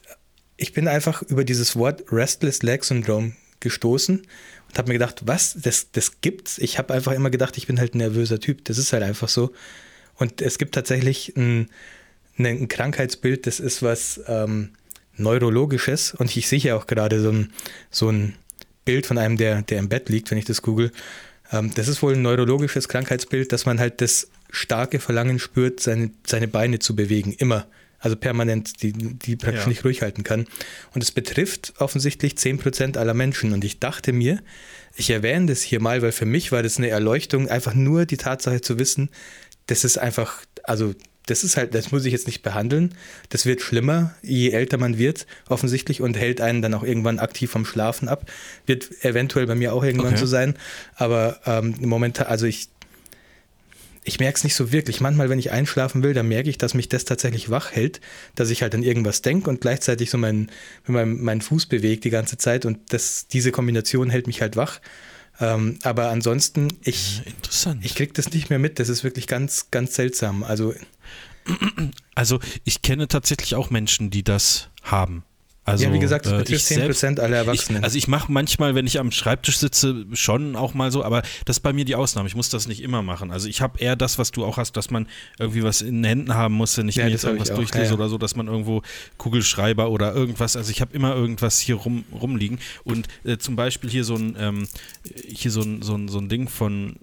[0.58, 3.32] ich bin einfach über dieses Wort Restless Leg Syndrome
[3.62, 4.18] gestoßen
[4.68, 6.58] und habe mir gedacht, was, das, das gibt's?
[6.58, 8.66] Ich habe einfach immer gedacht, ich bin halt ein nervöser Typ.
[8.66, 9.54] Das ist halt einfach so.
[10.18, 11.70] Und es gibt tatsächlich ein,
[12.38, 14.72] ein Krankheitsbild, das ist was ähm,
[15.18, 16.14] Neurologisches.
[16.14, 17.52] Und ich sehe ja auch gerade so ein,
[17.90, 18.36] so ein
[18.86, 20.92] Bild von einem, der, der im Bett liegt, wenn ich das google.
[21.52, 26.12] Ähm, das ist wohl ein neurologisches Krankheitsbild, dass man halt das starke Verlangen spürt, seine,
[26.26, 27.34] seine Beine zu bewegen.
[27.34, 27.68] Immer.
[28.00, 29.70] Also permanent, die, die praktisch ja.
[29.70, 30.46] nicht ruhig halten kann.
[30.94, 33.54] Und es betrifft offensichtlich 10% aller Menschen.
[33.54, 34.44] Und ich dachte mir,
[34.96, 38.18] ich erwähne das hier mal, weil für mich war das eine Erleuchtung, einfach nur die
[38.18, 39.10] Tatsache zu wissen,
[39.68, 40.94] das ist einfach, also
[41.28, 42.96] das ist halt, das muss ich jetzt nicht behandeln.
[43.30, 47.52] Das wird schlimmer, je älter man wird, offensichtlich, und hält einen dann auch irgendwann aktiv
[47.52, 48.32] vom Schlafen ab.
[48.66, 50.22] Wird eventuell bei mir auch irgendwann okay.
[50.22, 50.56] so sein.
[50.96, 52.70] Aber ähm, momentan, also ich,
[54.06, 55.02] ich merke es nicht so wirklich.
[55.02, 58.00] Manchmal, wenn ich einschlafen will, dann merke ich, dass mich das tatsächlich wach hält,
[58.36, 60.50] dass ich halt an irgendwas denke und gleichzeitig so meinen
[60.86, 64.80] mein, mein Fuß bewegt die ganze Zeit und das, diese Kombination hält mich halt wach.
[65.40, 67.22] Ähm, aber ansonsten, ich,
[67.64, 68.80] ja, ich kriege das nicht mehr mit.
[68.80, 70.44] Das ist wirklich ganz, ganz seltsam.
[70.44, 70.74] Also,
[72.16, 75.24] also ich kenne tatsächlich auch Menschen, die das haben.
[75.68, 77.80] Also, ja, wie gesagt, das äh, betrifft 10% selbst, aller Erwachsenen.
[77.80, 81.24] Ich, also ich mache manchmal, wenn ich am Schreibtisch sitze, schon auch mal so, aber
[81.44, 82.30] das ist bei mir die Ausnahme.
[82.30, 83.32] Ich muss das nicht immer machen.
[83.32, 85.08] Also ich habe eher das, was du auch hast, dass man
[85.38, 87.90] irgendwie was in den Händen haben muss, wenn ich ja, mir jetzt irgendwas durchlese ja,
[87.90, 87.96] ja.
[87.96, 88.82] oder so, dass man irgendwo
[89.18, 92.60] Kugelschreiber oder irgendwas, also ich habe immer irgendwas hier rum, rumliegen.
[92.86, 94.68] Und äh, zum Beispiel hier so ein, ähm,
[95.28, 96.96] hier so ein, so ein, so ein Ding von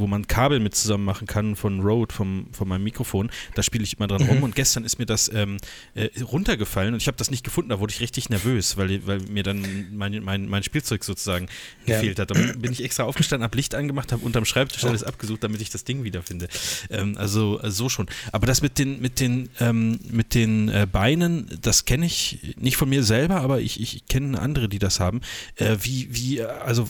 [0.00, 3.30] wo man Kabel mit zusammen machen kann von Rode, vom, von meinem Mikrofon.
[3.54, 4.28] Da spiele ich immer dran mhm.
[4.28, 5.58] rum und gestern ist mir das ähm,
[5.94, 7.70] äh, runtergefallen und ich habe das nicht gefunden.
[7.70, 11.46] Da wurde ich richtig nervös, weil, weil mir dann mein, mein, mein Spielzeug sozusagen
[11.86, 11.96] ja.
[11.96, 12.30] gefehlt hat.
[12.30, 15.70] Da bin ich extra aufgestanden, habe Licht angemacht, habe unterm Schreibtisch alles abgesucht, damit ich
[15.70, 16.48] das Ding wiederfinde.
[16.90, 18.06] Ähm, also, also so schon.
[18.32, 22.76] Aber das mit den, mit den, ähm, mit den äh, Beinen, das kenne ich nicht
[22.76, 25.20] von mir selber, aber ich, ich kenne andere, die das haben.
[25.56, 26.88] Äh, wie, wie, also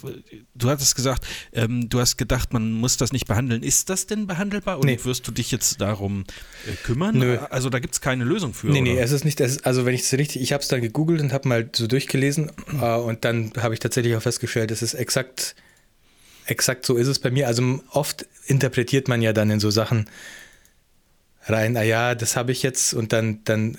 [0.54, 3.62] du hattest gesagt, ähm, du hast gedacht, man muss das nicht behandeln.
[3.62, 4.98] Ist das denn behandelbar und nee.
[5.02, 6.24] wirst du dich jetzt darum
[6.66, 7.16] äh, kümmern?
[7.16, 7.38] Nö.
[7.50, 8.68] Also da gibt es keine Lösung für.
[8.68, 8.92] Nee, oder?
[8.92, 11.20] nee, es ist nicht, ist, also wenn ich es richtig, ich habe es dann gegoogelt
[11.20, 14.94] und habe mal so durchgelesen äh, und dann habe ich tatsächlich auch festgestellt, es ist
[14.94, 15.54] exakt,
[16.46, 17.46] exakt so ist es bei mir.
[17.46, 20.08] Also oft interpretiert man ja dann in so Sachen
[21.46, 23.76] rein, ah ja, das habe ich jetzt und dann, dann,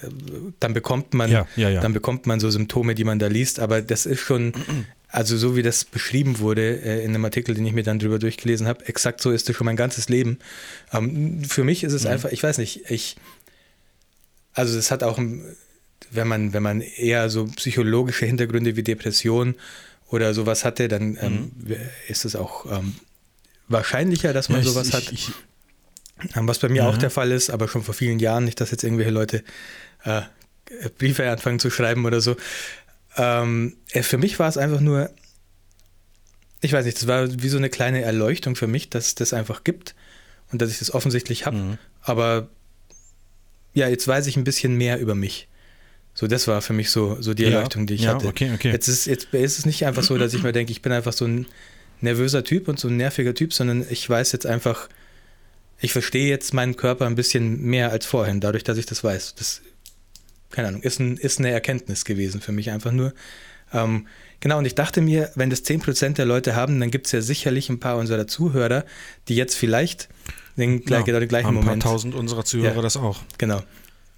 [0.60, 1.82] dann bekommt man, ja, ja, ja.
[1.82, 4.54] dann bekommt man so Symptome, die man da liest, aber das ist schon,
[5.12, 8.18] also so wie das beschrieben wurde äh, in einem Artikel, den ich mir dann drüber
[8.18, 10.40] durchgelesen habe, exakt so ist es schon mein ganzes Leben.
[10.94, 12.12] Ähm, für mich ist es mhm.
[12.12, 13.18] einfach, ich weiß nicht, ich,
[14.54, 19.56] also es hat auch, wenn man, wenn man eher so psychologische Hintergründe wie Depression
[20.10, 21.76] oder sowas hatte, dann ähm, mhm.
[22.08, 22.96] ist es auch ähm,
[23.68, 25.12] wahrscheinlicher, dass man ja, sowas ich, hat.
[25.12, 25.32] Ich,
[26.36, 26.90] ähm, was bei mir ja.
[26.90, 29.44] auch der Fall ist, aber schon vor vielen Jahren, nicht, dass jetzt irgendwelche Leute
[30.06, 30.22] äh,
[30.98, 32.36] Briefe anfangen zu schreiben oder so.
[33.18, 35.10] Ähm, äh, für mich war es einfach nur,
[36.62, 39.34] ich weiß nicht, das war wie so eine kleine Erleuchtung für mich, dass es das
[39.34, 39.96] einfach gibt
[40.52, 41.58] und dass ich das offensichtlich habe.
[41.58, 41.78] Mhm.
[42.02, 42.48] Aber
[43.74, 45.48] ja, jetzt weiß ich ein bisschen mehr über mich.
[46.14, 48.28] So, das war für mich so, so die Erleuchtung, die ich ja, hatte.
[48.28, 48.72] Okay, okay.
[48.72, 51.14] Jetzt, ist, jetzt ist es nicht einfach so, dass ich mir denke, ich bin einfach
[51.14, 51.46] so ein
[52.02, 54.90] nervöser Typ und so ein nerviger Typ, sondern ich weiß jetzt einfach,
[55.80, 59.36] ich verstehe jetzt meinen Körper ein bisschen mehr als vorhin, dadurch, dass ich das weiß.
[59.36, 59.62] Das,
[60.52, 63.14] keine Ahnung, ist, ein, ist eine Erkenntnis gewesen für mich einfach nur.
[63.74, 64.08] Ähm,
[64.40, 67.22] genau, und ich dachte mir, wenn das 10% der Leute haben, dann gibt es ja
[67.22, 68.86] sicherlich ein paar unserer Zuhörer,
[69.28, 70.10] die jetzt vielleicht
[70.58, 71.72] den, ja, genau den gleichen haben Moment.
[71.72, 73.20] Ein paar tausend unserer Zuhörer ja, das auch.
[73.38, 73.62] Genau.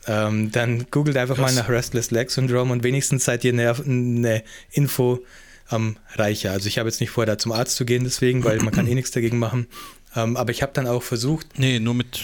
[0.06, 1.56] Ähm, dann googelt einfach Krass.
[1.56, 5.24] mal nach Restless Leg Syndrome und wenigstens seid ihr eine, eine Info
[5.72, 6.52] ähm, reicher.
[6.52, 8.88] Also ich habe jetzt nicht vor, da zum Arzt zu gehen, deswegen, weil man kann
[8.88, 9.68] eh nichts dagegen machen.
[10.16, 11.58] Ähm, aber ich habe dann auch versucht.
[11.58, 12.22] Nee, nur mit.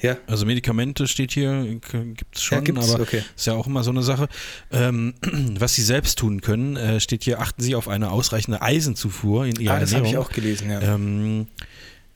[0.00, 0.16] Ja.
[0.26, 2.92] Also Medikamente steht hier, gibt es schon, ja, gibt's?
[2.92, 3.22] aber okay.
[3.36, 4.28] ist ja auch immer so eine Sache.
[4.70, 5.14] Ähm,
[5.58, 9.56] was Sie selbst tun können, äh, steht hier, achten Sie auf eine ausreichende Eisenzufuhr in
[9.56, 10.80] Ihrer ah, das habe ich auch gelesen, ja.
[10.80, 11.48] Ähm,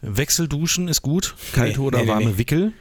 [0.01, 2.39] Wechselduschen ist gut, kalte nee, oder nee, warme nee.
[2.39, 2.73] Wickel.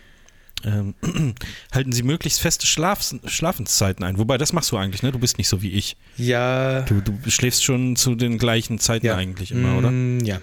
[0.63, 0.93] Ähm,
[1.71, 4.17] halten Sie möglichst feste Schlaf Schlafenszeiten ein.
[4.19, 5.11] Wobei, das machst du eigentlich, ne?
[5.11, 5.97] Du bist nicht so wie ich.
[6.17, 6.81] Ja.
[6.81, 9.15] Du, du schläfst schon zu den gleichen Zeiten ja.
[9.15, 9.89] eigentlich immer, oder?
[9.89, 10.39] Mm, ja.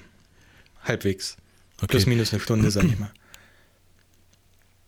[0.83, 1.37] Halbwegs.
[1.77, 1.87] Okay.
[1.87, 3.11] Plus minus eine Stunde, sag ich mal.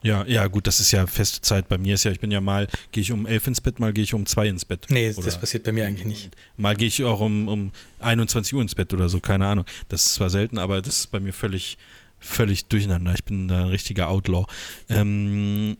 [0.03, 1.69] Ja, ja, gut, das ist ja feste Zeit.
[1.69, 3.93] Bei mir ist ja, ich bin ja mal, gehe ich um elf ins Bett, mal
[3.93, 4.87] gehe ich um zwei ins Bett.
[4.89, 6.31] Nee, oder das passiert bei mir eigentlich nicht.
[6.57, 9.67] Mal gehe ich auch um, um 21 Uhr ins Bett oder so, keine Ahnung.
[9.89, 11.77] Das ist zwar selten, aber das ist bei mir völlig,
[12.19, 13.13] völlig durcheinander.
[13.15, 14.47] Ich bin da ein richtiger Outlaw.
[14.89, 15.77] Ähm,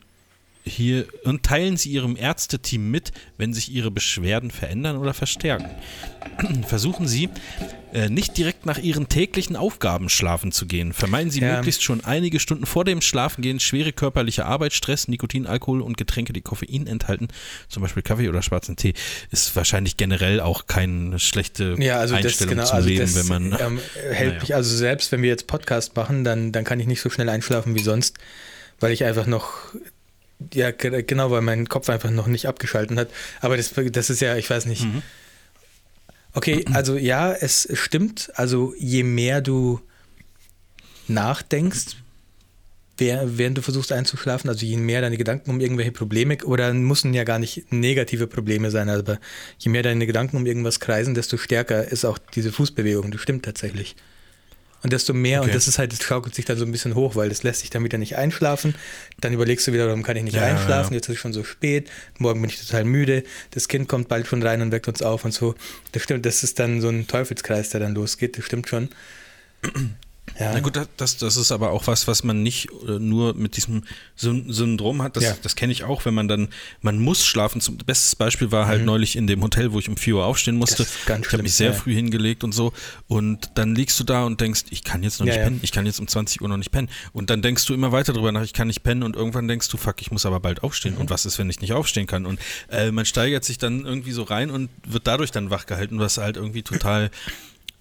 [0.63, 5.69] hier und teilen Sie Ihrem Ärzteteam mit, wenn sich Ihre Beschwerden verändern oder verstärken.
[6.67, 7.29] Versuchen Sie,
[8.09, 10.93] nicht direkt nach Ihren täglichen Aufgaben schlafen zu gehen.
[10.93, 11.55] Vermeiden Sie ja.
[11.55, 16.33] möglichst schon einige Stunden vor dem Schlafengehen schwere körperliche Arbeit, Stress, Nikotin, Alkohol und Getränke,
[16.33, 17.27] die Koffein enthalten,
[17.67, 18.93] zum Beispiel Kaffee oder schwarzen Tee,
[19.31, 23.15] ist wahrscheinlich generell auch keine schlechte ja, also Einstellung das, genau, zum also Leben, das,
[23.15, 23.59] wenn man.
[23.59, 23.79] Ähm,
[24.11, 24.41] hält naja.
[24.41, 27.29] mich, also selbst wenn wir jetzt Podcast machen, dann, dann kann ich nicht so schnell
[27.29, 28.17] einschlafen wie sonst,
[28.79, 29.53] weil ich einfach noch
[30.53, 33.09] ja, genau, weil mein Kopf einfach noch nicht abgeschalten hat.
[33.41, 34.85] Aber das, das ist ja, ich weiß nicht.
[34.85, 35.03] Mhm.
[36.33, 38.31] Okay, also ja, es stimmt.
[38.35, 39.79] Also je mehr du
[41.07, 41.97] nachdenkst,
[42.97, 47.23] während du versuchst einzuschlafen, also je mehr deine Gedanken um irgendwelche Probleme, oder müssen ja
[47.23, 49.19] gar nicht negative Probleme sein, aber
[49.57, 53.11] je mehr deine Gedanken um irgendwas kreisen, desto stärker ist auch diese Fußbewegung.
[53.11, 53.95] Das stimmt tatsächlich.
[54.83, 55.49] Und desto mehr, okay.
[55.49, 57.61] und das ist halt, das schaukelt sich dann so ein bisschen hoch, weil das lässt
[57.61, 58.73] sich dann wieder nicht einschlafen.
[59.19, 60.93] Dann überlegst du wieder, warum kann ich nicht ja, einschlafen?
[60.93, 60.97] Ja.
[60.97, 64.27] Jetzt ist es schon so spät, morgen bin ich total müde, das Kind kommt bald
[64.27, 65.55] schon rein und weckt uns auf und so.
[65.91, 68.89] Das stimmt, das ist dann so ein Teufelskreis, der dann losgeht, das stimmt schon.
[70.39, 70.53] Ja.
[70.53, 73.83] Na gut, das, das ist aber auch was, was man nicht äh, nur mit diesem
[74.15, 75.17] Syndrom hat.
[75.17, 75.35] Das, ja.
[75.41, 76.47] das kenne ich auch, wenn man dann,
[76.81, 77.59] man muss schlafen.
[77.59, 78.85] Zum, bestes Beispiel war halt mhm.
[78.85, 80.83] neulich in dem Hotel, wo ich um 4 Uhr aufstehen musste.
[80.83, 81.73] ich habe mich sehr ja.
[81.73, 82.71] früh hingelegt und so.
[83.07, 85.59] Und dann liegst du da und denkst, ich kann jetzt noch nicht pennen.
[85.63, 86.89] Ich kann jetzt um 20 Uhr noch nicht pennen.
[87.13, 89.03] Und dann denkst du immer weiter darüber nach, ich kann nicht pennen.
[89.03, 90.95] Und irgendwann denkst du, fuck, ich muss aber bald aufstehen.
[90.95, 91.01] Mhm.
[91.01, 92.25] Und was ist, wenn ich nicht aufstehen kann?
[92.25, 92.39] Und
[92.69, 96.37] äh, man steigert sich dann irgendwie so rein und wird dadurch dann wachgehalten, was halt
[96.37, 97.11] irgendwie total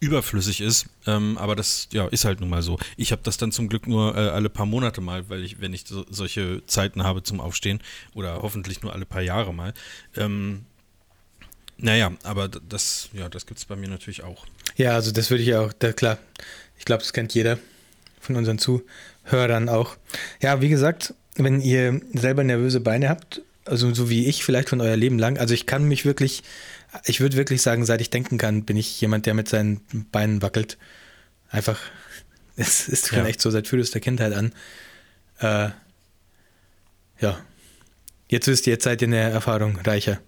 [0.01, 0.87] überflüssig ist.
[1.07, 2.79] Ähm, aber das ja, ist halt nun mal so.
[2.97, 5.73] Ich habe das dann zum Glück nur äh, alle paar Monate mal, weil ich, wenn
[5.73, 7.81] ich so, solche Zeiten habe zum Aufstehen
[8.15, 9.75] oder hoffentlich nur alle paar Jahre mal.
[10.17, 10.65] Ähm,
[11.77, 14.47] naja, aber das, ja, das gibt es bei mir natürlich auch.
[14.77, 16.19] Ja, also das würde ich auch, da, klar,
[16.79, 17.59] ich glaube, das kennt jeder
[18.21, 19.97] von unseren Zuhörern auch.
[20.41, 24.81] Ja, wie gesagt, wenn ihr selber nervöse Beine habt, also so wie ich vielleicht schon
[24.81, 26.43] euer Leben lang, also ich kann mich wirklich
[27.05, 29.81] ich würde wirklich sagen, seit ich denken kann, bin ich jemand, der mit seinen
[30.11, 30.79] Beinen wackelt.
[31.51, 31.79] Einfach,
[32.57, 33.27] es ist schon ja.
[33.27, 34.53] echt so seit frühester Kindheit an.
[35.39, 35.71] Äh,
[37.21, 37.39] ja.
[38.29, 40.21] Jetzt wisst ihr, jetzt seid ihr eine Erfahrung reicher.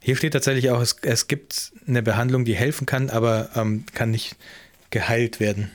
[0.00, 4.10] Hier steht tatsächlich auch, es, es gibt eine Behandlung, die helfen kann, aber ähm, kann
[4.10, 4.36] nicht
[4.90, 5.70] geheilt werden.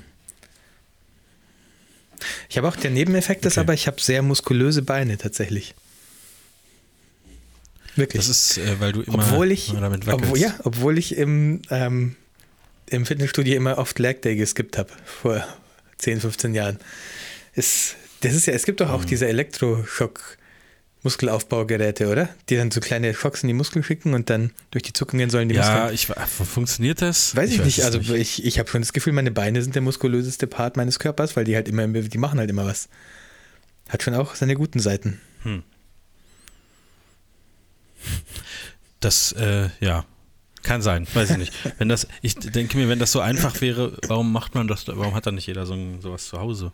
[2.49, 3.47] Ich habe auch, der Nebeneffekt okay.
[3.47, 5.75] ist aber, ich habe sehr muskulöse Beine tatsächlich.
[7.95, 8.25] Wirklich.
[8.25, 10.25] Das ist, äh, weil du immer obwohl ich, damit wackelst.
[10.25, 12.15] Obwohl, ja, obwohl ich im, ähm,
[12.89, 15.45] im Fitnessstudio immer oft Leg Day geskippt habe, vor
[15.99, 16.79] 10, 15 Jahren.
[17.53, 19.07] Ist, das ist ja, es gibt doch auch mhm.
[19.07, 20.37] diese Elektroschock-
[21.05, 22.29] Muskelaufbaugeräte, oder?
[22.49, 25.47] Die dann so kleine Schocks in die Muskeln schicken und dann durch die Zuckungen sollen
[25.47, 26.17] die ja, Muskeln.
[26.17, 27.35] Ja, funktioniert das?
[27.35, 27.83] Weiß ich, ich weiß nicht.
[27.85, 28.09] Also nicht.
[28.39, 31.45] ich, ich habe schon das Gefühl, meine Beine sind der muskulöseste Part meines Körpers, weil
[31.45, 32.89] die halt immer, die machen halt immer was.
[33.87, 35.21] Hat schon auch seine guten Seiten.
[35.43, 35.61] Hm.
[38.99, 40.05] Das, äh, ja,
[40.63, 41.53] kann sein, weiß ich nicht.
[41.77, 45.13] Wenn das, ich denke mir, wenn das so einfach wäre, warum macht man das, warum
[45.13, 46.71] hat da nicht jeder so ein, sowas zu Hause?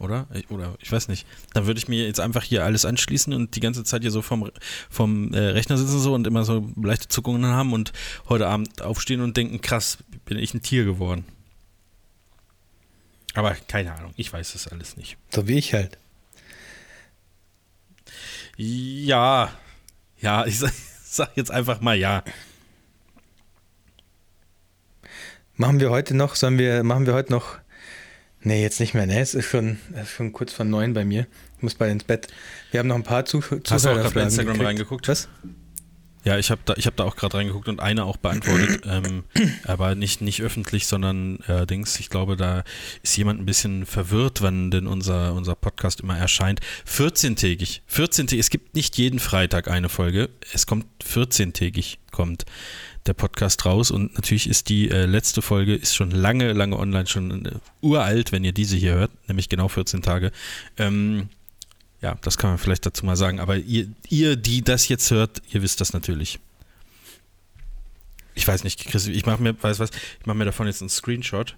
[0.00, 0.26] Oder?
[0.50, 1.26] Oder ich weiß nicht.
[1.54, 4.20] Dann würde ich mir jetzt einfach hier alles anschließen und die ganze Zeit hier so
[4.20, 4.50] vom,
[4.90, 7.92] vom äh, Rechner sitzen so und immer so leichte Zuckungen haben und
[8.28, 11.24] heute Abend aufstehen und denken, krass, bin ich ein Tier geworden.
[13.32, 15.16] Aber keine Ahnung, ich weiß das alles nicht.
[15.30, 15.96] So wie ich halt.
[18.58, 19.50] Ja,
[20.20, 20.72] ja, ich sag,
[21.04, 22.22] sag jetzt einfach mal ja.
[25.56, 27.58] Machen wir heute noch, sollen wir, machen wir heute noch
[28.46, 29.06] Nee, jetzt nicht mehr.
[29.06, 31.26] Ne, es ist schon, es ist schon kurz vor neun bei mir.
[31.56, 32.28] Ich muss bald ins Bett.
[32.70, 34.68] Wir haben noch ein paar Zuh Hast du auch bei Instagram gekriegt.
[34.68, 35.08] reingeguckt?
[35.08, 35.28] Was?
[36.26, 39.22] Ja, ich habe da, hab da auch gerade reingeguckt und eine auch beantwortet, ähm,
[39.62, 42.00] aber nicht, nicht öffentlich, sondern äh, Dings.
[42.00, 42.64] Ich glaube, da
[43.04, 46.58] ist jemand ein bisschen verwirrt, wann denn unser, unser Podcast immer erscheint.
[46.84, 47.82] 14-tägig.
[47.86, 50.28] 14 Es gibt nicht jeden Freitag eine Folge.
[50.52, 52.44] Es kommt 14-tägig, kommt
[53.06, 57.06] der Podcast raus und natürlich ist die äh, letzte Folge ist schon lange, lange online,
[57.06, 60.32] schon äh, uralt, wenn ihr diese hier hört, nämlich genau 14 Tage.
[60.76, 61.28] Ähm,
[62.06, 65.42] ja, das kann man vielleicht dazu mal sagen, aber ihr, ihr, die das jetzt hört,
[65.50, 66.38] ihr wisst das natürlich.
[68.36, 70.88] Ich weiß nicht, Chris, ich mache mir, weiß was, ich mache mir davon jetzt einen
[70.88, 71.56] Screenshot.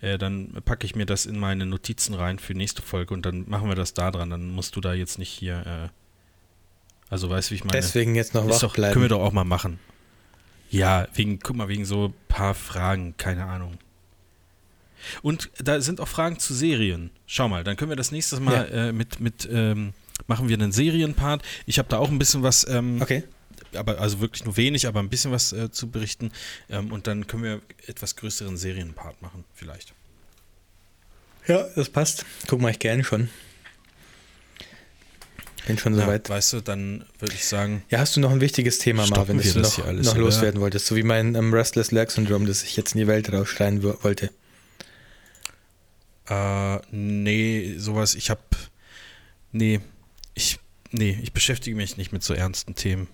[0.00, 3.44] Äh, dann packe ich mir das in meine Notizen rein für nächste Folge und dann
[3.50, 4.30] machen wir das da dran.
[4.30, 5.88] Dann musst du da jetzt nicht hier, äh,
[7.10, 7.78] also weißt du, wie ich meine.
[7.78, 8.94] Deswegen jetzt noch wach doch, bleiben.
[8.94, 9.78] Können wir doch auch mal machen.
[10.70, 13.76] Ja, wegen, guck mal, wegen so ein paar Fragen, keine Ahnung.
[15.22, 17.10] Und da sind auch Fragen zu Serien.
[17.26, 18.88] Schau mal, dann können wir das nächste Mal ja.
[18.88, 19.92] äh, mit, mit ähm,
[20.26, 21.42] machen wir einen Serienpart.
[21.66, 23.24] Ich habe da auch ein bisschen was, ähm, okay.
[23.74, 26.32] aber also wirklich nur wenig, aber ein bisschen was äh, zu berichten.
[26.68, 29.94] Ähm, und dann können wir etwas größeren Serienpart machen, vielleicht.
[31.46, 32.24] Ja, das passt.
[32.46, 33.28] Guck mal, ich gerne schon.
[35.66, 36.28] Bin schon soweit.
[36.28, 37.84] Ja, weißt du, dann würde ich sagen.
[37.88, 40.86] Ja, hast du noch ein wichtiges Thema, Marvin, das du noch, alles, noch loswerden wolltest?
[40.86, 44.30] So wie mein um, Restless Leg Syndrome, das ich jetzt in die Welt rausschreien wollte.
[46.28, 48.56] Äh, nee, sowas, ich hab.
[49.52, 49.80] Nee,
[50.34, 50.58] ich.
[50.90, 53.08] Nee, ich beschäftige mich nicht mit so ernsten Themen.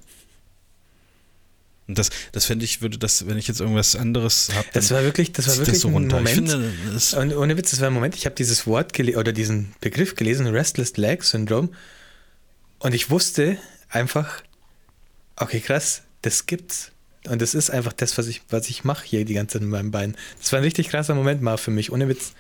[1.89, 4.69] Und das, das fände ich, würde das, wenn ich jetzt irgendwas anderes habe.
[4.75, 6.29] Das war wirklich, das war wirklich das so ein Moment.
[6.29, 6.75] Finde,
[7.17, 10.47] und ohne Witz, das war ein Moment, ich habe dieses Wort oder diesen Begriff gelesen,
[10.49, 11.71] Restless Leg Syndrome.
[12.79, 13.57] Und ich wusste
[13.89, 14.43] einfach,
[15.37, 16.93] okay, krass, das gibt's.
[17.27, 19.71] Und das ist einfach das, was ich, was ich mache hier die ganze Zeit mit
[19.71, 20.15] meinem Bein.
[20.41, 22.35] Das war ein richtig krasser Moment mal für mich, ohne Witz.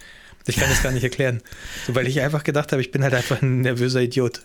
[0.49, 1.43] Ich kann das gar nicht erklären.
[1.87, 4.43] So, weil ich einfach gedacht habe, ich bin halt einfach ein nervöser Idiot.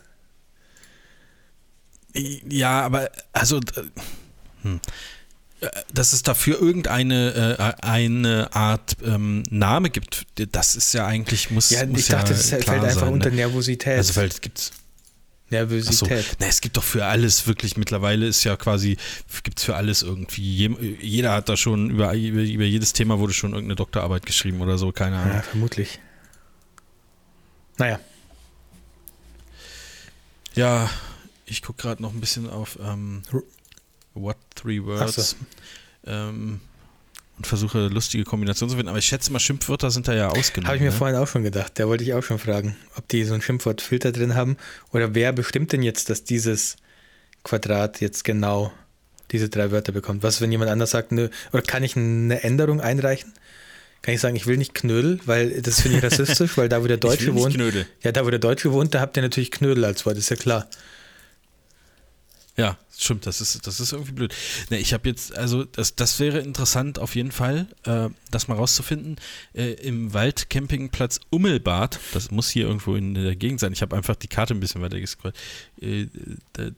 [2.13, 3.59] Ja, aber also
[4.61, 4.79] hm.
[5.93, 11.69] Dass es dafür irgendeine äh, eine Art ähm, Name gibt, das ist ja eigentlich muss
[11.69, 13.37] ja muss ich dachte, ja das fällt einfach sein, unter ne?
[13.37, 13.97] Nervosität.
[13.97, 14.73] Also weil es gibt
[15.53, 16.25] Nervosität.
[16.25, 16.35] So.
[16.39, 18.97] Na, es gibt doch für alles wirklich, mittlerweile ist ja quasi,
[19.43, 20.97] gibt es für alles irgendwie.
[21.01, 24.77] Jeder hat da schon, über, über, über, jedes Thema wurde schon irgendeine Doktorarbeit geschrieben oder
[24.77, 25.35] so, keine Ahnung.
[25.35, 25.99] Ja, vermutlich.
[27.77, 27.99] Naja.
[30.55, 30.89] Ja,
[31.45, 33.23] ich gucke gerade noch ein bisschen auf ähm,
[34.13, 35.31] What Three Words.
[35.31, 35.35] So.
[36.05, 36.61] Ähm,
[37.37, 38.89] und versuche lustige Kombinationen zu finden.
[38.89, 40.67] Aber ich schätze mal, Schimpfwörter sind da ja ausgenommen.
[40.67, 40.95] Habe ich mir ne?
[40.95, 41.73] vorhin auch schon gedacht.
[41.75, 44.57] Da wollte ich auch schon fragen, ob die so einen Schimpfwortfilter drin haben
[44.91, 46.77] oder wer bestimmt denn jetzt, dass dieses
[47.43, 48.71] Quadrat jetzt genau
[49.31, 50.21] diese drei Wörter bekommt.
[50.23, 53.33] Was, wenn jemand anders sagt, ne, oder kann ich eine Änderung einreichen?
[54.03, 56.87] Kann ich sagen, ich will nicht Knödel, weil das finde ich rassistisch, weil da, wo
[56.87, 57.55] der Deutsche wohnt.
[57.55, 57.87] Knödel.
[58.03, 60.35] Ja, da, wo der Deutsche wohnt, da habt ihr natürlich Knödel als Wort, ist ja
[60.35, 60.67] klar.
[62.55, 64.33] Ja, stimmt, das ist, das ist irgendwie blöd.
[64.69, 68.55] Ne, ich habe jetzt, also das, das wäre interessant auf jeden Fall, äh, das mal
[68.55, 69.17] rauszufinden.
[69.53, 74.15] Äh, Im Waldcampingplatz Ummelbad, das muss hier irgendwo in der Gegend sein, ich habe einfach
[74.15, 75.35] die Karte ein bisschen weiter gescrollt,
[75.81, 76.07] äh,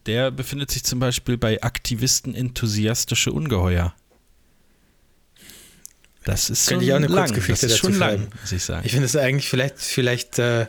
[0.06, 3.94] der befindet sich zum Beispiel bei Aktivisten enthusiastische Ungeheuer.
[6.24, 7.26] Das ist Könnte ich auch eine lang.
[7.26, 8.84] Kurzgeschichte das ist schon lang, muss ich sagen.
[8.84, 10.66] Ich finde es eigentlich vielleicht, vielleicht äh,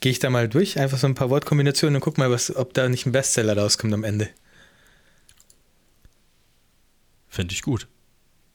[0.00, 2.74] gehe ich da mal durch, einfach so ein paar Wortkombinationen und guck mal, was, ob
[2.74, 4.28] da nicht ein Bestseller rauskommt am Ende.
[7.30, 7.86] Fände ich gut.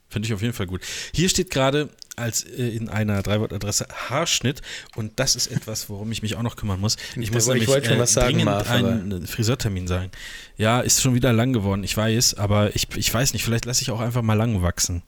[0.08, 0.82] Finde ich auf jeden Fall gut.
[1.14, 4.62] Hier steht gerade als äh, in einer Dreiwortadresse Haarschnitt
[4.96, 6.96] und das ist etwas, worum ich mich auch noch kümmern muss.
[7.16, 10.12] Ich muss ich nämlich wollte schon äh, was sagen, dringend Marv, einen Friseurtermin sagen.
[10.58, 13.82] Ja, ist schon wieder lang geworden, ich weiß, aber ich, ich weiß nicht, vielleicht lasse
[13.82, 15.02] ich auch einfach mal lang wachsen.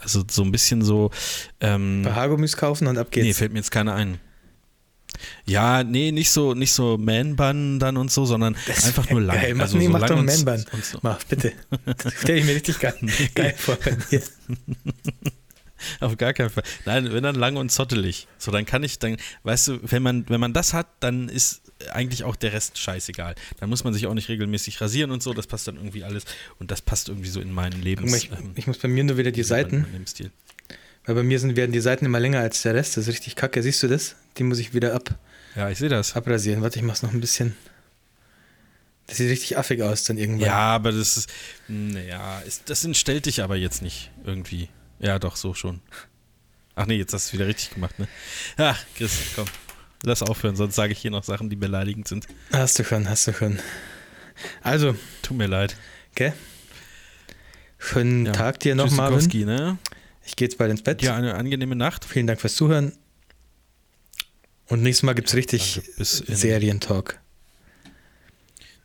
[0.00, 1.10] Also so ein bisschen so.
[1.60, 3.26] Ähm, Bei Haargummis kaufen und ab geht's.
[3.26, 4.18] Nee, fällt mir jetzt keiner ein.
[5.46, 9.36] Ja, nee, nicht so, nicht so Man-Bun dann und so, sondern Das einfach nur lang.
[9.40, 9.60] Geil.
[9.60, 10.82] Also nee, so mach lang doch einen und- Man-Bun.
[10.82, 10.98] so.
[11.02, 11.52] Mach, bitte.
[12.02, 12.94] Das stelle ich mir richtig geil,
[13.34, 14.22] geil vor bei dir.
[16.00, 16.62] Auf gar keinen Fall.
[16.86, 18.26] Nein, wenn dann lang und zottelig.
[18.38, 21.60] So, dann kann ich, dann, weißt du, wenn man, wenn man das hat, dann ist
[21.92, 23.34] eigentlich auch der Rest scheißegal.
[23.60, 26.24] Dann muss man sich auch nicht regelmäßig rasieren und so, das passt dann irgendwie alles.
[26.58, 29.32] Und das passt irgendwie so in meinen mal, ich, ich muss bei mir nur wieder
[29.32, 29.84] die Seiten.
[31.04, 32.96] Weil bei mir sind, werden die Seiten immer länger als der Rest.
[32.96, 33.62] Das ist richtig kacke.
[33.62, 34.16] Siehst du das?
[34.38, 35.18] Die muss ich wieder ab,
[35.54, 36.16] Ja, ich sehe das.
[36.16, 36.62] abrasieren.
[36.62, 37.56] Warte, ich mach's noch ein bisschen.
[39.06, 40.46] Das sieht richtig affig aus dann irgendwann.
[40.46, 41.30] Ja, aber das ist,
[41.68, 44.70] naja, ist, das entstellt dich aber jetzt nicht irgendwie.
[44.98, 45.80] Ja, doch, so schon.
[46.74, 48.08] Ach nee, jetzt hast du es wieder richtig gemacht, ne?
[48.56, 49.44] Ach, Chris, komm.
[50.04, 52.26] Lass aufhören, sonst sage ich hier noch Sachen, die beleidigend sind.
[52.52, 53.58] Hast du schon, hast du schon.
[54.62, 55.76] Also, Tut mir leid.
[56.14, 56.32] gell?
[57.78, 58.32] Schönen Ja.
[58.32, 59.46] Tag dir noch, Marvin.
[59.46, 59.78] Ne?
[60.24, 61.02] Ich gehe jetzt bald ins Bett.
[61.02, 62.04] Ja, eine angenehme Nacht.
[62.04, 62.92] Vielen Dank fürs Zuhören.
[64.68, 67.20] Und nächstes Mal gibt es richtig also Serientalk.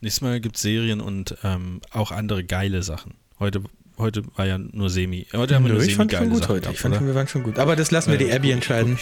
[0.02, 3.16] Nächstes Mal gibt es Serien und ähm, auch andere geile Sachen.
[3.40, 3.64] Heute,
[3.98, 5.28] heute war ja nur Semi.
[5.34, 6.61] Heute haben wir Nö, nur ich fand schon gut Sachen heute.
[6.61, 7.57] Gehabt, ich fand schon, wir waren schon gut.
[7.60, 8.98] Aber das lassen wir die Abby entscheiden.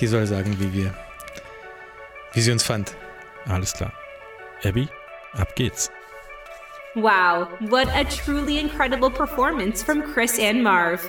[0.00, 0.94] Die soll sagen, wie wir,
[2.34, 2.94] wie sie uns fand.
[3.46, 3.92] Alles klar.
[4.62, 4.88] Abby,
[5.32, 5.90] ab geht's.
[6.94, 11.08] Wow, what a truly incredible performance from Chris and Marv.